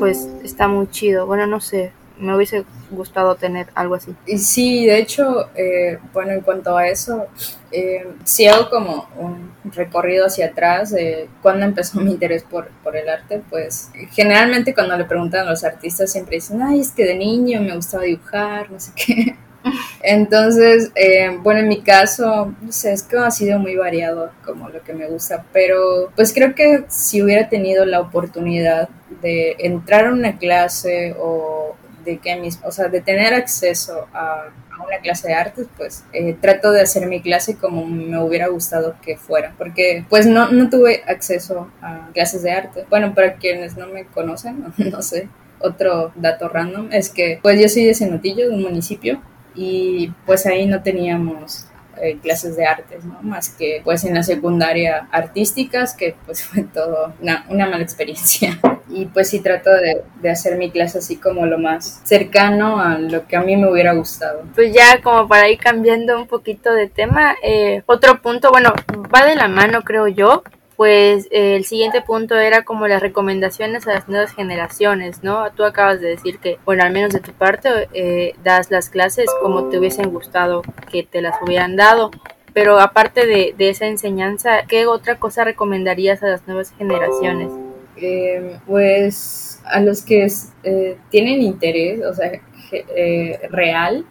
pues 0.00 0.28
está 0.42 0.66
muy 0.66 0.90
chido. 0.90 1.26
Bueno, 1.26 1.46
no 1.46 1.60
sé, 1.60 1.92
me 2.18 2.34
hubiese 2.34 2.64
gustado 2.90 3.34
tener 3.34 3.68
algo 3.74 3.96
así. 3.96 4.14
Sí, 4.38 4.86
de 4.86 4.98
hecho, 4.98 5.50
eh, 5.54 5.98
bueno, 6.12 6.32
en 6.32 6.40
cuanto 6.40 6.76
a 6.76 6.88
eso, 6.88 7.26
eh, 7.72 8.06
si 8.24 8.46
hago 8.46 8.70
como 8.70 9.08
un 9.18 9.52
recorrido 9.64 10.26
hacia 10.26 10.46
atrás 10.46 10.90
de 10.90 11.28
cuando 11.42 11.66
empezó 11.66 12.00
mi 12.02 12.12
interés 12.12 12.44
por, 12.44 12.68
por 12.82 12.96
el 12.96 13.08
arte, 13.08 13.42
pues 13.50 13.90
generalmente 14.12 14.74
cuando 14.74 14.96
le 14.96 15.04
preguntan 15.04 15.46
a 15.46 15.50
los 15.50 15.64
artistas 15.64 16.12
siempre 16.12 16.36
dicen, 16.36 16.62
ay, 16.62 16.80
es 16.80 16.92
que 16.92 17.04
de 17.04 17.16
niño 17.16 17.60
me 17.60 17.74
gustaba 17.74 18.04
dibujar, 18.04 18.70
no 18.70 18.78
sé 18.78 18.92
qué. 18.94 19.36
Entonces, 20.02 20.92
eh, 20.94 21.38
bueno, 21.42 21.60
en 21.60 21.68
mi 21.68 21.80
caso, 21.80 22.54
no 22.60 22.70
sé, 22.70 22.92
es 22.92 23.02
que 23.02 23.16
ha 23.16 23.30
sido 23.30 23.58
muy 23.58 23.76
variado 23.76 24.30
como 24.44 24.68
lo 24.68 24.82
que 24.82 24.92
me 24.92 25.06
gusta, 25.06 25.44
pero 25.52 26.12
pues 26.14 26.32
creo 26.34 26.54
que 26.54 26.84
si 26.88 27.22
hubiera 27.22 27.48
tenido 27.48 27.86
la 27.86 28.00
oportunidad 28.00 28.88
de 29.22 29.56
entrar 29.58 30.06
a 30.06 30.12
una 30.12 30.38
clase 30.38 31.16
o 31.18 31.74
de 32.04 32.18
que 32.18 32.36
mis, 32.36 32.60
o 32.62 32.70
sea, 32.70 32.88
de 32.88 33.00
tener 33.00 33.34
acceso 33.34 34.06
a, 34.12 34.50
una 34.74 34.98
clase 34.98 35.28
de 35.28 35.34
artes, 35.34 35.66
pues 35.76 36.04
eh, 36.12 36.36
trato 36.38 36.72
de 36.72 36.82
hacer 36.82 37.06
mi 37.06 37.22
clase 37.22 37.56
como 37.56 37.86
me 37.86 38.18
hubiera 38.18 38.48
gustado 38.48 38.96
que 39.00 39.16
fuera, 39.16 39.54
porque 39.56 40.04
pues 40.10 40.26
no, 40.26 40.50
no 40.50 40.68
tuve 40.68 41.02
acceso 41.06 41.70
a 41.80 42.10
clases 42.12 42.42
de 42.42 42.50
arte. 42.50 42.84
Bueno, 42.90 43.14
para 43.14 43.34
quienes 43.34 43.76
no 43.76 43.86
me 43.86 44.04
conocen, 44.04 44.64
no, 44.76 45.00
sé, 45.00 45.28
otro 45.60 46.12
dato 46.16 46.48
random 46.48 46.88
es 46.92 47.08
que 47.08 47.38
pues 47.42 47.60
yo 47.60 47.68
soy 47.68 47.84
de 47.84 47.94
Cenotillo, 47.94 48.48
de 48.48 48.54
un 48.54 48.62
municipio, 48.62 49.22
y 49.54 50.12
pues 50.26 50.44
ahí 50.44 50.66
no 50.66 50.82
teníamos 50.82 51.68
eh, 52.00 52.18
clases 52.22 52.56
de 52.56 52.66
artes, 52.66 53.04
¿no? 53.04 53.20
Más 53.22 53.48
que 53.48 53.80
pues 53.84 54.04
en 54.04 54.14
la 54.14 54.22
secundaria 54.22 55.08
artísticas, 55.10 55.94
que 55.94 56.14
pues 56.26 56.42
fue 56.44 56.62
todo 56.64 57.14
una, 57.20 57.46
una 57.48 57.66
mala 57.66 57.82
experiencia 57.82 58.58
y 58.88 59.06
pues 59.06 59.30
sí 59.30 59.40
trato 59.40 59.70
de, 59.70 60.02
de, 60.20 60.30
hacer 60.30 60.56
mi 60.56 60.70
clase 60.70 60.98
así 60.98 61.16
como 61.16 61.46
lo 61.46 61.58
más 61.58 62.00
cercano 62.04 62.80
a 62.80 62.98
lo 62.98 63.26
que 63.26 63.36
a 63.36 63.40
mí 63.40 63.56
me 63.56 63.70
hubiera 63.70 63.92
gustado. 63.94 64.42
Pues 64.54 64.72
ya 64.72 65.00
como 65.02 65.26
para 65.26 65.48
ir 65.48 65.58
cambiando 65.58 66.20
un 66.20 66.26
poquito 66.26 66.72
de 66.72 66.88
tema, 66.88 67.34
eh, 67.42 67.82
otro 67.86 68.20
punto, 68.20 68.50
bueno, 68.50 68.72
va 69.14 69.24
de 69.24 69.36
la 69.36 69.48
mano 69.48 69.82
creo 69.82 70.08
yo, 70.08 70.42
pues 70.76 71.26
eh, 71.30 71.56
el 71.56 71.64
siguiente 71.64 72.02
punto 72.02 72.36
era 72.36 72.64
como 72.64 72.88
las 72.88 73.00
recomendaciones 73.00 73.86
a 73.86 73.94
las 73.94 74.08
nuevas 74.08 74.32
generaciones, 74.32 75.22
¿no? 75.22 75.50
Tú 75.52 75.64
acabas 75.64 76.00
de 76.00 76.08
decir 76.08 76.38
que, 76.38 76.58
bueno, 76.64 76.84
al 76.84 76.92
menos 76.92 77.12
de 77.12 77.20
tu 77.20 77.32
parte, 77.32 77.88
eh, 77.92 78.34
das 78.42 78.70
las 78.70 78.90
clases 78.90 79.26
como 79.40 79.68
te 79.68 79.78
hubiesen 79.78 80.10
gustado 80.10 80.62
que 80.90 81.02
te 81.02 81.22
las 81.22 81.34
hubieran 81.42 81.76
dado. 81.76 82.10
Pero 82.52 82.78
aparte 82.78 83.26
de, 83.26 83.54
de 83.56 83.68
esa 83.70 83.86
enseñanza, 83.86 84.64
¿qué 84.68 84.86
otra 84.86 85.18
cosa 85.18 85.44
recomendarías 85.44 86.22
a 86.22 86.28
las 86.28 86.46
nuevas 86.46 86.72
generaciones? 86.78 87.50
Eh, 87.96 88.58
pues 88.66 89.60
a 89.64 89.80
los 89.80 90.02
que 90.02 90.26
eh, 90.64 90.96
tienen 91.10 91.42
interés, 91.42 92.04
o 92.04 92.12
sea, 92.12 92.32
eh, 92.72 93.40
real 93.50 94.04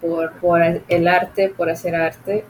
por, 0.00 0.32
por, 0.40 0.62
el 0.62 1.08
arte, 1.08 1.52
por 1.56 1.70
hacer 1.70 1.94
arte, 1.94 2.44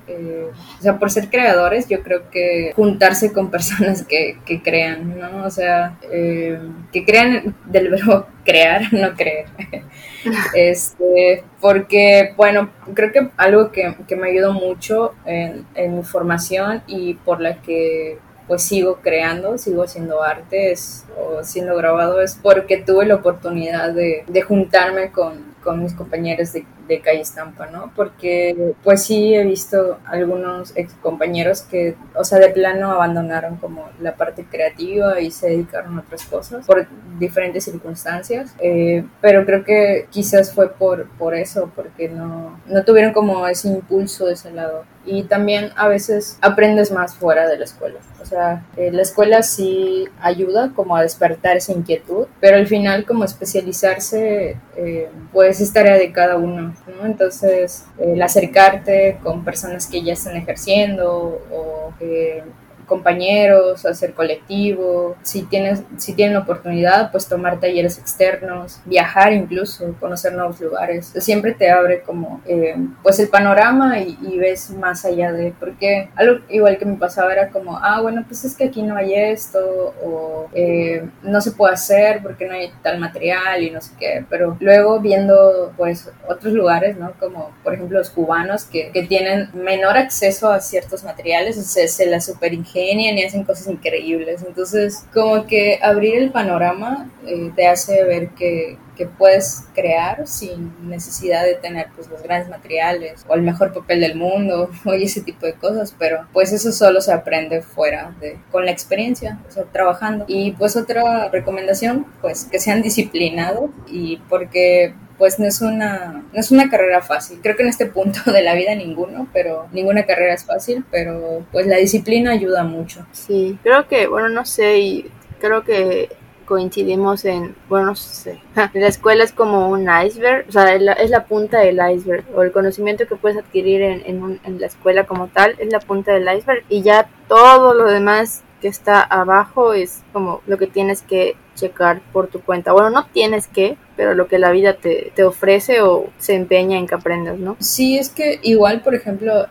o 0.79 0.83
sea, 0.83 0.99
por 0.99 1.11
ser 1.11 1.29
creadores, 1.29 1.89
yo 1.89 2.03
creo 2.03 2.31
que 2.31 2.73
juntarse 2.75 3.33
con 3.33 3.51
personas 3.53 4.03
que, 4.03 4.39
que 4.45 4.63
crean, 4.63 5.19
¿no? 5.19 5.45
O 5.45 5.51
sea, 5.51 5.97
que 6.01 7.05
crean 7.05 7.55
del 7.67 7.91
verbo 7.91 8.27
crear, 8.45 8.93
no 8.93 9.15
creer. 9.15 9.47
este, 10.55 11.45
porque, 11.61 12.35
bueno, 12.37 12.71
creo 12.95 13.13
que 13.13 13.29
algo 13.37 13.71
que, 13.73 13.95
que 14.07 14.17
me 14.17 14.31
ayudó 14.31 14.53
mucho 14.53 15.15
en, 15.25 15.67
en 15.75 15.97
mi 15.97 16.03
formación 16.03 16.83
y 16.87 17.15
por 17.15 17.41
la 17.41 17.61
que 17.61 18.19
pues 18.47 18.63
sigo 18.63 18.97
creando, 19.03 19.57
sigo 19.59 19.85
haciendo 19.85 20.23
artes 20.23 21.05
o 21.19 21.43
siendo 21.43 21.77
grabado 21.77 22.21
es 22.21 22.39
porque 22.41 22.77
tuve 22.77 23.07
la 23.07 23.17
oportunidad 23.17 23.93
de, 23.93 24.25
juntarme 24.43 25.11
con, 25.11 25.55
mis 25.81 25.95
compañeros 25.95 26.53
de, 26.53 26.67
de 26.87 27.01
calle 27.01 27.21
estampa, 27.21 27.67
¿no? 27.67 27.93
Porque 27.95 28.75
pues 28.83 29.05
sí 29.05 29.35
he 29.35 29.45
visto 29.45 29.99
algunos 30.07 30.77
ex 30.77 30.93
compañeros 30.95 31.63
que, 31.63 31.97
o 32.15 32.25
sea, 32.25 32.39
de 32.39 32.51
plano 32.51 32.91
abandonaron 32.91 33.57
como 33.57 33.89
la 34.01 34.17
parte 34.17 34.45
creativa 34.45 35.21
y 35.21 35.31
se 35.31 35.49
dedicaron 35.49 35.99
a 35.99 36.03
otras 36.03 36.25
cosas 36.25 36.67
por 36.67 36.87
diferentes 37.19 37.65
circunstancias, 37.65 38.55
eh, 38.59 39.05
pero 39.21 39.45
creo 39.47 39.65
que 39.65 40.07
quizás 40.11 40.53
fue 40.53 40.71
por, 40.71 41.09
por 41.11 41.35
eso, 41.35 41.71
porque 41.75 42.09
no, 42.09 42.59
no 42.67 42.85
tuvieron 42.85 43.13
como 43.13 43.47
ese 43.47 43.69
impulso 43.69 44.27
de 44.27 44.35
ese 44.35 44.51
lado. 44.51 44.85
Y 45.07 45.25
también 45.25 45.71
a 45.77 45.89
veces 45.89 46.39
aprendes 46.41 46.91
más 46.91 47.15
fuera 47.15 47.47
de 47.47 47.59
la 47.59 47.65
escuela. 47.65 47.99
O 48.23 48.27
sea, 48.27 48.65
eh, 48.77 48.91
la 48.91 49.03
escuela 49.03 49.43
sí 49.43 50.09
ayuda 50.21 50.73
como 50.75 50.97
a 50.97 51.03
despertar 51.03 51.59
esa 51.59 51.73
inquietud, 51.73 52.27
pero 52.41 52.57
al 52.57 52.67
final 52.67 53.05
como 53.05 53.25
especializarse 53.25 54.57
eh, 54.77 55.11
pues 55.31 55.61
es 55.61 55.73
tarea 55.73 55.99
de 55.99 56.11
cada 56.11 56.37
uno, 56.37 56.75
¿no? 56.87 57.07
Entonces, 57.07 57.85
el 57.99 58.23
acercarte 58.23 59.19
con 59.23 59.45
personas 59.45 59.87
que 59.87 60.03
ya 60.03 60.15
están 60.15 60.37
ejerciendo 60.37 61.43
o 61.53 61.93
eh, 62.01 62.43
compañeros, 62.87 63.85
hacer 63.87 64.15
colectivo, 64.15 65.17
si 65.23 65.43
tienes, 65.43 65.83
si 65.97 66.15
tienen 66.15 66.37
oportunidad, 66.37 67.11
pues 67.11 67.29
tomar 67.29 67.61
talleres 67.61 67.99
externos, 67.99 68.81
viajar 68.85 69.33
incluso, 69.33 69.95
conocer 70.01 70.35
nuevos 70.35 70.61
lugares. 70.61 71.13
Siempre 71.19 71.53
te 71.53 71.71
abre 71.71 72.03
como 72.03 72.43
eh, 72.47 72.77
pues 73.03 73.19
el 73.21 73.29
panorama 73.29 73.99
y, 73.99 74.39
ves 74.39 74.71
más 74.71 75.05
allá 75.05 75.33
de, 75.33 75.55
porque 75.59 76.11
algo 76.17 76.45
igual 76.49 76.77
que 76.77 76.85
me 76.85 76.97
pasaba 76.97 77.33
era 77.33 77.51
como, 77.51 77.79
ah, 77.79 78.01
bueno, 78.01 78.25
pues 78.27 78.45
es 78.45 78.57
que 78.57 78.65
aquí 78.65 78.83
no 78.83 78.97
hay 78.97 79.15
esto 79.15 79.95
o 80.05 80.49
eh, 80.53 81.07
no 81.23 81.41
se 81.41 81.53
puede 81.53 81.75
hacer 81.75 82.21
porque 82.23 82.47
no 82.47 82.55
hay 82.55 82.71
tal 82.83 82.99
material 82.99 83.63
y 83.63 83.71
no 83.71 83.81
sé 83.81 83.93
qué, 83.99 84.25
pero 84.29 84.57
luego 84.61 85.01
viendo 85.01 85.73
pues 85.77 86.11
otros 86.29 86.53
lugares, 86.53 86.97
¿no? 86.97 87.13
Como 87.19 87.53
por 87.63 87.75
ejemplo 87.75 87.99
los 87.99 88.11
cubanos 88.11 88.65
que, 88.65 88.91
que 88.91 89.05
tienen 89.05 89.51
menor 89.55 89.97
acceso 89.97 90.51
a 90.51 90.61
ciertos 90.61 91.05
materiales, 91.05 91.57
o 91.59 91.63
sea, 91.63 91.87
se 91.89 92.07
la 92.07 92.21
super 92.21 92.53
genian 92.75 93.17
y 93.17 93.25
hacen 93.25 93.45
cosas 93.45 93.69
increíbles. 93.69 94.43
Entonces, 94.47 95.07
como 95.15 95.47
que 95.47 95.79
abrir 95.81 96.17
el 96.17 96.31
panorama 96.31 97.09
eh, 97.27 97.51
te 97.55 97.69
hace 97.69 98.05
ver 98.05 98.31
que, 98.31 98.77
que, 98.97 99.07
puedes 99.07 99.65
crear 99.75 100.27
sin 100.27 100.75
necesidad 100.89 101.45
de 101.45 101.55
tener 101.55 101.87
pues 101.95 102.09
los 102.09 102.23
grandes 102.23 102.51
materiales 102.51 103.25
o 103.29 103.35
el 103.35 103.43
mejor 103.43 103.73
papel 103.73 104.01
del 104.01 104.17
mundo 104.17 104.69
o 104.85 104.93
ese 104.93 105.23
tipo 105.23 105.47
de 105.47 105.55
cosas, 105.55 105.95
pero 105.99 106.27
pues 106.33 106.53
eso 106.53 106.73
solo 106.73 107.01
se 107.01 107.13
aprende 107.13 107.63
fuera 107.63 108.15
de 108.21 108.39
con 108.51 108.65
la 108.65 108.73
experiencia, 108.73 109.39
o 109.49 109.53
sea, 109.53 109.65
trabajando. 109.65 110.25
Y 110.27 110.53
pues 110.53 110.77
otra 110.77 111.29
recomendación, 111.29 112.07
pues 112.21 112.45
que 112.45 112.59
sean 112.59 112.83
disciplinados 112.83 113.71
y 113.87 114.17
porque 114.29 114.95
pues 115.19 115.39
no 115.39 115.47
es 115.47 115.61
una 115.61 116.25
no 116.33 116.41
es 116.41 116.51
una 116.51 116.69
carrera 116.69 117.01
fácil. 117.03 117.41
Creo 117.43 117.57
que 117.57 117.63
en 117.63 117.69
este 117.69 117.87
punto 117.87 118.21
de 118.33 118.43
la 118.43 118.55
vida 118.55 118.75
ninguno, 118.75 119.29
pero 119.33 119.69
ninguna 119.73 120.05
carrera 120.05 120.35
es 120.35 120.45
fácil, 120.45 120.85
pero 120.91 121.47
pues 121.53 121.67
la 121.67 121.77
disciplina 121.77 122.33
ayuda 122.33 122.65
mucho. 122.65 123.07
Sí, 123.13 123.59
creo 123.63 123.87
que 123.89 124.07
bueno, 124.07 124.29
no 124.29 124.45
sé, 124.45 124.79
y 124.79 125.11
creo 125.41 125.65
que 125.65 126.11
coincidimos 126.45 127.25
en, 127.25 127.55
bueno, 127.69 127.87
no 127.87 127.95
sé, 127.95 128.41
la 128.75 128.87
escuela 128.87 129.25
es 129.25 129.33
como 129.33 129.69
un 129.69 129.89
iceberg, 129.89 130.47
o 130.49 130.53
sea, 130.53 130.75
es 130.75 131.11
la, 131.11 131.25
punta 131.25 131.61
del 131.61 131.81
iceberg, 131.95 132.25
o 132.35 132.43
el 132.43 132.53
conocimiento 132.53 133.07
que 133.07 133.17
puedes 133.17 133.39
adquirir 133.39 133.83
en, 133.83 134.03
en, 134.05 134.41
en 134.45 134.61
la 134.61 134.67
escuela 134.67 135.05
como 135.05 135.29
tal 135.29 135.55
es 135.59 135.73
la 135.73 135.81
punta 135.81 136.13
del 136.13 136.29
iceberg, 136.29 136.65
y 136.69 136.83
ya 136.83 137.09
todo 137.29 137.75
lo 137.75 137.87
demás 137.87 138.43
que 138.61 138.69
está 138.69 139.03
abajo 139.03 139.75
es 139.75 140.03
como 140.13 140.41
lo 140.47 140.59
que 140.59 140.67
tienes 140.67 141.03
que 141.03 141.37
checar 141.55 142.01
por 142.13 142.29
tu 142.29 142.41
cuenta. 142.41 142.73
Bueno, 142.73 142.91
no 142.91 143.07
tienes 143.07 143.47
que, 143.47 143.77
pero 143.97 144.15
lo 144.15 144.27
que 144.27 144.39
la 144.39 144.51
vida 144.51 144.75
te, 144.75 145.13
te 145.15 145.25
ofrece 145.25 145.81
o 145.81 146.11
se 146.19 146.35
empeña 146.35 146.79
en 146.79 146.87
que 146.87 146.95
aprendas, 146.95 147.39
¿no? 147.39 147.57
Sí, 147.61 147.99
es 147.99 148.11
que 148.11 148.39
igual, 148.43 148.83
por 148.83 148.95
ejemplo, 148.95 149.47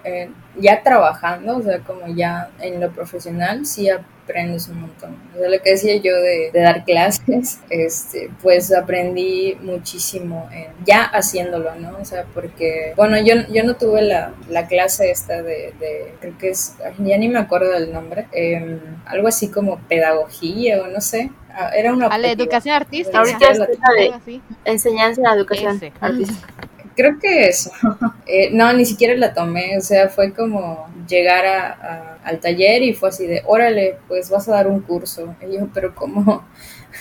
ya 0.60 0.84
trabajando, 0.84 1.58
o 1.58 1.62
sea, 1.62 1.80
como 1.80 2.08
ya 2.08 2.50
en 2.60 2.80
lo 2.80 2.92
profesional, 2.92 3.66
sí 3.66 3.90
aprendes 4.24 4.68
un 4.68 4.82
montón. 4.82 5.18
O 5.36 5.40
sea, 5.40 5.50
lo 5.50 5.62
que 5.62 5.72
decía 5.72 5.96
yo 5.98 6.16
de, 6.16 6.52
dar 6.54 6.86
clases, 6.86 7.60
este, 7.70 8.30
pues 8.42 8.74
aprendí 8.74 9.58
muchísimo 9.62 10.50
ya 10.86 11.04
haciéndolo, 11.04 11.76
¿no? 11.76 11.98
O 12.00 12.06
sea, 12.06 12.26
porque, 12.34 12.94
bueno, 12.96 13.18
yo, 13.18 13.36
yo 13.52 13.64
no 13.64 13.76
tuve 13.76 14.04
la, 14.04 14.34
la 14.50 14.68
clase 14.68 15.12
esta 15.12 15.42
de, 15.42 15.74
de, 15.80 16.14
creo 16.20 16.38
que 16.38 16.50
es, 16.50 16.76
ya 17.00 17.18
ni 17.18 17.28
me 17.28 17.40
acuerdo 17.40 17.72
del 17.72 17.92
nombre, 17.92 18.28
em, 18.32 18.80
algo 19.06 19.28
así 19.28 19.50
como 19.50 19.80
pedagogía 19.88 20.82
o 20.84 20.88
no 20.88 21.02
sé, 21.02 21.32
era 21.76 21.94
una... 21.94 22.08
A 22.08 22.18
la 22.18 22.32
educación 22.32 22.76
artística. 22.76 23.20
Ahorita 23.20 23.52
es 23.52 23.60
de 23.60 24.42
enseñanza 24.66 25.22
de 25.22 25.38
educación 25.38 25.80
artística 26.00 26.48
creo 26.96 27.20
que 27.20 27.48
eso. 27.48 27.72
Eh, 28.26 28.52
no, 28.52 28.72
ni 28.72 28.86
siquiera 28.86 29.16
la 29.16 29.34
tomé, 29.34 29.78
o 29.78 29.82
sea, 29.82 30.08
fue 30.08 30.34
como 30.34 30.88
llegar 31.08 31.46
a, 31.46 32.18
al 32.24 32.40
taller 32.40 32.82
y 32.82 32.94
fue 32.94 33.10
así 33.10 33.28
de, 33.28 33.44
órale, 33.46 33.98
pues 34.08 34.30
vas 34.30 34.48
a 34.48 34.54
dar 34.54 34.68
un 34.68 34.80
curso. 34.80 35.36
Y 35.42 35.58
yo, 35.58 35.68
pero 35.74 35.94
¿cómo? 35.94 36.44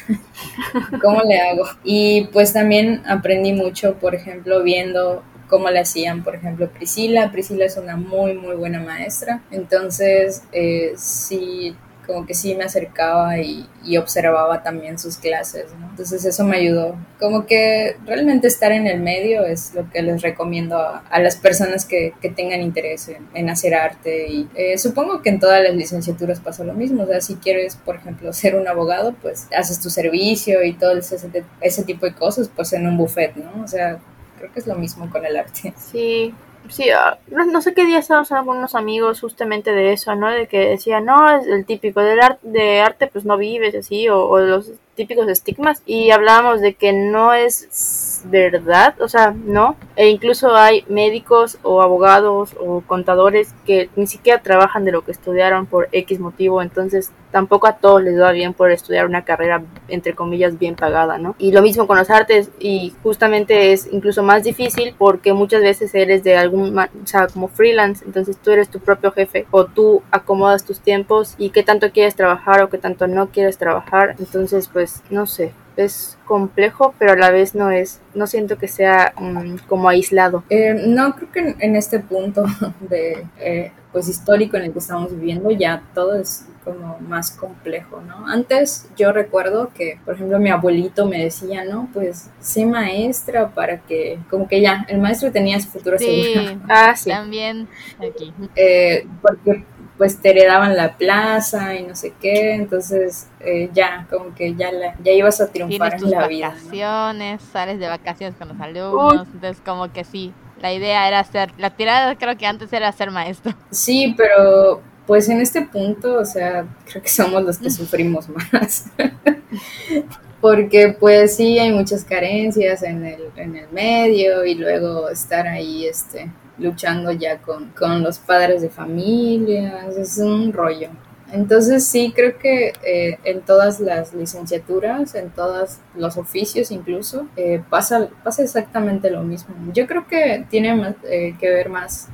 ¿Cómo 1.02 1.22
le 1.22 1.38
hago? 1.38 1.64
Y 1.84 2.28
pues 2.32 2.52
también 2.52 3.02
aprendí 3.06 3.52
mucho, 3.52 3.94
por 3.94 4.16
ejemplo, 4.16 4.62
viendo 4.64 5.22
cómo 5.48 5.70
le 5.70 5.78
hacían, 5.78 6.24
por 6.24 6.34
ejemplo, 6.34 6.68
Priscila. 6.68 7.30
Priscila 7.30 7.64
es 7.66 7.76
una 7.76 7.96
muy, 7.96 8.34
muy 8.34 8.56
buena 8.56 8.80
maestra. 8.80 9.42
Entonces, 9.52 10.42
eh, 10.52 10.92
sí 10.96 11.76
como 12.06 12.26
que 12.26 12.34
sí 12.34 12.54
me 12.54 12.64
acercaba 12.64 13.38
y, 13.38 13.68
observaba 13.98 14.62
también 14.62 14.98
sus 14.98 15.16
clases, 15.16 15.66
¿no? 15.78 15.90
Entonces 15.90 16.24
eso 16.24 16.44
me 16.44 16.56
ayudó. 16.56 16.96
Como 17.18 17.46
que 17.46 17.96
realmente 18.06 18.46
estar 18.46 18.72
en 18.72 18.86
el 18.86 19.00
medio 19.00 19.44
es 19.44 19.74
lo 19.74 19.90
que 19.90 20.02
les 20.02 20.22
recomiendo 20.22 20.78
a, 20.78 21.20
las 21.20 21.36
personas 21.36 21.84
que, 21.84 22.14
tengan 22.36 22.62
interés 22.62 23.10
en, 23.34 23.50
hacer 23.50 23.74
arte 23.74 24.28
y 24.28 24.48
eh, 24.54 24.78
supongo 24.78 25.20
que 25.20 25.28
en 25.30 25.40
todas 25.40 25.62
las 25.62 25.74
licenciaturas 25.74 26.40
pasa 26.40 26.64
lo 26.64 26.74
mismo, 26.74 27.02
o 27.02 27.06
sea, 27.06 27.20
si 27.20 27.34
quieres, 27.34 27.76
por 27.76 27.96
ejemplo, 27.96 28.32
ser 28.32 28.54
un 28.56 28.66
abogado, 28.68 29.14
pues 29.20 29.48
haces 29.56 29.80
tu 29.80 29.90
servicio 29.90 30.62
y 30.62 30.72
todo 30.72 30.96
ese, 30.96 31.16
ese 31.60 31.84
tipo 31.84 32.06
de 32.06 32.14
cosas, 32.14 32.50
pues 32.54 32.72
en 32.72 32.86
un 32.86 32.96
buffet, 32.96 33.36
¿no? 33.36 33.62
O 33.62 33.68
sea, 33.68 33.98
creo 34.38 34.52
que 34.52 34.60
es 34.60 34.66
lo 34.66 34.76
mismo 34.76 35.10
con 35.10 35.26
el 35.26 35.36
arte. 35.36 35.74
Sí, 35.76 36.34
sí, 36.68 36.90
ah, 36.90 37.18
no, 37.28 37.60
sé 37.60 37.74
qué 37.74 37.84
día 37.84 37.98
estábamos 37.98 38.30
hablando 38.30 38.50
con 38.50 38.58
unos 38.58 38.74
amigos 38.74 39.20
justamente 39.20 39.72
de 39.72 39.92
eso, 39.92 40.14
¿no? 40.14 40.30
De 40.30 40.46
que 40.46 40.70
decían, 40.70 41.04
no, 41.04 41.36
es 41.36 41.46
el 41.46 41.64
típico 41.64 42.00
del 42.00 42.20
arte, 42.20 42.46
de 42.48 42.80
arte 42.80 43.06
pues 43.06 43.24
no 43.24 43.36
vives 43.36 43.74
así, 43.74 44.08
o, 44.08 44.26
o 44.26 44.40
los 44.40 44.72
típicos 44.94 45.28
estigmas, 45.28 45.82
y 45.86 46.10
hablábamos 46.10 46.60
de 46.60 46.74
que 46.74 46.92
no 46.92 47.32
es 47.32 48.22
verdad, 48.24 48.94
o 49.00 49.08
sea, 49.08 49.34
no, 49.44 49.76
e 49.96 50.08
incluso 50.08 50.54
hay 50.54 50.84
médicos 50.88 51.58
o 51.62 51.82
abogados 51.82 52.54
o 52.60 52.82
contadores 52.86 53.54
que 53.66 53.90
ni 53.96 54.06
siquiera 54.06 54.42
trabajan 54.42 54.84
de 54.84 54.92
lo 54.92 55.02
que 55.02 55.12
estudiaron 55.12 55.66
por 55.66 55.88
X 55.92 56.20
motivo, 56.20 56.62
entonces 56.62 57.10
tampoco 57.32 57.66
a 57.66 57.78
todos 57.78 58.02
les 58.02 58.20
va 58.20 58.30
bien 58.32 58.52
por 58.52 58.70
estudiar 58.70 59.06
una 59.06 59.24
carrera 59.24 59.62
entre 59.88 60.14
comillas 60.14 60.58
bien 60.58 60.76
pagada, 60.76 61.16
¿no? 61.16 61.34
Y 61.38 61.52
lo 61.52 61.62
mismo 61.62 61.86
con 61.86 61.96
los 61.96 62.10
artes 62.10 62.50
y 62.58 62.92
justamente 63.02 63.72
es 63.72 63.88
incluso 63.90 64.22
más 64.22 64.44
difícil 64.44 64.94
porque 64.98 65.32
muchas 65.32 65.62
veces 65.62 65.94
eres 65.94 66.22
de 66.22 66.36
algún, 66.36 66.78
o 66.78 67.06
sea, 67.06 67.28
como 67.28 67.48
freelance, 67.48 68.04
entonces 68.04 68.36
tú 68.36 68.50
eres 68.50 68.68
tu 68.68 68.80
propio 68.80 69.12
jefe 69.12 69.46
o 69.50 69.64
tú 69.64 70.02
acomodas 70.10 70.64
tus 70.64 70.80
tiempos 70.80 71.34
y 71.38 71.50
qué 71.50 71.62
tanto 71.62 71.90
quieres 71.90 72.14
trabajar 72.14 72.62
o 72.62 72.68
qué 72.68 72.78
tanto 72.78 73.06
no 73.06 73.30
quieres 73.30 73.56
trabajar, 73.56 74.14
entonces 74.18 74.68
pues 74.68 74.81
no 75.10 75.26
sé, 75.26 75.52
es 75.76 76.18
complejo, 76.26 76.94
pero 76.98 77.12
a 77.12 77.16
la 77.16 77.30
vez 77.30 77.54
no 77.54 77.70
es, 77.70 78.00
no 78.14 78.26
siento 78.26 78.58
que 78.58 78.68
sea 78.68 79.14
mm, 79.18 79.56
como 79.68 79.88
aislado. 79.88 80.44
Eh, 80.50 80.74
no, 80.86 81.14
creo 81.16 81.32
que 81.32 81.56
en, 81.58 81.76
este 81.76 81.98
punto 82.00 82.44
de, 82.80 83.26
eh, 83.38 83.72
pues 83.92 84.08
histórico 84.08 84.56
en 84.56 84.64
el 84.64 84.72
que 84.72 84.78
estamos 84.78 85.14
viviendo 85.14 85.50
ya 85.50 85.82
todo 85.94 86.14
es 86.14 86.46
como 86.64 86.98
más 87.00 87.32
complejo, 87.32 88.00
¿no? 88.02 88.26
Antes 88.26 88.88
yo 88.96 89.12
recuerdo 89.12 89.70
que, 89.74 89.98
por 90.04 90.14
ejemplo, 90.14 90.38
mi 90.38 90.50
abuelito 90.50 91.06
me 91.06 91.24
decía, 91.24 91.64
¿no? 91.64 91.88
Pues 91.92 92.30
sé 92.40 92.64
maestra 92.64 93.48
para 93.48 93.78
que, 93.78 94.20
como 94.30 94.46
que 94.46 94.60
ya, 94.60 94.86
el 94.88 95.00
maestro 95.00 95.32
tenía 95.32 95.58
su 95.60 95.68
futuro 95.68 95.98
sí, 95.98 96.34
Ah, 96.68 96.94
sí. 96.94 97.10
También 97.10 97.66
aquí. 97.98 98.32
Eh, 98.54 99.06
porque 99.20 99.64
pues 99.98 100.20
te 100.20 100.30
heredaban 100.30 100.76
la 100.76 100.96
plaza 100.96 101.74
y 101.74 101.84
no 101.84 101.94
sé 101.94 102.12
qué, 102.20 102.54
entonces 102.54 103.28
eh, 103.40 103.70
ya, 103.72 104.06
como 104.10 104.34
que 104.34 104.54
ya, 104.54 104.72
la, 104.72 104.96
ya 105.02 105.12
ibas 105.12 105.40
a 105.40 105.48
triunfar 105.48 105.94
en 105.94 106.10
la 106.10 106.26
vida. 106.26 106.48
vacaciones, 106.48 107.42
sales 107.52 107.78
de 107.78 107.88
vacaciones 107.88 108.36
con 108.36 108.48
los 108.48 108.60
alumnos, 108.60 109.28
entonces 109.32 109.62
como 109.64 109.92
que 109.92 110.04
sí, 110.04 110.32
la 110.60 110.72
idea 110.72 111.06
era 111.08 111.22
ser, 111.24 111.52
la 111.58 111.70
tirada 111.70 112.16
creo 112.16 112.36
que 112.36 112.46
antes 112.46 112.72
era 112.72 112.90
ser 112.92 113.10
maestro. 113.10 113.52
Sí, 113.70 114.14
pero 114.16 114.80
pues 115.06 115.28
en 115.28 115.40
este 115.40 115.62
punto, 115.62 116.14
o 116.14 116.24
sea, 116.24 116.64
creo 116.90 117.02
que 117.02 117.08
somos 117.08 117.42
los 117.42 117.58
que 117.58 117.70
sufrimos 117.70 118.28
más. 118.28 118.86
Porque 120.40 120.96
pues 120.98 121.36
sí, 121.36 121.58
hay 121.58 121.72
muchas 121.72 122.04
carencias 122.04 122.82
en 122.82 123.04
el, 123.04 123.20
en 123.36 123.54
el 123.54 123.68
medio 123.70 124.44
y 124.44 124.54
luego 124.54 125.08
estar 125.08 125.46
ahí, 125.46 125.86
este, 125.86 126.30
luchando 126.58 127.12
ya 127.12 127.38
con, 127.38 127.70
con 127.70 128.02
los 128.02 128.18
padres 128.18 128.62
de 128.62 128.70
familia, 128.70 129.86
es 129.96 130.18
un 130.18 130.52
rollo. 130.52 130.90
Entonces 131.32 131.86
sí, 131.86 132.12
creo 132.14 132.38
que 132.38 132.74
eh, 132.84 133.18
en 133.24 133.40
todas 133.40 133.80
las 133.80 134.12
licenciaturas, 134.12 135.14
en 135.14 135.30
todos 135.30 135.78
los 135.94 136.18
oficios 136.18 136.70
incluso, 136.70 137.26
eh, 137.36 137.62
pasa, 137.70 138.10
pasa 138.22 138.42
exactamente 138.42 139.10
lo 139.10 139.22
mismo. 139.22 139.54
Yo 139.72 139.86
creo 139.86 140.06
que 140.06 140.44
tiene 140.50 140.94
eh, 141.04 141.34
que 141.40 141.50
ver 141.50 141.70
más 141.70 142.08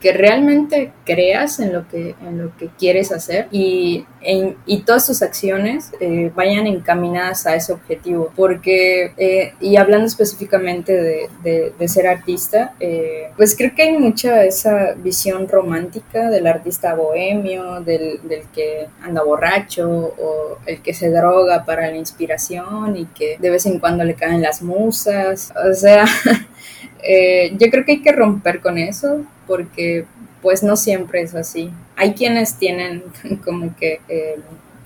que 0.00 0.12
realmente 0.12 0.92
creas 1.04 1.60
en 1.60 1.72
lo 1.72 1.88
que, 1.88 2.14
en 2.22 2.42
lo 2.42 2.56
que 2.56 2.68
quieres 2.78 3.12
hacer 3.12 3.48
y, 3.50 4.04
y 4.66 4.82
todas 4.82 5.06
tus 5.06 5.22
acciones 5.22 5.92
eh, 6.00 6.30
vayan 6.34 6.66
encaminadas 6.66 7.46
a 7.46 7.54
ese 7.54 7.72
objetivo. 7.72 8.32
Porque, 8.36 9.12
eh, 9.16 9.54
y 9.60 9.76
hablando 9.76 10.06
específicamente 10.06 10.92
de, 10.92 11.72
de, 11.78 11.88
ser 11.88 12.06
artista, 12.06 12.74
eh, 12.80 13.30
pues 13.36 13.56
creo 13.56 13.74
que 13.74 13.82
hay 13.82 13.98
mucha 13.98 14.44
esa 14.44 14.94
visión 14.94 15.48
romántica 15.48 16.30
del 16.30 16.46
artista 16.46 16.94
bohemio, 16.94 17.80
del, 17.80 18.20
del, 18.28 18.42
que 18.54 18.88
anda 19.02 19.22
borracho 19.22 19.88
o 19.88 20.58
el 20.66 20.82
que 20.82 20.94
se 20.94 21.10
droga 21.10 21.64
para 21.64 21.90
la 21.90 21.96
inspiración 21.96 22.96
y 22.96 23.06
que 23.06 23.36
de 23.38 23.50
vez 23.50 23.66
en 23.66 23.78
cuando 23.78 24.04
le 24.04 24.14
caen 24.14 24.42
las 24.42 24.62
musas. 24.62 25.52
O 25.70 25.74
sea... 25.74 26.04
Eh, 27.02 27.54
yo 27.58 27.70
creo 27.70 27.84
que 27.84 27.92
hay 27.92 28.02
que 28.02 28.12
romper 28.12 28.60
con 28.60 28.78
eso 28.78 29.24
porque 29.46 30.04
pues 30.42 30.62
no 30.62 30.76
siempre 30.76 31.22
es 31.22 31.34
así. 31.34 31.70
Hay 31.96 32.14
quienes 32.14 32.54
tienen 32.54 33.02
como 33.44 33.74
que 33.76 34.00
eh, 34.08 34.36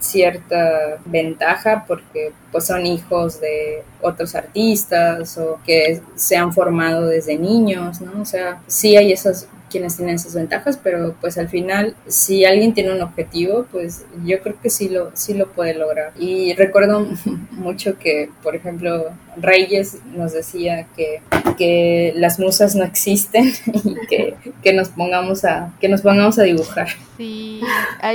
cierta 0.01 0.99
ventaja 1.05 1.85
porque 1.87 2.33
pues 2.51 2.67
son 2.67 2.87
hijos 2.87 3.41
de 3.41 3.83
otros 4.01 4.35
artistas 4.35 5.39
o 5.39 5.61
que 5.65 6.01
se 6.17 6.37
han 6.37 6.53
formado 6.53 7.07
desde 7.07 7.39
niños, 7.39 8.01
¿no? 8.01 8.21
O 8.21 8.25
sea, 8.25 8.61
sí 8.67 8.97
hay 8.97 9.13
esas 9.13 9.49
quienes 9.73 9.97
tienen 9.97 10.17
esas 10.17 10.35
ventajas, 10.35 10.79
pero 10.81 11.17
pues 11.21 11.39
al 11.39 11.49
final, 11.49 11.97
si 12.07 12.45
alguien 12.45 12.75
tiene 12.75 12.93
un 12.93 13.01
objetivo, 13.01 13.67
pues 13.73 14.05
yo 14.25 14.41
creo 14.43 14.61
que 14.61 14.71
sí 14.71 14.91
lo, 14.91 15.11
sí 15.15 15.35
lo 15.35 15.51
puede 15.51 15.75
lograr. 15.75 16.13
Y 16.19 16.53
recuerdo 16.53 17.07
mucho 17.51 17.99
que, 17.99 18.31
por 18.43 18.55
ejemplo, 18.55 19.11
Reyes 19.37 19.99
nos 20.15 20.33
decía 20.33 20.87
que, 20.95 21.23
que 21.57 22.13
las 22.15 22.39
musas 22.39 22.75
no 22.75 22.85
existen 22.85 23.51
y 23.85 24.07
que, 24.07 24.37
que, 24.63 24.73
nos 24.75 24.91
pongamos 24.91 25.45
a, 25.45 25.73
que 25.81 25.89
nos 25.89 26.03
pongamos 26.03 26.39
a 26.39 26.43
dibujar. 26.43 26.89
Sí, 27.17 27.61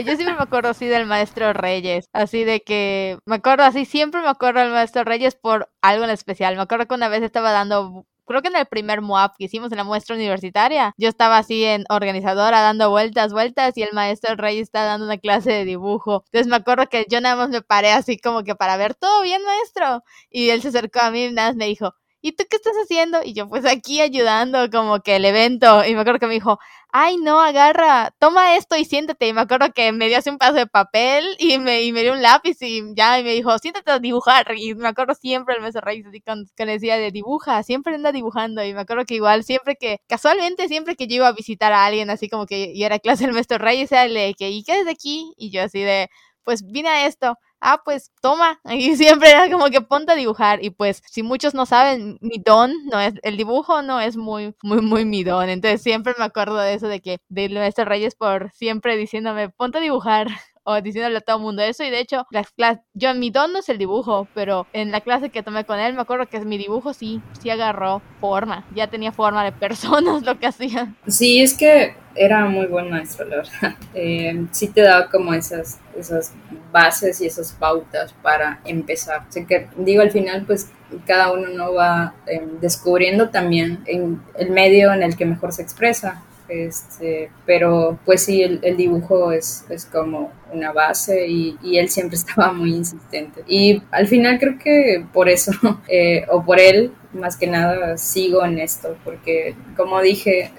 yo 0.05 0.15
siempre 0.15 0.35
me 0.35 0.43
acuerdo 0.43 0.69
así 0.69 0.85
del 0.85 1.05
maestro 1.07 1.53
Reyes, 1.53 2.05
así 2.13 2.43
de 2.43 2.61
que 2.61 3.17
me 3.25 3.37
acuerdo 3.37 3.63
así, 3.63 3.85
siempre 3.85 4.21
me 4.21 4.29
acuerdo 4.29 4.59
del 4.59 4.71
maestro 4.71 5.03
Reyes 5.03 5.35
por 5.35 5.69
algo 5.81 6.03
en 6.03 6.11
especial. 6.11 6.55
Me 6.55 6.61
acuerdo 6.61 6.87
que 6.87 6.95
una 6.95 7.09
vez 7.09 7.23
estaba 7.23 7.51
dando 7.51 8.05
creo 8.27 8.41
que 8.43 8.49
en 8.49 8.55
el 8.57 8.67
primer 8.67 9.01
MOAP 9.01 9.35
que 9.37 9.45
hicimos 9.45 9.71
en 9.71 9.77
la 9.77 9.83
muestra 9.83 10.15
universitaria, 10.15 10.93
yo 10.97 11.09
estaba 11.09 11.39
así 11.39 11.63
en 11.65 11.85
organizadora 11.89 12.61
dando 12.61 12.89
vueltas, 12.91 13.33
vueltas 13.33 13.75
y 13.77 13.83
el 13.83 13.93
maestro 13.93 14.35
Rey 14.35 14.59
está 14.59 14.83
dando 14.85 15.05
una 15.05 15.17
clase 15.17 15.51
de 15.51 15.65
dibujo. 15.65 16.23
Entonces 16.27 16.47
me 16.47 16.57
acuerdo 16.57 16.87
que 16.89 17.05
yo 17.09 17.21
nada 17.21 17.35
más 17.35 17.49
me 17.49 17.61
paré 17.63 17.91
así 17.91 18.19
como 18.19 18.43
que 18.43 18.55
para 18.55 18.77
ver 18.77 18.93
todo 18.95 19.21
bien, 19.23 19.41
maestro. 19.43 20.03
Y 20.29 20.49
él 20.51 20.61
se 20.61 20.69
acercó 20.69 20.99
a 21.01 21.11
mí 21.11 21.25
y 21.25 21.31
nada 21.31 21.49
más 21.49 21.55
me 21.55 21.65
dijo, 21.65 21.93
¿y 22.21 22.33
tú 22.33 22.43
qué 22.49 22.57
estás 22.57 22.73
haciendo? 22.75 23.19
Y 23.23 23.33
yo, 23.33 23.47
pues 23.47 23.65
aquí 23.65 24.01
ayudando 24.01 24.69
como 24.69 25.01
que 25.01 25.15
el 25.17 25.25
evento. 25.25 25.85
Y 25.85 25.93
me 25.95 26.01
acuerdo 26.01 26.19
que 26.19 26.27
me 26.27 26.33
dijo, 26.33 26.59
ay, 26.91 27.17
no, 27.17 27.39
agarra, 27.41 28.13
toma 28.19 28.55
esto 28.55 28.75
y 28.75 28.85
siéntate. 28.85 29.27
Y 29.27 29.33
me 29.33 29.41
acuerdo 29.41 29.71
que 29.73 29.91
me 29.91 30.07
dio 30.07 30.17
así 30.17 30.29
un 30.29 30.37
paso 30.37 30.53
de 30.55 30.67
papel 30.67 31.25
y 31.39 31.57
me, 31.59 31.83
y 31.83 31.91
me 31.93 32.01
dio 32.01 32.13
un 32.13 32.21
lápiz 32.21 32.57
y 32.61 32.81
ya, 32.95 33.19
y 33.19 33.23
me 33.23 33.33
dijo, 33.33 33.57
siéntate 33.59 33.91
a 33.91 33.99
dibujar. 33.99 34.47
Y 34.57 34.75
me 34.75 34.87
acuerdo 34.87 35.13
siempre 35.15 35.55
el 35.55 35.61
mes 35.61 35.75
Reyes, 35.75 36.07
así 36.07 36.21
con, 36.21 36.45
que 36.55 36.65
le 36.65 36.73
decía 36.73 36.97
de 36.97 37.11
dibuja, 37.11 37.63
siempre 37.63 37.95
anda 37.95 38.11
dibujando. 38.11 38.63
Y 38.63 38.73
me 38.73 38.81
acuerdo 38.81 39.05
que 39.05 39.15
igual, 39.15 39.43
siempre 39.43 39.75
que, 39.75 39.99
casualmente, 40.07 40.67
siempre 40.67 40.95
que 40.95 41.07
yo 41.07 41.17
iba 41.17 41.27
a 41.27 41.33
visitar 41.33 41.73
a 41.73 41.85
alguien, 41.85 42.09
así 42.09 42.29
como 42.29 42.45
que 42.45 42.71
y 42.73 42.83
era 42.83 42.99
clase 42.99 43.25
del 43.25 43.33
maestro 43.33 43.57
Reyes, 43.57 43.91
era 43.91 44.07
de 44.07 44.33
que, 44.37 44.49
¿y 44.49 44.63
qué 44.63 44.79
es 44.79 44.85
de 44.85 44.91
aquí? 44.91 45.33
Y 45.37 45.51
yo 45.51 45.63
así 45.63 45.79
de, 45.81 46.09
pues 46.43 46.63
vine 46.63 46.89
a 46.89 47.07
esto 47.07 47.37
ah, 47.61 47.81
pues 47.83 48.11
toma. 48.21 48.59
Y 48.71 48.95
siempre 48.95 49.31
era 49.31 49.49
como 49.51 49.67
que 49.69 49.81
ponte 49.81 50.11
a 50.13 50.15
dibujar. 50.15 50.63
Y 50.63 50.69
pues, 50.71 51.01
si 51.07 51.23
muchos 51.23 51.53
no 51.53 51.65
saben, 51.65 52.17
mi 52.21 52.37
don 52.43 52.73
no 52.91 52.99
es, 52.99 53.13
el 53.23 53.37
dibujo 53.37 53.81
no 53.81 53.99
es 54.01 54.17
muy, 54.17 54.55
muy, 54.63 54.81
muy 54.81 55.05
mi 55.05 55.23
don. 55.23 55.49
Entonces 55.49 55.81
siempre 55.81 56.13
me 56.17 56.25
acuerdo 56.25 56.57
de 56.57 56.73
eso, 56.75 56.87
de 56.87 57.01
que, 57.01 57.19
de 57.29 57.49
nuestros 57.49 57.87
Reyes 57.87 58.15
por 58.15 58.51
siempre 58.51 58.97
diciéndome, 58.97 59.49
ponte 59.49 59.79
a 59.79 59.81
dibujar 59.81 60.27
o 60.67 60.81
diciéndole 60.81 61.17
a 61.17 61.21
todo 61.21 61.37
el 61.37 61.43
mundo 61.43 61.61
eso. 61.61 61.83
Y 61.85 61.89
de 61.89 62.01
hecho, 62.01 62.27
las 62.29 62.51
clases, 62.51 62.83
yo 62.93 63.13
mi 63.15 63.29
don 63.29 63.53
no 63.53 63.59
es 63.59 63.69
el 63.69 63.77
dibujo, 63.77 64.27
pero 64.33 64.67
en 64.73 64.91
la 64.91 64.99
clase 64.99 65.29
que 65.29 65.41
tomé 65.41 65.63
con 65.63 65.79
él 65.79 65.93
me 65.93 66.01
acuerdo 66.01 66.27
que 66.27 66.41
mi 66.41 66.57
dibujo 66.57 66.93
sí, 66.93 67.21
sí 67.39 67.49
agarró 67.49 68.01
forma. 68.19 68.65
Ya 68.75 68.87
tenía 68.87 69.13
forma 69.13 69.45
de 69.45 69.53
personas 69.53 70.23
lo 70.25 70.37
que 70.37 70.47
hacía. 70.47 70.93
Sí, 71.07 71.41
es 71.41 71.53
que 71.53 71.95
era 72.15 72.45
muy 72.47 72.65
buen 72.65 72.89
maestro, 72.89 73.25
la 73.25 73.37
verdad. 73.37 73.75
Eh, 73.99 74.45
sí 74.51 74.67
te 74.67 74.81
daba 74.81 75.09
como 75.09 75.33
esas, 75.33 75.79
esas 75.97 76.33
bases 76.71 77.19
y 77.21 77.25
esas 77.25 77.53
pautas 77.53 78.13
para 78.21 78.59
empezar. 78.63 79.23
Así 79.27 79.45
que 79.45 79.69
digo, 79.77 80.03
al 80.03 80.11
final, 80.11 80.43
pues 80.45 80.69
cada 81.05 81.31
uno 81.31 81.47
no 81.47 81.73
va 81.73 82.13
em, 82.27 82.59
descubriendo 82.59 83.29
también 83.29 83.79
en 83.87 84.21
el 84.37 84.51
medio 84.51 84.93
en 84.93 85.01
el 85.01 85.15
que 85.17 85.25
mejor 85.25 85.51
se 85.51 85.63
expresa. 85.63 86.21
Este, 86.49 87.29
pero 87.45 87.99
pues 88.05 88.23
sí, 88.23 88.41
el, 88.41 88.77
dibujo 88.77 89.31
es, 89.31 89.65
es, 89.69 89.85
como 89.85 90.31
una 90.53 90.71
base 90.71 91.27
y, 91.27 91.57
y, 91.61 91.77
él 91.77 91.89
siempre 91.89 92.15
estaba 92.17 92.53
muy 92.53 92.73
insistente. 92.75 93.43
Y 93.47 93.81
al 93.91 94.07
final 94.07 94.39
creo 94.39 94.57
que 94.57 95.05
por 95.13 95.29
eso, 95.29 95.51
eh, 95.87 96.25
o 96.29 96.43
por 96.43 96.59
él, 96.59 96.91
más 97.13 97.37
que 97.37 97.47
nada 97.47 97.97
sigo 97.97 98.45
en 98.45 98.59
esto, 98.59 98.95
porque 99.03 99.55
como 99.75 100.01
dije, 100.01 100.51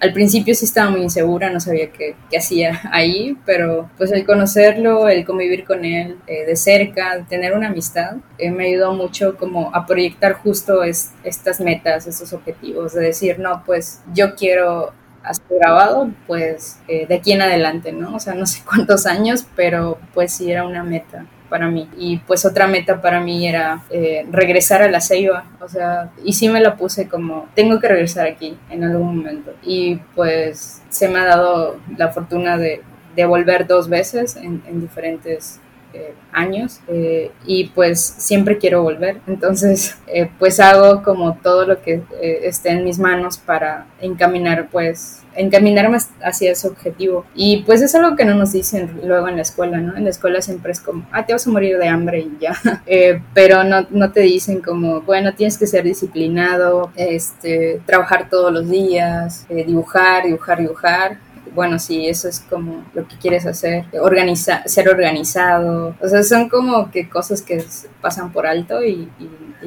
al 0.00 0.12
principio 0.12 0.54
sí 0.54 0.64
estaba 0.64 0.90
muy 0.90 1.02
insegura, 1.02 1.50
no 1.50 1.60
sabía 1.60 1.90
qué, 1.90 2.16
qué 2.30 2.38
hacía 2.38 2.80
ahí, 2.92 3.36
pero 3.44 3.90
pues 3.96 4.12
el 4.12 4.24
conocerlo, 4.24 5.08
el 5.08 5.24
convivir 5.24 5.64
con 5.64 5.84
él 5.84 6.16
eh, 6.26 6.46
de 6.46 6.56
cerca, 6.56 7.24
tener 7.28 7.54
una 7.54 7.68
amistad, 7.68 8.16
eh, 8.38 8.50
me 8.50 8.66
ayudó 8.66 8.92
mucho 8.94 9.36
como 9.36 9.74
a 9.74 9.86
proyectar 9.86 10.34
justo 10.34 10.82
es, 10.82 11.12
estas 11.24 11.60
metas, 11.60 12.06
estos 12.06 12.32
objetivos, 12.32 12.94
de 12.94 13.02
decir, 13.02 13.38
no, 13.38 13.62
pues 13.64 14.00
yo 14.12 14.34
quiero 14.34 14.92
has 15.22 15.40
grabado, 15.48 16.10
pues 16.26 16.80
eh, 16.88 17.06
de 17.06 17.14
aquí 17.14 17.32
en 17.32 17.42
adelante, 17.42 17.92
¿no? 17.92 18.14
O 18.14 18.20
sea, 18.20 18.34
no 18.34 18.46
sé 18.46 18.62
cuántos 18.68 19.06
años, 19.06 19.46
pero 19.56 19.98
pues 20.14 20.32
sí 20.32 20.50
era 20.50 20.64
una 20.64 20.82
meta 20.82 21.26
para 21.48 21.68
mí. 21.68 21.88
Y 21.96 22.18
pues 22.18 22.44
otra 22.44 22.66
meta 22.66 23.00
para 23.00 23.20
mí 23.20 23.46
era 23.46 23.82
eh, 23.90 24.24
regresar 24.30 24.82
a 24.82 24.90
la 24.90 25.00
Ceiba, 25.00 25.44
o 25.60 25.68
sea, 25.68 26.10
y 26.24 26.32
sí 26.34 26.48
me 26.48 26.60
la 26.60 26.76
puse 26.76 27.08
como, 27.08 27.48
tengo 27.54 27.80
que 27.80 27.88
regresar 27.88 28.26
aquí 28.26 28.56
en 28.70 28.84
algún 28.84 29.16
momento. 29.18 29.52
Y 29.62 29.96
pues 30.14 30.82
se 30.88 31.08
me 31.08 31.18
ha 31.18 31.24
dado 31.24 31.78
la 31.96 32.10
fortuna 32.10 32.56
de, 32.56 32.82
volver 33.26 33.66
dos 33.66 33.90
veces 33.90 34.36
en 34.36 34.80
diferentes 34.80 35.60
eh, 35.92 36.14
años 36.32 36.80
eh, 36.86 37.32
y 37.44 37.68
pues 37.68 38.00
siempre 38.00 38.58
quiero 38.58 38.82
volver. 38.82 39.20
Entonces 39.26 39.96
eh, 40.06 40.30
pues 40.38 40.60
hago 40.60 41.02
como 41.02 41.36
todo 41.36 41.66
lo 41.66 41.82
que 41.82 42.02
esté 42.20 42.70
en 42.70 42.84
mis 42.84 42.98
manos 42.98 43.38
para 43.38 43.86
encaminar 44.00 44.68
pues 44.70 45.22
encaminarme 45.34 45.98
hacia 46.22 46.52
ese 46.52 46.68
objetivo. 46.68 47.24
Y 47.34 47.62
pues 47.64 47.82
es 47.82 47.94
algo 47.94 48.16
que 48.16 48.24
no 48.24 48.34
nos 48.34 48.52
dicen 48.52 49.00
luego 49.04 49.28
en 49.28 49.36
la 49.36 49.42
escuela, 49.42 49.78
¿no? 49.78 49.96
En 49.96 50.04
la 50.04 50.10
escuela 50.10 50.42
siempre 50.42 50.72
es 50.72 50.80
como, 50.80 51.06
ah, 51.12 51.24
te 51.24 51.32
vas 51.32 51.46
a 51.46 51.50
morir 51.50 51.78
de 51.78 51.88
hambre 51.88 52.20
y 52.20 52.38
ya. 52.40 52.54
pero 53.34 53.64
no, 53.64 53.86
no 53.90 54.12
te 54.12 54.20
dicen 54.20 54.60
como, 54.60 55.02
bueno, 55.02 55.34
tienes 55.34 55.56
que 55.56 55.66
ser 55.66 55.84
disciplinado, 55.84 56.90
este, 56.96 57.80
trabajar 57.86 58.28
todos 58.28 58.52
los 58.52 58.68
días, 58.68 59.46
dibujar, 59.48 60.24
dibujar, 60.24 60.58
dibujar 60.58 61.29
bueno, 61.54 61.78
sí, 61.78 62.08
eso 62.08 62.28
es 62.28 62.40
como 62.40 62.84
lo 62.94 63.06
que 63.06 63.16
quieres 63.16 63.46
hacer, 63.46 63.86
organiza 64.00 64.62
ser 64.66 64.88
organizado, 64.88 65.94
o 66.00 66.08
sea, 66.08 66.22
son 66.22 66.48
como 66.48 66.90
que 66.90 67.08
cosas 67.08 67.42
que 67.42 67.64
pasan 68.00 68.32
por 68.32 68.46
alto 68.46 68.84
y, 68.84 69.08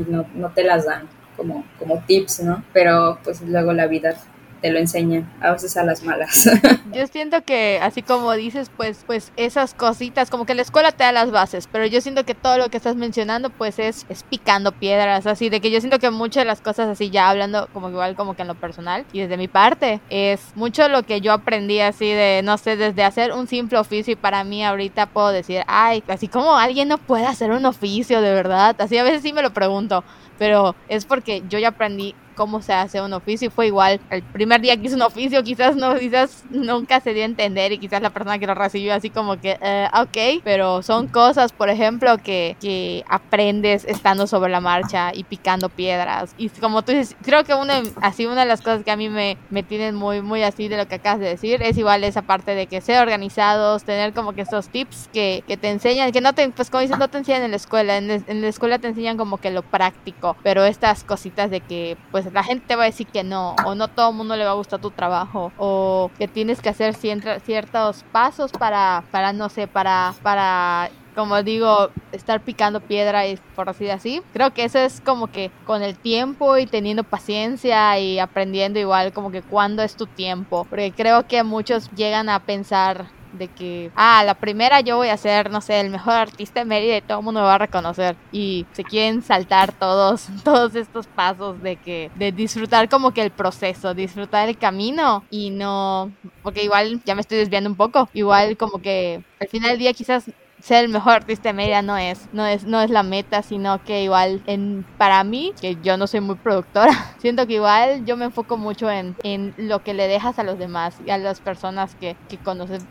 no, 0.07 0.25
no, 0.33 0.49
te 0.49 0.63
las 0.63 0.85
dan 0.85 1.07
como, 1.37 1.65
como 1.79 2.03
tips, 2.05 2.41
¿no? 2.41 2.63
Pero 2.73 3.19
pues 3.23 3.41
luego 3.41 3.73
la 3.73 3.87
vida 3.87 4.15
te 4.63 4.71
lo 4.71 4.79
enseñan, 4.79 5.29
a 5.41 5.51
veces 5.51 5.75
a 5.75 5.83
las 5.83 6.03
malas. 6.03 6.49
Yo 6.93 7.05
siento 7.07 7.43
que 7.43 7.81
así 7.83 8.01
como 8.01 8.31
dices, 8.31 8.71
pues, 8.77 9.03
pues 9.05 9.33
esas 9.35 9.73
cositas, 9.73 10.29
como 10.29 10.45
que 10.45 10.55
la 10.55 10.61
escuela 10.61 10.93
te 10.93 11.03
da 11.03 11.11
las 11.11 11.31
bases, 11.31 11.67
pero 11.69 11.85
yo 11.85 11.99
siento 11.99 12.23
que 12.23 12.33
todo 12.33 12.57
lo 12.57 12.69
que 12.69 12.77
estás 12.77 12.95
mencionando, 12.95 13.49
pues 13.49 13.77
es, 13.77 14.05
es 14.07 14.23
picando 14.23 14.71
piedras, 14.71 15.27
así 15.27 15.49
de 15.49 15.59
que 15.59 15.69
yo 15.69 15.81
siento 15.81 15.99
que 15.99 16.11
muchas 16.11 16.43
de 16.43 16.45
las 16.45 16.61
cosas 16.61 16.87
así 16.87 17.09
ya 17.09 17.29
hablando 17.29 17.67
como 17.73 17.89
igual 17.89 18.15
como 18.15 18.37
que 18.37 18.43
en 18.43 18.47
lo 18.47 18.55
personal 18.55 19.03
y 19.11 19.19
desde 19.19 19.35
mi 19.35 19.49
parte, 19.49 19.99
es 20.09 20.39
mucho 20.55 20.87
lo 20.87 21.03
que 21.03 21.19
yo 21.19 21.33
aprendí 21.33 21.81
así 21.81 22.07
de, 22.07 22.39
no 22.41 22.57
sé, 22.57 22.77
desde 22.77 23.03
hacer 23.03 23.33
un 23.33 23.47
simple 23.47 23.77
oficio 23.77 24.13
y 24.13 24.15
para 24.15 24.45
mí 24.45 24.63
ahorita 24.63 25.07
puedo 25.07 25.27
decir, 25.33 25.63
ay, 25.67 26.05
así 26.07 26.29
como 26.29 26.55
alguien 26.55 26.87
no 26.87 26.99
puede 26.99 27.25
hacer 27.25 27.51
un 27.51 27.65
oficio 27.65 28.21
de 28.21 28.33
verdad, 28.33 28.77
así 28.79 28.97
a 28.97 29.03
veces 29.03 29.23
sí 29.23 29.33
me 29.33 29.41
lo 29.41 29.51
pregunto, 29.51 30.05
pero 30.39 30.73
es 30.87 31.03
porque 31.03 31.43
yo 31.49 31.59
ya 31.59 31.69
aprendí 31.69 32.15
cómo 32.33 32.61
se 32.61 32.73
hace 32.73 33.01
un 33.01 33.13
oficio 33.13 33.47
y 33.47 33.51
fue 33.51 33.67
igual 33.67 33.99
el 34.09 34.23
primer 34.23 34.61
día 34.61 34.77
que 34.77 34.87
hice 34.87 34.95
un 34.95 35.01
oficio 35.01 35.43
quizás 35.43 35.75
no 35.75 35.95
quizás 35.95 36.43
nunca 36.49 36.99
se 36.99 37.13
dio 37.13 37.23
a 37.23 37.25
entender 37.25 37.71
y 37.71 37.77
quizás 37.77 38.01
la 38.01 38.09
persona 38.09 38.39
que 38.39 38.47
lo 38.47 38.55
recibió 38.55 38.93
así 38.93 39.09
como 39.09 39.39
que 39.39 39.57
eh, 39.61 39.87
ok 39.93 40.41
pero 40.43 40.81
son 40.81 41.07
cosas 41.07 41.51
por 41.51 41.69
ejemplo 41.69 42.17
que, 42.17 42.55
que 42.59 43.03
aprendes 43.07 43.85
estando 43.85 44.27
sobre 44.27 44.51
la 44.51 44.61
marcha 44.61 45.11
y 45.13 45.23
picando 45.23 45.69
piedras. 45.69 46.33
Y 46.37 46.49
como 46.49 46.83
tú 46.83 46.91
dices 46.91 47.15
creo 47.23 47.43
que 47.43 47.53
una 47.53 47.81
así 48.01 48.25
una 48.25 48.41
de 48.41 48.47
las 48.47 48.61
cosas 48.61 48.83
que 48.83 48.91
a 48.91 48.95
mí 48.95 49.09
me, 49.09 49.37
me 49.49 49.63
tienen 49.63 49.95
muy 49.95 50.21
muy 50.21 50.43
así 50.43 50.67
de 50.67 50.77
lo 50.77 50.87
que 50.87 50.95
acabas 50.95 51.19
de 51.19 51.27
decir 51.27 51.61
es 51.61 51.77
igual 51.77 52.03
esa 52.03 52.21
parte 52.21 52.55
de 52.55 52.67
que 52.67 52.81
ser 52.81 53.01
organizados 53.01 53.83
tener 53.83 54.13
como 54.13 54.33
que 54.33 54.41
esos 54.41 54.69
tips 54.69 55.09
que, 55.13 55.43
que 55.47 55.57
te 55.57 55.69
enseñan 55.69 56.11
que 56.11 56.21
no 56.21 56.33
te 56.33 56.49
pues 56.49 56.69
como 56.69 56.81
dices 56.81 56.97
no 56.97 57.09
te 57.09 57.17
enseñan 57.17 57.43
en 57.43 57.51
la 57.51 57.57
escuela 57.57 57.97
en, 57.97 58.09
en 58.11 58.41
la 58.41 58.47
escuela 58.47 58.79
te 58.79 58.87
enseñan 58.87 59.17
como 59.17 59.37
que 59.37 59.51
lo 59.51 59.61
práctico 59.61 60.35
pero 60.43 60.65
estas 60.65 61.03
cositas 61.03 61.49
de 61.49 61.61
que 61.61 61.97
pues 62.11 62.22
la 62.31 62.43
gente 62.43 62.65
te 62.67 62.75
va 62.75 62.83
a 62.83 62.85
decir 62.85 63.07
que 63.07 63.23
no, 63.23 63.55
o 63.65 63.75
no 63.75 63.87
todo 63.87 64.11
el 64.11 64.15
mundo 64.15 64.35
le 64.35 64.45
va 64.45 64.51
a 64.51 64.55
gustar 64.55 64.79
tu 64.79 64.91
trabajo, 64.91 65.51
o 65.57 66.11
que 66.17 66.27
tienes 66.27 66.61
que 66.61 66.69
hacer 66.69 66.93
ciertos 66.95 68.05
pasos 68.11 68.51
para, 68.51 69.03
para 69.11 69.33
no 69.33 69.49
sé, 69.49 69.67
para, 69.67 70.13
para 70.21 70.89
como 71.15 71.41
digo, 71.43 71.89
estar 72.11 72.41
picando 72.41 72.81
piedra 72.81 73.27
y 73.27 73.37
por 73.55 73.69
así 73.69 73.89
así. 73.89 74.21
Creo 74.33 74.51
que 74.51 74.63
eso 74.63 74.79
es 74.79 75.01
como 75.01 75.27
que 75.27 75.51
con 75.65 75.83
el 75.83 75.95
tiempo 75.95 76.57
y 76.57 76.65
teniendo 76.65 77.03
paciencia 77.03 77.99
y 77.99 78.19
aprendiendo 78.19 78.79
igual 78.79 79.13
como 79.13 79.31
que 79.31 79.41
cuándo 79.41 79.83
es 79.83 79.95
tu 79.95 80.07
tiempo. 80.07 80.65
Porque 80.69 80.91
creo 80.91 81.27
que 81.27 81.43
muchos 81.43 81.89
llegan 81.91 82.29
a 82.29 82.39
pensar 82.39 83.07
de 83.33 83.47
que, 83.47 83.91
ah, 83.95 84.23
la 84.25 84.35
primera 84.35 84.81
yo 84.81 84.97
voy 84.97 85.09
a 85.09 85.17
ser, 85.17 85.49
no 85.49 85.61
sé, 85.61 85.79
el 85.79 85.89
mejor 85.89 86.13
artista 86.13 86.59
de 86.61 86.65
Mérida 86.65 86.97
y 86.97 87.01
todo 87.01 87.19
el 87.19 87.25
mundo 87.25 87.41
me 87.41 87.47
va 87.47 87.55
a 87.55 87.59
reconocer. 87.59 88.15
Y 88.31 88.65
se 88.73 88.83
quieren 88.83 89.21
saltar 89.21 89.71
todos, 89.73 90.27
todos 90.43 90.75
estos 90.75 91.07
pasos 91.07 91.61
de 91.61 91.75
que, 91.77 92.11
de 92.15 92.31
disfrutar 92.31 92.89
como 92.89 93.11
que 93.13 93.21
el 93.21 93.31
proceso, 93.31 93.93
disfrutar 93.93 94.49
el 94.49 94.57
camino 94.57 95.23
y 95.29 95.49
no, 95.49 96.11
porque 96.41 96.63
igual 96.63 97.01
ya 97.05 97.15
me 97.15 97.21
estoy 97.21 97.37
desviando 97.37 97.69
un 97.69 97.75
poco, 97.75 98.09
igual 98.13 98.57
como 98.57 98.81
que 98.81 99.23
al 99.39 99.47
final 99.47 99.71
del 99.71 99.79
día 99.79 99.93
quizás 99.93 100.25
ser 100.63 100.85
el 100.85 100.89
mejor 100.89 101.13
artista 101.13 101.49
de 101.49 101.53
media 101.53 101.81
no 101.81 101.97
es, 101.97 102.29
no 102.31 102.45
es, 102.45 102.63
no 102.63 102.79
es 102.81 102.89
la 102.89 103.03
meta, 103.03 103.41
sino 103.41 103.83
que 103.83 104.03
igual 104.03 104.41
en, 104.47 104.85
para 104.97 105.21
mí, 105.25 105.53
que 105.59 105.77
yo 105.83 105.97
no 105.97 106.07
soy 106.07 106.21
muy 106.21 106.35
productora, 106.35 106.93
siento 107.19 107.45
que 107.45 107.55
igual 107.55 108.05
yo 108.05 108.15
me 108.15 108.25
enfoco 108.25 108.55
mucho 108.55 108.89
en, 108.89 109.17
en 109.23 109.53
lo 109.57 109.83
que 109.83 109.93
le 109.93 110.07
dejas 110.07 110.39
a 110.39 110.43
los 110.43 110.57
demás 110.57 110.95
y 111.05 111.09
a 111.09 111.17
las 111.17 111.41
personas 111.41 111.95
que, 111.95 112.15
que 112.29 112.37
conoces 112.37 112.85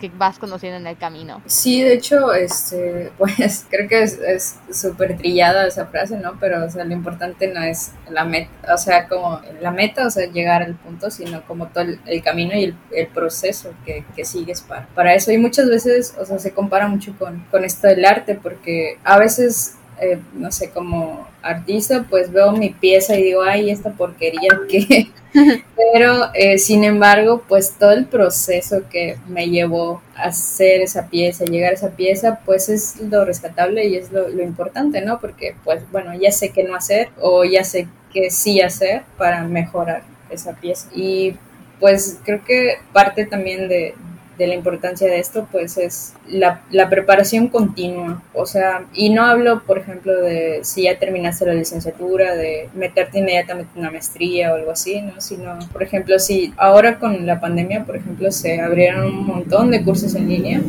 que 0.00 0.10
vas 0.16 0.38
conociendo 0.38 0.78
en 0.78 0.86
el 0.86 0.96
camino. 0.96 1.42
Sí, 1.46 1.82
de 1.82 1.94
hecho, 1.94 2.32
este, 2.32 3.12
pues 3.18 3.66
creo 3.70 3.88
que 3.88 4.02
es 4.02 4.56
súper 4.72 5.16
trillada 5.16 5.66
esa 5.66 5.86
frase, 5.86 6.16
¿no? 6.18 6.38
Pero, 6.40 6.64
o 6.64 6.70
sea, 6.70 6.84
lo 6.84 6.92
importante 6.92 7.48
no 7.48 7.62
es 7.62 7.92
la 8.10 8.24
meta, 8.24 8.74
o 8.74 8.78
sea, 8.78 9.08
como 9.08 9.40
la 9.60 9.70
meta, 9.70 10.06
o 10.06 10.10
sea, 10.10 10.26
llegar 10.30 10.62
al 10.62 10.74
punto, 10.74 11.10
sino 11.10 11.42
como 11.46 11.68
todo 11.68 11.84
el, 11.84 12.22
camino 12.22 12.54
y 12.54 12.64
el, 12.64 12.76
el 12.92 13.06
proceso 13.08 13.74
que, 13.84 14.04
que, 14.14 14.24
sigues 14.24 14.60
para, 14.60 14.86
para 14.94 15.14
eso. 15.14 15.32
Y 15.32 15.38
muchas 15.38 15.68
veces, 15.68 16.14
o 16.18 16.24
sea, 16.24 16.38
se 16.38 16.52
compara 16.52 16.86
mucho 16.88 17.14
con, 17.18 17.44
con 17.50 17.64
esto 17.64 17.88
del 17.88 18.04
arte, 18.04 18.38
porque 18.40 18.98
a 19.04 19.18
veces 19.18 19.76
eh, 20.02 20.18
no 20.34 20.50
sé, 20.50 20.70
como 20.70 21.26
artista, 21.42 22.04
pues 22.10 22.30
veo 22.32 22.52
mi 22.52 22.70
pieza 22.70 23.16
y 23.16 23.22
digo, 23.22 23.42
ay, 23.42 23.70
esta 23.70 23.92
porquería 23.92 24.50
que... 24.68 25.08
Pero, 25.94 26.28
eh, 26.34 26.58
sin 26.58 26.84
embargo, 26.84 27.42
pues 27.48 27.72
todo 27.78 27.92
el 27.92 28.04
proceso 28.04 28.82
que 28.90 29.16
me 29.28 29.48
llevó 29.48 30.02
a 30.14 30.24
hacer 30.24 30.82
esa 30.82 31.08
pieza, 31.08 31.46
llegar 31.46 31.70
a 31.70 31.74
esa 31.74 31.90
pieza, 31.90 32.40
pues 32.44 32.68
es 32.68 33.00
lo 33.00 33.24
rescatable 33.24 33.86
y 33.86 33.96
es 33.96 34.12
lo, 34.12 34.28
lo 34.28 34.42
importante, 34.42 35.00
¿no? 35.00 35.20
Porque, 35.20 35.56
pues, 35.64 35.82
bueno, 35.90 36.12
ya 36.14 36.32
sé 36.32 36.50
qué 36.50 36.64
no 36.64 36.74
hacer 36.74 37.08
o 37.18 37.44
ya 37.44 37.64
sé 37.64 37.88
qué 38.12 38.30
sí 38.30 38.60
hacer 38.60 39.02
para 39.16 39.44
mejorar 39.44 40.02
esa 40.30 40.52
pieza. 40.52 40.88
Y 40.94 41.34
pues 41.80 42.20
creo 42.24 42.44
que 42.44 42.76
parte 42.92 43.26
también 43.26 43.68
de, 43.68 43.94
de 44.38 44.46
la 44.46 44.54
importancia 44.54 45.06
de 45.08 45.18
esto, 45.18 45.46
pues 45.50 45.78
es 45.78 46.14
la, 46.28 46.62
la, 46.70 46.88
preparación 46.88 47.48
continua. 47.48 48.22
O 48.34 48.46
sea, 48.46 48.84
y 48.94 49.10
no 49.10 49.24
hablo, 49.24 49.62
por 49.64 49.78
ejemplo, 49.78 50.14
de 50.14 50.60
si 50.62 50.84
ya 50.84 50.98
terminaste 50.98 51.46
la 51.46 51.54
licenciatura, 51.54 52.34
de 52.34 52.68
meterte 52.74 53.18
inmediatamente 53.18 53.70
en 53.74 53.80
una 53.80 53.90
maestría 53.90 54.52
o 54.52 54.56
algo 54.56 54.70
así, 54.70 55.00
¿no? 55.02 55.20
Sino, 55.20 55.58
por 55.72 55.82
ejemplo, 55.82 56.18
si 56.18 56.52
ahora 56.56 56.98
con 56.98 57.26
la 57.26 57.40
pandemia, 57.40 57.84
por 57.84 57.96
ejemplo, 57.96 58.30
se 58.32 58.60
abrieron 58.60 59.06
un 59.06 59.26
montón 59.26 59.70
de 59.70 59.82
cursos 59.84 60.14
en 60.14 60.28
línea 60.28 60.60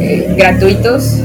eh, 0.00 0.34
gratuitos 0.36 1.22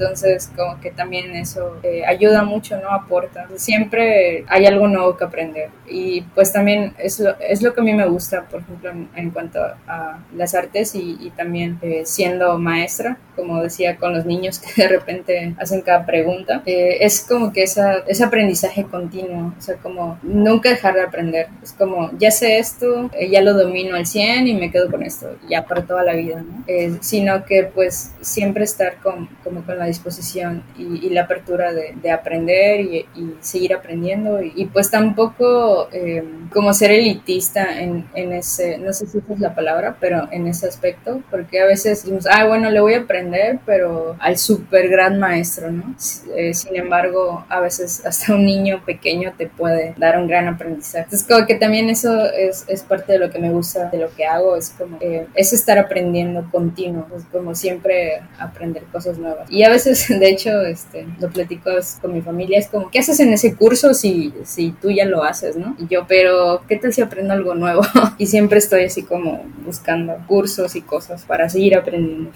entonces, 0.00 0.50
como 0.56 0.80
que 0.80 0.90
también 0.90 1.36
eso 1.36 1.76
eh, 1.82 2.02
ayuda 2.06 2.42
mucho, 2.42 2.80
¿no? 2.80 2.88
Aporta. 2.90 3.46
Siempre 3.56 4.44
hay 4.48 4.64
algo 4.64 4.88
nuevo 4.88 5.16
que 5.16 5.24
aprender. 5.24 5.68
Y 5.86 6.22
pues 6.34 6.52
también 6.52 6.94
es 6.98 7.20
lo, 7.20 7.38
es 7.38 7.60
lo 7.60 7.74
que 7.74 7.80
a 7.80 7.84
mí 7.84 7.92
me 7.92 8.06
gusta, 8.06 8.44
por 8.44 8.60
ejemplo, 8.60 8.90
en, 9.14 9.30
cuanto 9.30 9.60
a 9.62 10.20
las 10.34 10.54
artes 10.54 10.94
y, 10.94 11.30
también 11.36 11.78
eh, 11.82 12.02
siendo 12.04 12.58
maestra, 12.58 13.18
como 13.36 13.62
decía, 13.62 13.96
con 13.96 14.14
los 14.14 14.24
niños 14.24 14.58
que 14.58 14.82
de 14.82 14.88
repente 14.88 15.54
hacen 15.58 15.82
cada 15.82 16.06
pregunta. 16.06 16.62
Eh, 16.64 16.98
es 17.00 17.20
como 17.20 17.52
que 17.52 17.62
esa, 17.62 17.98
ese 18.06 18.24
aprendizaje 18.24 18.84
continuo, 18.84 19.52
o 19.58 19.60
sea, 19.60 19.76
como 19.76 20.18
nunca 20.22 20.70
dejar 20.70 20.94
de 20.94 21.02
aprender. 21.02 21.48
Es 21.62 21.72
como, 21.72 22.10
ya 22.18 22.30
sé 22.30 22.58
esto, 22.58 23.10
ya 23.30 23.42
lo 23.42 23.54
domino 23.54 23.96
al 23.96 24.06
100 24.06 24.46
y 24.46 24.54
me 24.54 24.70
quedo 24.70 24.90
con 24.90 25.02
esto, 25.02 25.36
ya 25.48 25.64
para 25.64 25.84
toda 25.84 26.04
la 26.04 26.14
vida, 26.14 26.42
¿no? 26.42 26.64
sino 27.00 27.44
que 27.44 27.64
pues 27.64 28.12
siempre 28.20 28.64
estar 28.64 28.96
con, 29.02 29.28
como 29.42 29.62
con 29.64 29.78
la 29.78 29.89
disposición 29.90 30.62
y, 30.78 31.10
la 31.10 31.22
apertura 31.22 31.72
de, 31.72 32.10
aprender 32.10 32.80
y, 32.80 33.06
seguir 33.40 33.74
aprendiendo 33.74 34.40
y, 34.42 34.66
pues 34.66 34.90
tampoco 34.90 35.88
eh, 35.92 36.24
como 36.52 36.72
ser 36.72 36.90
elitista 36.92 37.80
en, 37.80 38.06
en, 38.14 38.32
ese, 38.32 38.78
no 38.78 38.92
sé 38.92 39.06
si 39.06 39.18
es 39.18 39.40
la 39.40 39.54
palabra, 39.54 39.96
pero 40.00 40.28
en 40.30 40.46
ese 40.46 40.66
aspecto, 40.66 41.22
porque 41.30 41.60
a 41.60 41.66
veces 41.66 42.02
decimos, 42.02 42.26
ah, 42.30 42.46
bueno, 42.46 42.70
le 42.70 42.80
voy 42.80 42.94
a 42.94 43.00
aprender, 43.00 43.58
pero 43.66 44.16
al 44.18 44.38
súper 44.38 44.88
gran 44.88 45.18
maestro, 45.18 45.70
¿no? 45.70 45.94
Eh, 46.36 46.54
sin 46.54 46.76
embargo, 46.76 47.44
a 47.48 47.60
veces 47.60 48.04
hasta 48.04 48.34
un 48.34 48.44
niño 48.44 48.82
pequeño 48.84 49.32
te 49.36 49.46
puede 49.46 49.94
dar 49.96 50.18
un 50.18 50.26
gran 50.26 50.48
aprendizaje. 50.48 51.04
Entonces, 51.04 51.26
como 51.28 51.46
que 51.46 51.54
también 51.54 51.90
eso 51.90 52.30
es, 52.30 52.64
es 52.68 52.82
parte 52.82 53.12
de 53.12 53.18
lo 53.18 53.30
que 53.30 53.38
me 53.38 53.50
gusta 53.50 53.90
de 53.90 53.98
lo 53.98 54.14
que 54.14 54.26
hago, 54.26 54.56
es 54.56 54.70
como, 54.70 54.98
eh, 55.00 55.26
es 55.34 55.52
estar 55.52 55.78
aprendiendo 55.78 56.48
continuo, 56.50 57.06
es 57.16 57.24
como 57.24 57.54
siempre 57.54 58.22
aprender 58.38 58.84
cosas 58.84 59.18
nuevas. 59.18 59.50
Y 59.50 59.62
a 59.62 59.70
veces, 59.70 59.79
de 60.08 60.28
hecho, 60.28 60.60
este, 60.62 61.06
lo 61.18 61.28
platico 61.28 61.70
con 62.00 62.12
mi 62.12 62.22
familia, 62.22 62.58
es 62.58 62.68
como, 62.68 62.90
¿qué 62.90 63.00
haces 63.00 63.20
en 63.20 63.32
ese 63.32 63.54
curso 63.54 63.94
si, 63.94 64.32
si 64.44 64.72
tú 64.72 64.90
ya 64.90 65.04
lo 65.04 65.22
haces, 65.22 65.56
no? 65.56 65.76
Y 65.78 65.86
yo, 65.88 66.06
pero, 66.06 66.62
¿qué 66.68 66.76
tal 66.76 66.92
si 66.92 67.02
aprendo 67.02 67.34
algo 67.34 67.54
nuevo? 67.54 67.82
y 68.18 68.26
siempre 68.26 68.58
estoy 68.58 68.84
así 68.84 69.02
como 69.02 69.44
buscando 69.64 70.16
cursos 70.26 70.76
y 70.76 70.82
cosas 70.82 71.24
para 71.24 71.48
seguir 71.48 71.76
aprendiendo. 71.76 72.30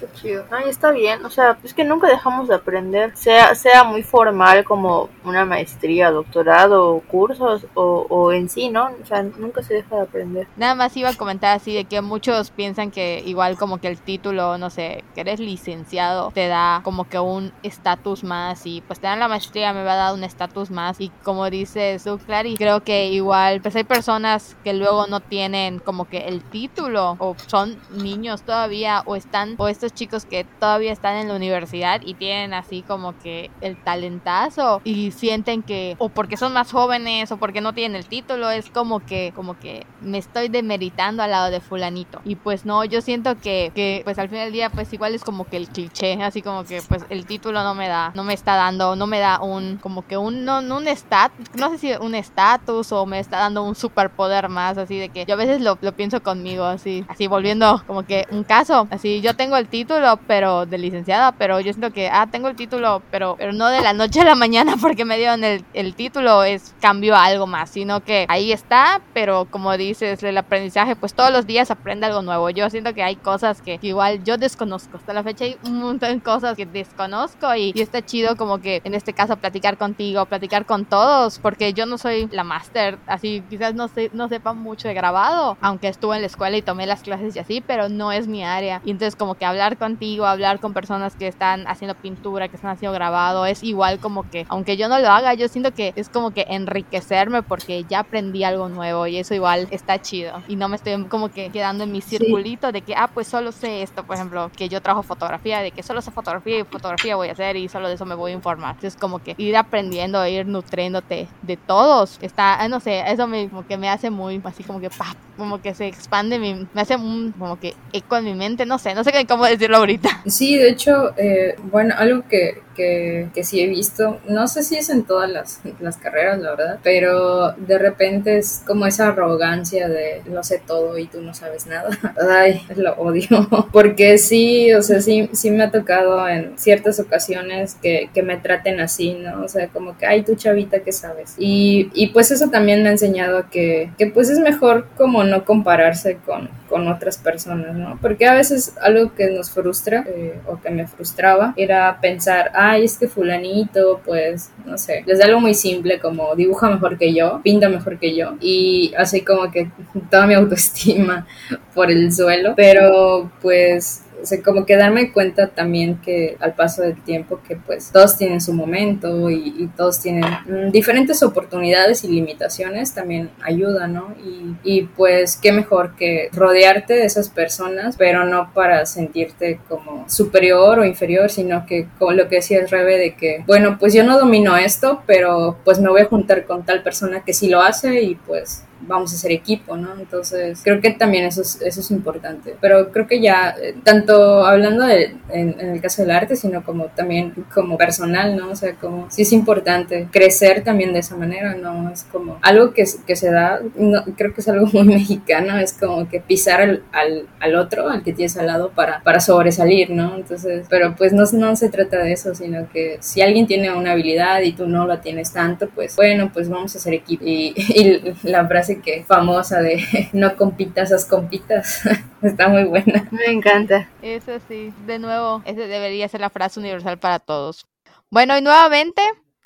Ay, 0.51 0.69
está 0.69 0.91
bien, 0.91 1.23
o 1.25 1.29
sea, 1.29 1.57
es 1.63 1.73
que 1.73 1.83
nunca 1.83 2.07
dejamos 2.07 2.47
de 2.47 2.55
aprender, 2.55 3.15
sea, 3.15 3.55
sea 3.55 3.83
muy 3.83 4.03
formal 4.03 4.63
como 4.63 5.09
una 5.23 5.45
maestría, 5.45 6.11
doctorado, 6.11 7.01
cursos 7.07 7.65
o, 7.73 8.05
o 8.09 8.31
en 8.31 8.49
sí, 8.49 8.69
¿no? 8.69 8.89
O 9.01 9.05
sea, 9.05 9.23
nunca 9.23 9.63
se 9.63 9.75
deja 9.75 9.95
de 9.95 10.01
aprender. 10.01 10.47
Nada 10.57 10.75
más 10.75 10.95
iba 10.97 11.09
a 11.09 11.13
comentar 11.15 11.55
así 11.55 11.73
de 11.73 11.85
que 11.85 12.01
muchos 12.01 12.51
piensan 12.51 12.91
que 12.91 13.23
igual 13.25 13.57
como 13.57 13.79
que 13.79 13.87
el 13.87 13.97
título, 13.97 14.57
no 14.57 14.69
sé, 14.69 15.03
que 15.13 15.21
eres 15.21 15.39
licenciado, 15.39 16.31
te 16.33 16.47
da 16.47 16.81
como 16.83 17.07
que 17.09 17.19
un 17.19 17.34
estatus 17.63 18.23
más 18.23 18.65
y 18.65 18.81
pues 18.81 18.99
tener 18.99 19.17
la 19.17 19.27
maestría 19.27 19.73
me 19.73 19.83
va 19.83 19.93
a 19.93 19.95
dar 19.95 20.13
un 20.13 20.23
estatus 20.23 20.71
más. 20.71 20.99
Y 20.99 21.09
como 21.23 21.49
dice 21.49 21.99
Su 21.99 22.19
y 22.45 22.55
creo 22.55 22.83
que 22.83 23.07
igual 23.07 23.61
pues 23.61 23.75
hay 23.75 23.83
personas 23.83 24.55
que 24.63 24.73
luego 24.73 25.07
no 25.07 25.19
tienen 25.19 25.79
como 25.79 26.05
que 26.05 26.27
el 26.27 26.43
título 26.43 27.15
o 27.19 27.35
son 27.47 27.77
niños 27.91 28.41
todavía 28.41 29.03
o 29.05 29.15
están 29.15 29.55
o 29.57 29.67
estos 29.67 29.93
chicos 29.93 30.25
que 30.25 30.45
todavía 30.59 30.91
están 30.91 31.17
en 31.17 31.27
la 31.27 31.35
universidad 31.35 32.01
y 32.03 32.13
tienen 32.15 32.53
así 32.53 32.81
como 32.81 33.17
que 33.19 33.51
el 33.61 33.81
talentazo 33.81 34.81
y 34.83 35.11
sienten 35.11 35.63
que 35.63 35.95
o 35.99 36.09
porque 36.09 36.37
son 36.37 36.53
más 36.53 36.71
jóvenes 36.71 37.31
o 37.31 37.37
porque 37.37 37.61
no 37.61 37.73
tienen 37.73 37.95
el 37.95 38.05
título 38.05 38.49
es 38.49 38.69
como 38.69 39.05
que 39.05 39.31
como 39.35 39.57
que 39.59 39.85
me 40.01 40.17
estoy 40.17 40.47
demeritando 40.49 41.23
al 41.23 41.31
lado 41.31 41.51
de 41.51 41.59
fulanito. 41.59 42.21
Y 42.25 42.35
pues 42.35 42.65
no 42.65 42.83
yo 42.85 43.01
siento 43.01 43.39
que, 43.39 43.71
que 43.75 44.01
pues 44.03 44.17
al 44.19 44.29
final 44.29 44.45
del 44.45 44.53
día 44.53 44.69
pues 44.69 44.91
igual 44.93 45.15
es 45.15 45.23
como 45.23 45.45
que 45.45 45.57
el 45.57 45.67
cliché 45.67 46.21
así 46.23 46.41
como 46.41 46.63
que 46.63 46.81
pues 46.87 47.05
el 47.15 47.25
título 47.25 47.63
no 47.63 47.73
me 47.73 47.87
da, 47.87 48.11
no 48.13 48.23
me 48.23 48.33
está 48.33 48.55
dando, 48.55 48.95
no 48.95 49.07
me 49.07 49.19
da 49.19 49.39
un, 49.41 49.77
como 49.77 50.05
que 50.05 50.17
un, 50.17 50.45
no, 50.45 50.59
un 50.59 50.87
estatus, 50.87 51.47
no 51.55 51.69
sé 51.71 51.77
si 51.77 51.93
un 51.93 52.15
estatus 52.15 52.91
o 52.91 53.05
me 53.05 53.19
está 53.19 53.39
dando 53.39 53.63
un 53.63 53.75
superpoder 53.75 54.49
más, 54.49 54.77
así 54.77 54.99
de 54.99 55.09
que 55.09 55.25
yo 55.25 55.33
a 55.33 55.37
veces 55.37 55.61
lo, 55.61 55.77
lo, 55.81 55.93
pienso 55.93 56.21
conmigo, 56.21 56.65
así, 56.65 57.05
así 57.07 57.27
volviendo 57.27 57.81
como 57.87 58.03
que 58.03 58.27
un 58.31 58.43
caso, 58.43 58.87
así 58.91 59.21
yo 59.21 59.35
tengo 59.35 59.57
el 59.57 59.67
título, 59.67 60.19
pero 60.27 60.65
de 60.65 60.77
licenciada, 60.77 61.31
pero 61.31 61.59
yo 61.59 61.71
siento 61.71 61.93
que, 61.93 62.09
ah, 62.09 62.27
tengo 62.29 62.49
el 62.49 62.55
título, 62.55 63.01
pero, 63.11 63.35
pero 63.37 63.53
no 63.53 63.67
de 63.67 63.81
la 63.81 63.93
noche 63.93 64.21
a 64.21 64.25
la 64.25 64.35
mañana 64.35 64.75
porque 64.81 65.05
me 65.05 65.17
dieron 65.17 65.43
el, 65.43 65.63
el 65.73 65.95
título, 65.95 66.43
es 66.43 66.75
cambio 66.81 67.15
a 67.15 67.23
algo 67.25 67.47
más, 67.47 67.69
sino 67.69 68.03
que 68.03 68.25
ahí 68.27 68.51
está, 68.51 69.01
pero 69.13 69.47
como 69.49 69.77
dices, 69.77 70.21
el 70.23 70.37
aprendizaje, 70.37 70.95
pues 70.95 71.13
todos 71.13 71.31
los 71.31 71.47
días 71.47 71.71
aprende 71.71 72.05
algo 72.05 72.21
nuevo. 72.21 72.49
Yo 72.49 72.69
siento 72.69 72.93
que 72.93 73.03
hay 73.03 73.15
cosas 73.15 73.61
que 73.61 73.79
igual 73.81 74.23
yo 74.23 74.37
desconozco. 74.37 74.97
Hasta 74.97 75.13
la 75.13 75.23
fecha 75.23 75.45
hay 75.45 75.57
un 75.63 75.79
montón 75.79 76.13
de 76.13 76.21
cosas 76.21 76.57
que 76.57 76.65
desconozco 76.65 77.04
conozco 77.05 77.53
y, 77.55 77.71
está 77.75 78.03
chido 78.03 78.35
como 78.35 78.59
que 78.59 78.81
en 78.83 78.95
este 78.95 79.13
caso 79.13 79.37
platicar 79.37 79.77
contigo, 79.77 80.25
platicar 80.25 80.65
con 80.65 80.85
todos, 80.85 81.37
porque 81.37 81.71
yo 81.71 81.85
no 81.85 81.99
soy 81.99 82.27
la 82.31 82.43
máster, 82.43 82.97
así 83.05 83.43
quizás 83.47 83.75
no, 83.75 83.87
sé, 83.87 84.09
no 84.11 84.27
sepa 84.27 84.53
mucho 84.53 84.87
de 84.87 84.95
grabado, 84.95 85.55
aunque 85.61 85.87
estuve 85.87 86.15
en 86.15 86.21
la 86.21 86.27
escuela 86.27 86.57
y 86.57 86.63
tomé 86.63 86.87
las 86.87 87.03
clases 87.03 87.35
y 87.35 87.39
así, 87.39 87.61
pero 87.61 87.89
no 87.89 88.11
es 88.11 88.27
mi 88.27 88.43
área. 88.43 88.81
Y 88.83 88.89
entonces 88.89 89.15
como 89.15 89.35
que 89.35 89.45
hablar 89.45 89.77
contigo, 89.77 90.25
hablar 90.25 90.59
con 90.59 90.73
personas 90.73 91.15
que 91.15 91.27
están 91.27 91.67
haciendo 91.67 91.93
pintura, 91.93 92.47
que 92.47 92.55
están 92.55 92.71
haciendo 92.71 92.95
grabado, 92.95 93.45
es 93.45 93.61
igual 93.61 93.99
como 93.99 94.27
que, 94.27 94.47
aunque 94.49 94.75
yo 94.75 94.89
no 94.89 94.97
lo 94.97 95.09
haga, 95.09 95.35
yo 95.35 95.47
siento 95.47 95.73
que 95.73 95.93
es 95.95 96.09
como 96.09 96.31
que 96.31 96.47
enriquecerme 96.49 97.43
porque 97.43 97.83
ya 97.83 97.99
aprendí 97.99 98.43
algo 98.43 98.67
nuevo 98.67 99.05
y 99.05 99.17
eso 99.17 99.35
igual 99.35 99.67
está 99.69 100.01
chido. 100.01 100.41
Y 100.47 100.55
no 100.55 100.69
me 100.69 100.75
estoy 100.77 101.03
como 101.05 101.29
que 101.29 101.51
quedando 101.51 101.83
en 101.83 101.91
mi 101.91 102.01
circulito 102.01 102.71
de 102.71 102.81
que, 102.81 102.95
ah, 102.95 103.11
pues 103.13 103.27
solo 103.27 103.51
sé 103.51 103.83
esto, 103.83 104.03
por 104.03 104.15
ejemplo, 104.15 104.49
que 104.57 104.69
yo 104.69 104.81
trabajo 104.81 105.03
fotografía, 105.03 105.59
de 105.59 105.69
que 105.69 105.83
solo 105.83 106.01
sé 106.01 106.09
fotografía 106.09 106.59
y 106.59 106.63
fotografía 106.63 106.94
voy 107.15 107.29
a 107.29 107.31
hacer 107.33 107.55
y 107.55 107.67
solo 107.67 107.87
de 107.87 107.95
eso 107.95 108.05
me 108.05 108.15
voy 108.15 108.31
a 108.31 108.35
informar. 108.35 108.75
Entonces 108.75 108.99
como 108.99 109.19
que 109.19 109.35
ir 109.37 109.55
aprendiendo, 109.57 110.25
ir 110.27 110.45
nutriéndote 110.45 111.27
de 111.41 111.57
todos, 111.57 112.17
está, 112.21 112.61
ah, 112.61 112.67
no 112.67 112.79
sé, 112.79 113.03
eso 113.07 113.27
me, 113.27 113.49
como 113.49 113.67
que 113.67 113.77
me 113.77 113.89
hace 113.89 114.09
muy, 114.09 114.41
así 114.43 114.63
como 114.63 114.79
que, 114.79 114.89
pa, 114.89 115.15
como 115.37 115.61
que 115.61 115.73
se 115.73 115.87
expande, 115.87 116.39
mi, 116.39 116.67
me 116.73 116.81
hace 116.81 116.95
un, 116.95 117.33
como 117.37 117.59
que 117.59 117.75
eco 117.93 118.17
en 118.17 118.25
mi 118.25 118.33
mente, 118.33 118.65
no 118.65 118.77
sé, 118.77 118.95
no 118.95 119.03
sé 119.03 119.25
cómo 119.27 119.45
decirlo 119.45 119.77
ahorita. 119.77 120.21
Sí, 120.25 120.57
de 120.57 120.69
hecho, 120.69 121.13
eh, 121.17 121.55
bueno, 121.71 121.93
algo 121.97 122.23
que, 122.27 122.61
que, 122.75 123.29
que, 123.33 123.43
sí 123.43 123.61
he 123.61 123.67
visto, 123.67 124.19
no 124.27 124.47
sé 124.47 124.63
si 124.63 124.75
es 124.75 124.89
en 124.89 125.03
todas 125.03 125.29
las, 125.29 125.61
las 125.79 125.97
carreras, 125.97 126.39
la 126.39 126.51
verdad, 126.51 126.79
pero 126.83 127.53
de 127.53 127.77
repente 127.77 128.37
es 128.37 128.61
como 128.65 128.85
esa 128.85 129.07
arrogancia 129.07 129.87
de 129.87 130.21
lo 130.25 130.43
sé 130.43 130.61
todo 130.65 130.97
y 130.97 131.07
tú 131.07 131.21
no 131.21 131.33
sabes 131.33 131.65
nada. 131.67 131.89
Ay, 132.29 132.61
lo 132.75 132.93
odio. 132.93 133.27
Porque 133.71 134.17
sí, 134.17 134.73
o 134.73 134.81
sea, 134.81 135.01
sí, 135.01 135.29
sí 135.33 135.51
me 135.51 135.63
ha 135.63 135.71
tocado 135.71 136.27
en 136.27 136.57
ciertas 136.57 136.99
ocasiones 136.99 137.75
que, 137.75 138.09
que 138.13 138.23
me 138.23 138.37
traten 138.37 138.79
así, 138.79 139.13
¿no? 139.13 139.43
O 139.43 139.47
sea, 139.47 139.67
como 139.67 139.97
que, 139.97 140.05
ay, 140.05 140.23
tú 140.23 140.35
chavita, 140.35 140.79
¿qué 140.81 140.91
sabes? 140.91 141.35
Y, 141.37 141.89
y 141.93 142.07
pues 142.07 142.31
eso 142.31 142.49
también 142.49 142.83
me 142.83 142.89
ha 142.89 142.91
enseñado 142.93 143.49
que, 143.49 143.91
que 143.97 144.07
pues 144.07 144.29
es 144.29 144.39
mejor 144.39 144.87
como 144.97 145.23
no 145.23 145.45
compararse 145.45 146.17
con, 146.25 146.49
con 146.69 146.87
otras 146.87 147.17
personas, 147.17 147.75
¿no? 147.75 147.97
Porque 148.01 148.25
a 148.25 148.33
veces 148.33 148.73
algo 148.81 149.13
que 149.13 149.29
nos 149.29 149.51
frustra 149.51 150.05
eh, 150.07 150.39
o 150.47 150.59
que 150.59 150.69
me 150.69 150.87
frustraba 150.87 151.53
era 151.57 151.99
pensar, 152.01 152.51
ay, 152.53 152.85
es 152.85 152.97
que 152.97 153.07
fulanito, 153.07 154.01
pues, 154.05 154.51
no 154.65 154.77
sé, 154.77 155.03
desde 155.05 155.23
algo 155.23 155.39
muy 155.39 155.53
simple 155.53 155.99
como 155.99 156.35
dibuja 156.35 156.69
mejor 156.69 156.97
que 156.97 157.13
yo, 157.13 157.41
pinta 157.43 157.69
mejor 157.69 157.99
que 157.99 158.15
yo 158.15 158.35
y 158.39 158.93
así 158.97 159.21
como 159.21 159.51
que 159.51 159.69
toda 160.09 160.27
mi 160.27 160.33
autoestima 160.35 161.27
por 161.73 161.91
el 161.91 162.11
suelo, 162.11 162.53
pero 162.55 163.31
pues 163.41 164.04
o 164.21 164.25
sea, 164.25 164.41
como 164.41 164.65
que 164.65 164.75
darme 164.75 165.11
cuenta 165.11 165.47
también 165.47 165.99
que 166.01 166.37
al 166.39 166.53
paso 166.53 166.81
del 166.81 167.01
tiempo 167.03 167.39
que 167.47 167.55
pues 167.55 167.91
todos 167.91 168.17
tienen 168.17 168.41
su 168.41 168.53
momento 168.53 169.29
y, 169.29 169.69
todos 169.75 169.99
tienen 169.99 170.23
mm, 170.23 170.71
diferentes 170.71 171.21
oportunidades 171.23 172.03
y 172.03 172.07
limitaciones 172.07 172.93
también 172.93 173.29
ayuda, 173.41 173.87
¿no? 173.87 174.13
Y, 174.23 174.55
y, 174.63 174.81
pues 174.83 175.37
qué 175.37 175.51
mejor 175.51 175.95
que 175.95 176.29
rodearte 176.33 176.93
de 176.93 177.05
esas 177.05 177.29
personas, 177.29 177.95
pero 177.97 178.25
no 178.25 178.51
para 178.53 178.85
sentirte 178.85 179.59
como 179.67 180.07
superior 180.09 180.79
o 180.79 180.85
inferior, 180.85 181.29
sino 181.29 181.65
que 181.65 181.87
como 181.97 182.11
lo 182.11 182.27
que 182.27 182.37
decía 182.37 182.59
el 182.59 182.69
Rebe 182.69 182.97
de 182.97 183.15
que, 183.15 183.43
bueno, 183.47 183.77
pues 183.79 183.93
yo 183.93 184.03
no 184.03 184.17
domino 184.19 184.55
esto, 184.57 185.03
pero 185.05 185.57
pues 185.63 185.79
me 185.79 185.89
voy 185.89 186.01
a 186.01 186.05
juntar 186.05 186.45
con 186.45 186.63
tal 186.63 186.83
persona 186.83 187.23
que 187.23 187.33
sí 187.33 187.49
lo 187.49 187.61
hace 187.61 188.01
y 188.01 188.15
pues 188.15 188.63
vamos 188.81 189.13
a 189.13 189.17
ser 189.17 189.31
equipo, 189.31 189.77
¿no? 189.77 189.93
Entonces, 189.97 190.61
creo 190.63 190.81
que 190.81 190.91
también 190.91 191.25
eso 191.25 191.41
es, 191.41 191.61
eso 191.61 191.79
es 191.79 191.91
importante. 191.91 192.55
Pero 192.59 192.91
creo 192.91 193.07
que 193.07 193.21
ya, 193.21 193.55
eh, 193.61 193.75
tanto 193.83 194.45
hablando 194.45 194.85
de, 194.85 195.15
en, 195.29 195.59
el 195.59 195.81
caso 195.81 196.01
del 196.01 196.11
arte, 196.11 196.35
sino 196.35 196.63
como 196.63 196.85
también 196.87 197.33
como 197.53 197.77
personal, 197.77 198.35
¿no? 198.35 198.49
O 198.51 198.55
sea, 198.55 198.75
como 198.75 199.09
sí 199.09 199.23
es 199.23 199.31
importante 199.31 200.07
crecer 200.11 200.63
también 200.63 200.93
de 200.93 200.99
esa 200.99 201.15
manera, 201.15 201.55
¿no? 201.55 201.89
Es 201.89 202.03
como 202.03 202.37
algo 202.41 202.73
que, 202.73 202.85
que 203.05 203.15
se 203.15 203.31
da, 203.31 203.61
no, 203.75 204.03
creo 204.17 204.33
que 204.33 204.41
es 204.41 204.47
algo 204.47 204.67
muy 204.73 204.83
mexicano, 204.83 205.57
es 205.57 205.73
como 205.73 206.07
que 206.09 206.19
pisar 206.19 206.61
al, 206.61 206.83
al, 206.91 207.27
al, 207.39 207.55
otro, 207.55 207.89
al 207.89 208.03
que 208.03 208.13
tienes 208.13 208.37
al 208.37 208.47
lado, 208.47 208.71
para, 208.71 209.01
para 209.03 209.19
sobresalir, 209.19 209.89
¿no? 209.89 210.15
Entonces, 210.15 210.67
pero 210.69 210.95
pues 210.95 211.13
no, 211.13 211.23
no 211.33 211.55
se 211.55 211.69
trata 211.69 211.99
de 211.99 212.13
eso, 212.13 212.35
sino 212.35 212.69
que 212.71 212.97
si 212.99 213.21
alguien 213.21 213.47
tiene 213.47 213.73
una 213.73 213.91
habilidad 213.91 214.41
y 214.41 214.53
tú 214.53 214.67
no 214.67 214.85
la 214.85 215.01
tienes 215.01 215.31
tanto, 215.31 215.69
pues 215.69 215.95
bueno, 215.95 216.31
pues 216.33 216.49
vamos 216.49 216.75
a 216.75 216.79
ser 216.79 216.93
equipo. 216.93 217.23
Y, 217.25 217.53
y 217.55 218.29
la 218.29 218.47
frase 218.47 218.64
que 218.83 219.03
famosa 219.03 219.61
de 219.61 219.83
no 220.13 220.35
compitas, 220.35 220.91
haz 220.91 221.05
compitas. 221.05 221.81
Está 222.21 222.47
muy 222.47 222.63
buena. 222.63 223.07
Me 223.11 223.27
encanta. 223.27 223.89
Eso 224.01 224.39
sí, 224.47 224.73
de 224.85 224.99
nuevo, 224.99 225.41
esa 225.45 225.61
debería 225.61 226.07
ser 226.07 226.21
la 226.21 226.29
frase 226.29 226.59
universal 226.59 226.99
para 226.99 227.19
todos. 227.19 227.65
Bueno, 228.09 228.37
y 228.37 228.41
nuevamente 228.41 229.01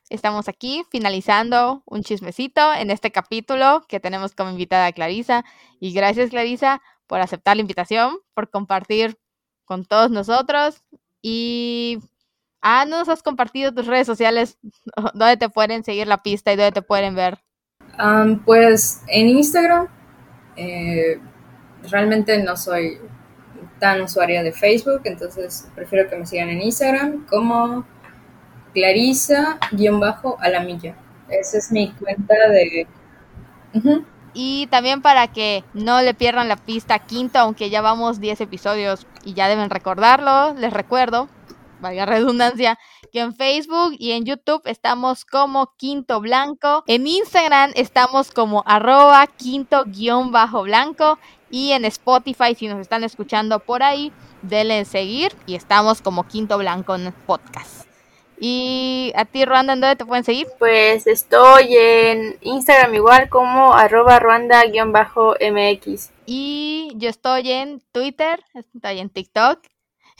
estamos 0.09 0.47
aquí 0.47 0.83
finalizando 0.89 1.83
un 1.85 2.03
chismecito 2.03 2.73
en 2.73 2.91
este 2.91 3.11
capítulo 3.11 3.85
que 3.87 3.99
tenemos 3.99 4.33
como 4.33 4.51
invitada 4.51 4.87
a 4.87 4.91
Clarisa. 4.91 5.45
Y 5.79 5.93
gracias, 5.93 6.29
Clarisa, 6.29 6.81
por 7.07 7.19
aceptar 7.21 7.57
la 7.57 7.61
invitación, 7.61 8.19
por 8.33 8.49
compartir 8.49 9.17
con 9.65 9.85
todos 9.85 10.11
nosotros. 10.11 10.83
Y 11.21 11.99
ah, 12.61 12.85
nos 12.85 13.09
has 13.09 13.23
compartido 13.23 13.73
tus 13.73 13.87
redes 13.87 14.07
sociales, 14.07 14.57
donde 15.13 15.37
te 15.37 15.49
pueden 15.49 15.83
seguir 15.83 16.07
la 16.07 16.23
pista 16.23 16.53
y 16.53 16.55
donde 16.55 16.71
te 16.71 16.81
pueden 16.81 17.15
ver 17.15 17.39
pues 18.45 19.01
en 19.07 19.27
Instagram, 19.27 19.87
eh, 20.55 21.19
realmente 21.89 22.41
no 22.41 22.55
soy 22.55 22.97
tan 23.79 24.01
usuaria 24.01 24.43
de 24.43 24.51
Facebook, 24.51 25.01
entonces 25.05 25.67
prefiero 25.75 26.09
que 26.09 26.15
me 26.15 26.25
sigan 26.25 26.49
en 26.49 26.61
Instagram 26.61 27.25
como 27.27 27.85
Clarisa-Alamilla. 28.73 30.95
Esa 31.29 31.57
es 31.57 31.71
mi 31.71 31.93
cuenta 31.93 32.33
de... 32.49 32.85
Y 34.33 34.67
también 34.67 35.01
para 35.01 35.27
que 35.27 35.63
no 35.73 36.01
le 36.01 36.13
pierdan 36.13 36.49
la 36.49 36.55
pista 36.55 36.99
quinto, 36.99 37.39
aunque 37.39 37.71
ya 37.71 37.81
vamos 37.81 38.19
10 38.19 38.41
episodios 38.41 39.07
y 39.23 39.33
ya 39.33 39.47
deben 39.47 39.71
recordarlo, 39.71 40.53
les 40.53 40.71
recuerdo, 40.71 41.29
valga 41.81 42.05
redundancia, 42.05 42.77
que 43.09 43.19
en 43.19 43.35
Facebook 43.35 43.95
y 43.97 44.11
en 44.11 44.25
YouTube 44.25 44.61
estamos 44.65 45.25
como 45.25 45.75
Quinto 45.77 46.21
Blanco. 46.21 46.83
En 46.87 47.07
Instagram 47.07 47.71
estamos 47.75 48.31
como 48.31 48.63
arroba 48.65 49.27
quinto 49.27 49.83
guion 49.85 50.31
bajo 50.31 50.63
blanco. 50.63 51.19
Y 51.51 51.71
en 51.71 51.85
Spotify, 51.85 52.55
si 52.55 52.67
nos 52.67 52.79
están 52.79 53.03
escuchando 53.03 53.59
por 53.59 53.81
ahí, 53.83 54.11
denle 54.41 54.79
en 54.79 54.85
seguir. 54.85 55.31
Y 55.45 55.55
estamos 55.55 56.01
como 56.01 56.27
Quinto 56.27 56.57
Blanco 56.57 56.95
en 56.95 57.11
podcast. 57.25 57.87
Y 58.39 59.11
a 59.15 59.25
ti, 59.25 59.43
Ruanda, 59.43 59.73
¿en 59.73 59.81
dónde 59.81 59.97
te 59.97 60.05
pueden 60.05 60.23
seguir? 60.23 60.47
Pues 60.59 61.07
estoy 61.07 61.75
en 61.75 62.37
Instagram 62.41 62.95
igual 62.95 63.27
como 63.29 63.73
arroba 63.73 64.19
ruanda-mx. 64.19 66.11
Y 66.25 66.93
yo 66.95 67.09
estoy 67.09 67.51
en 67.51 67.81
Twitter, 67.91 68.39
estoy 68.53 68.99
en 68.99 69.09
TikTok 69.09 69.59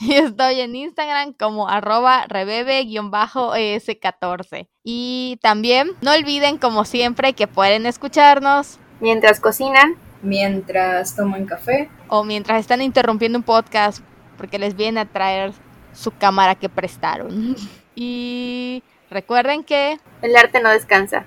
y 0.00 0.14
estoy 0.14 0.60
en 0.60 0.74
Instagram 0.74 1.34
como 1.34 1.68
arroba 1.68 2.26
rebebe-es14. 2.26 4.68
Y 4.82 5.38
también 5.42 5.90
no 6.00 6.12
olviden, 6.12 6.56
como 6.56 6.86
siempre, 6.86 7.34
que 7.34 7.46
pueden 7.46 7.84
escucharnos 7.84 8.78
mientras 9.00 9.40
cocinan, 9.40 9.96
mientras 10.22 11.16
toman 11.16 11.46
café 11.46 11.90
o 12.08 12.22
mientras 12.24 12.60
están 12.60 12.82
interrumpiendo 12.82 13.38
un 13.38 13.44
podcast 13.44 14.04
porque 14.36 14.58
les 14.58 14.74
viene 14.74 15.00
a 15.00 15.04
traer 15.04 15.52
su 15.92 16.10
cámara 16.12 16.54
que 16.54 16.70
prestaron. 16.70 17.56
y 17.94 18.82
recuerden 19.10 19.64
que 19.64 19.98
el 20.22 20.36
arte 20.36 20.62
no 20.62 20.70
descansa. 20.70 21.26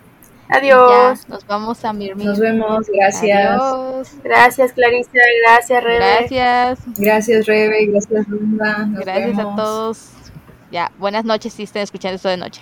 Adiós. 0.49 1.27
nos 1.27 1.45
vamos 1.45 1.83
a 1.85 1.93
Mirmir. 1.93 2.25
Nos 2.25 2.39
vemos, 2.39 2.87
gracias. 2.87 4.17
Gracias, 4.23 4.73
Clarisa, 4.73 5.11
gracias, 5.45 5.83
Rebe. 5.83 5.97
Gracias. 5.97 6.79
Gracias, 6.97 7.45
Rebe, 7.45 7.85
gracias, 7.87 8.27
Rumba. 8.27 8.87
gracias 8.89 9.39
a 9.39 9.55
todos. 9.55 10.09
Ya, 10.71 10.91
buenas 10.97 11.23
noches 11.23 11.53
si 11.53 11.63
estén 11.63 11.83
escuchando 11.83 12.15
esto 12.15 12.29
de 12.29 12.37
noche. 12.37 12.61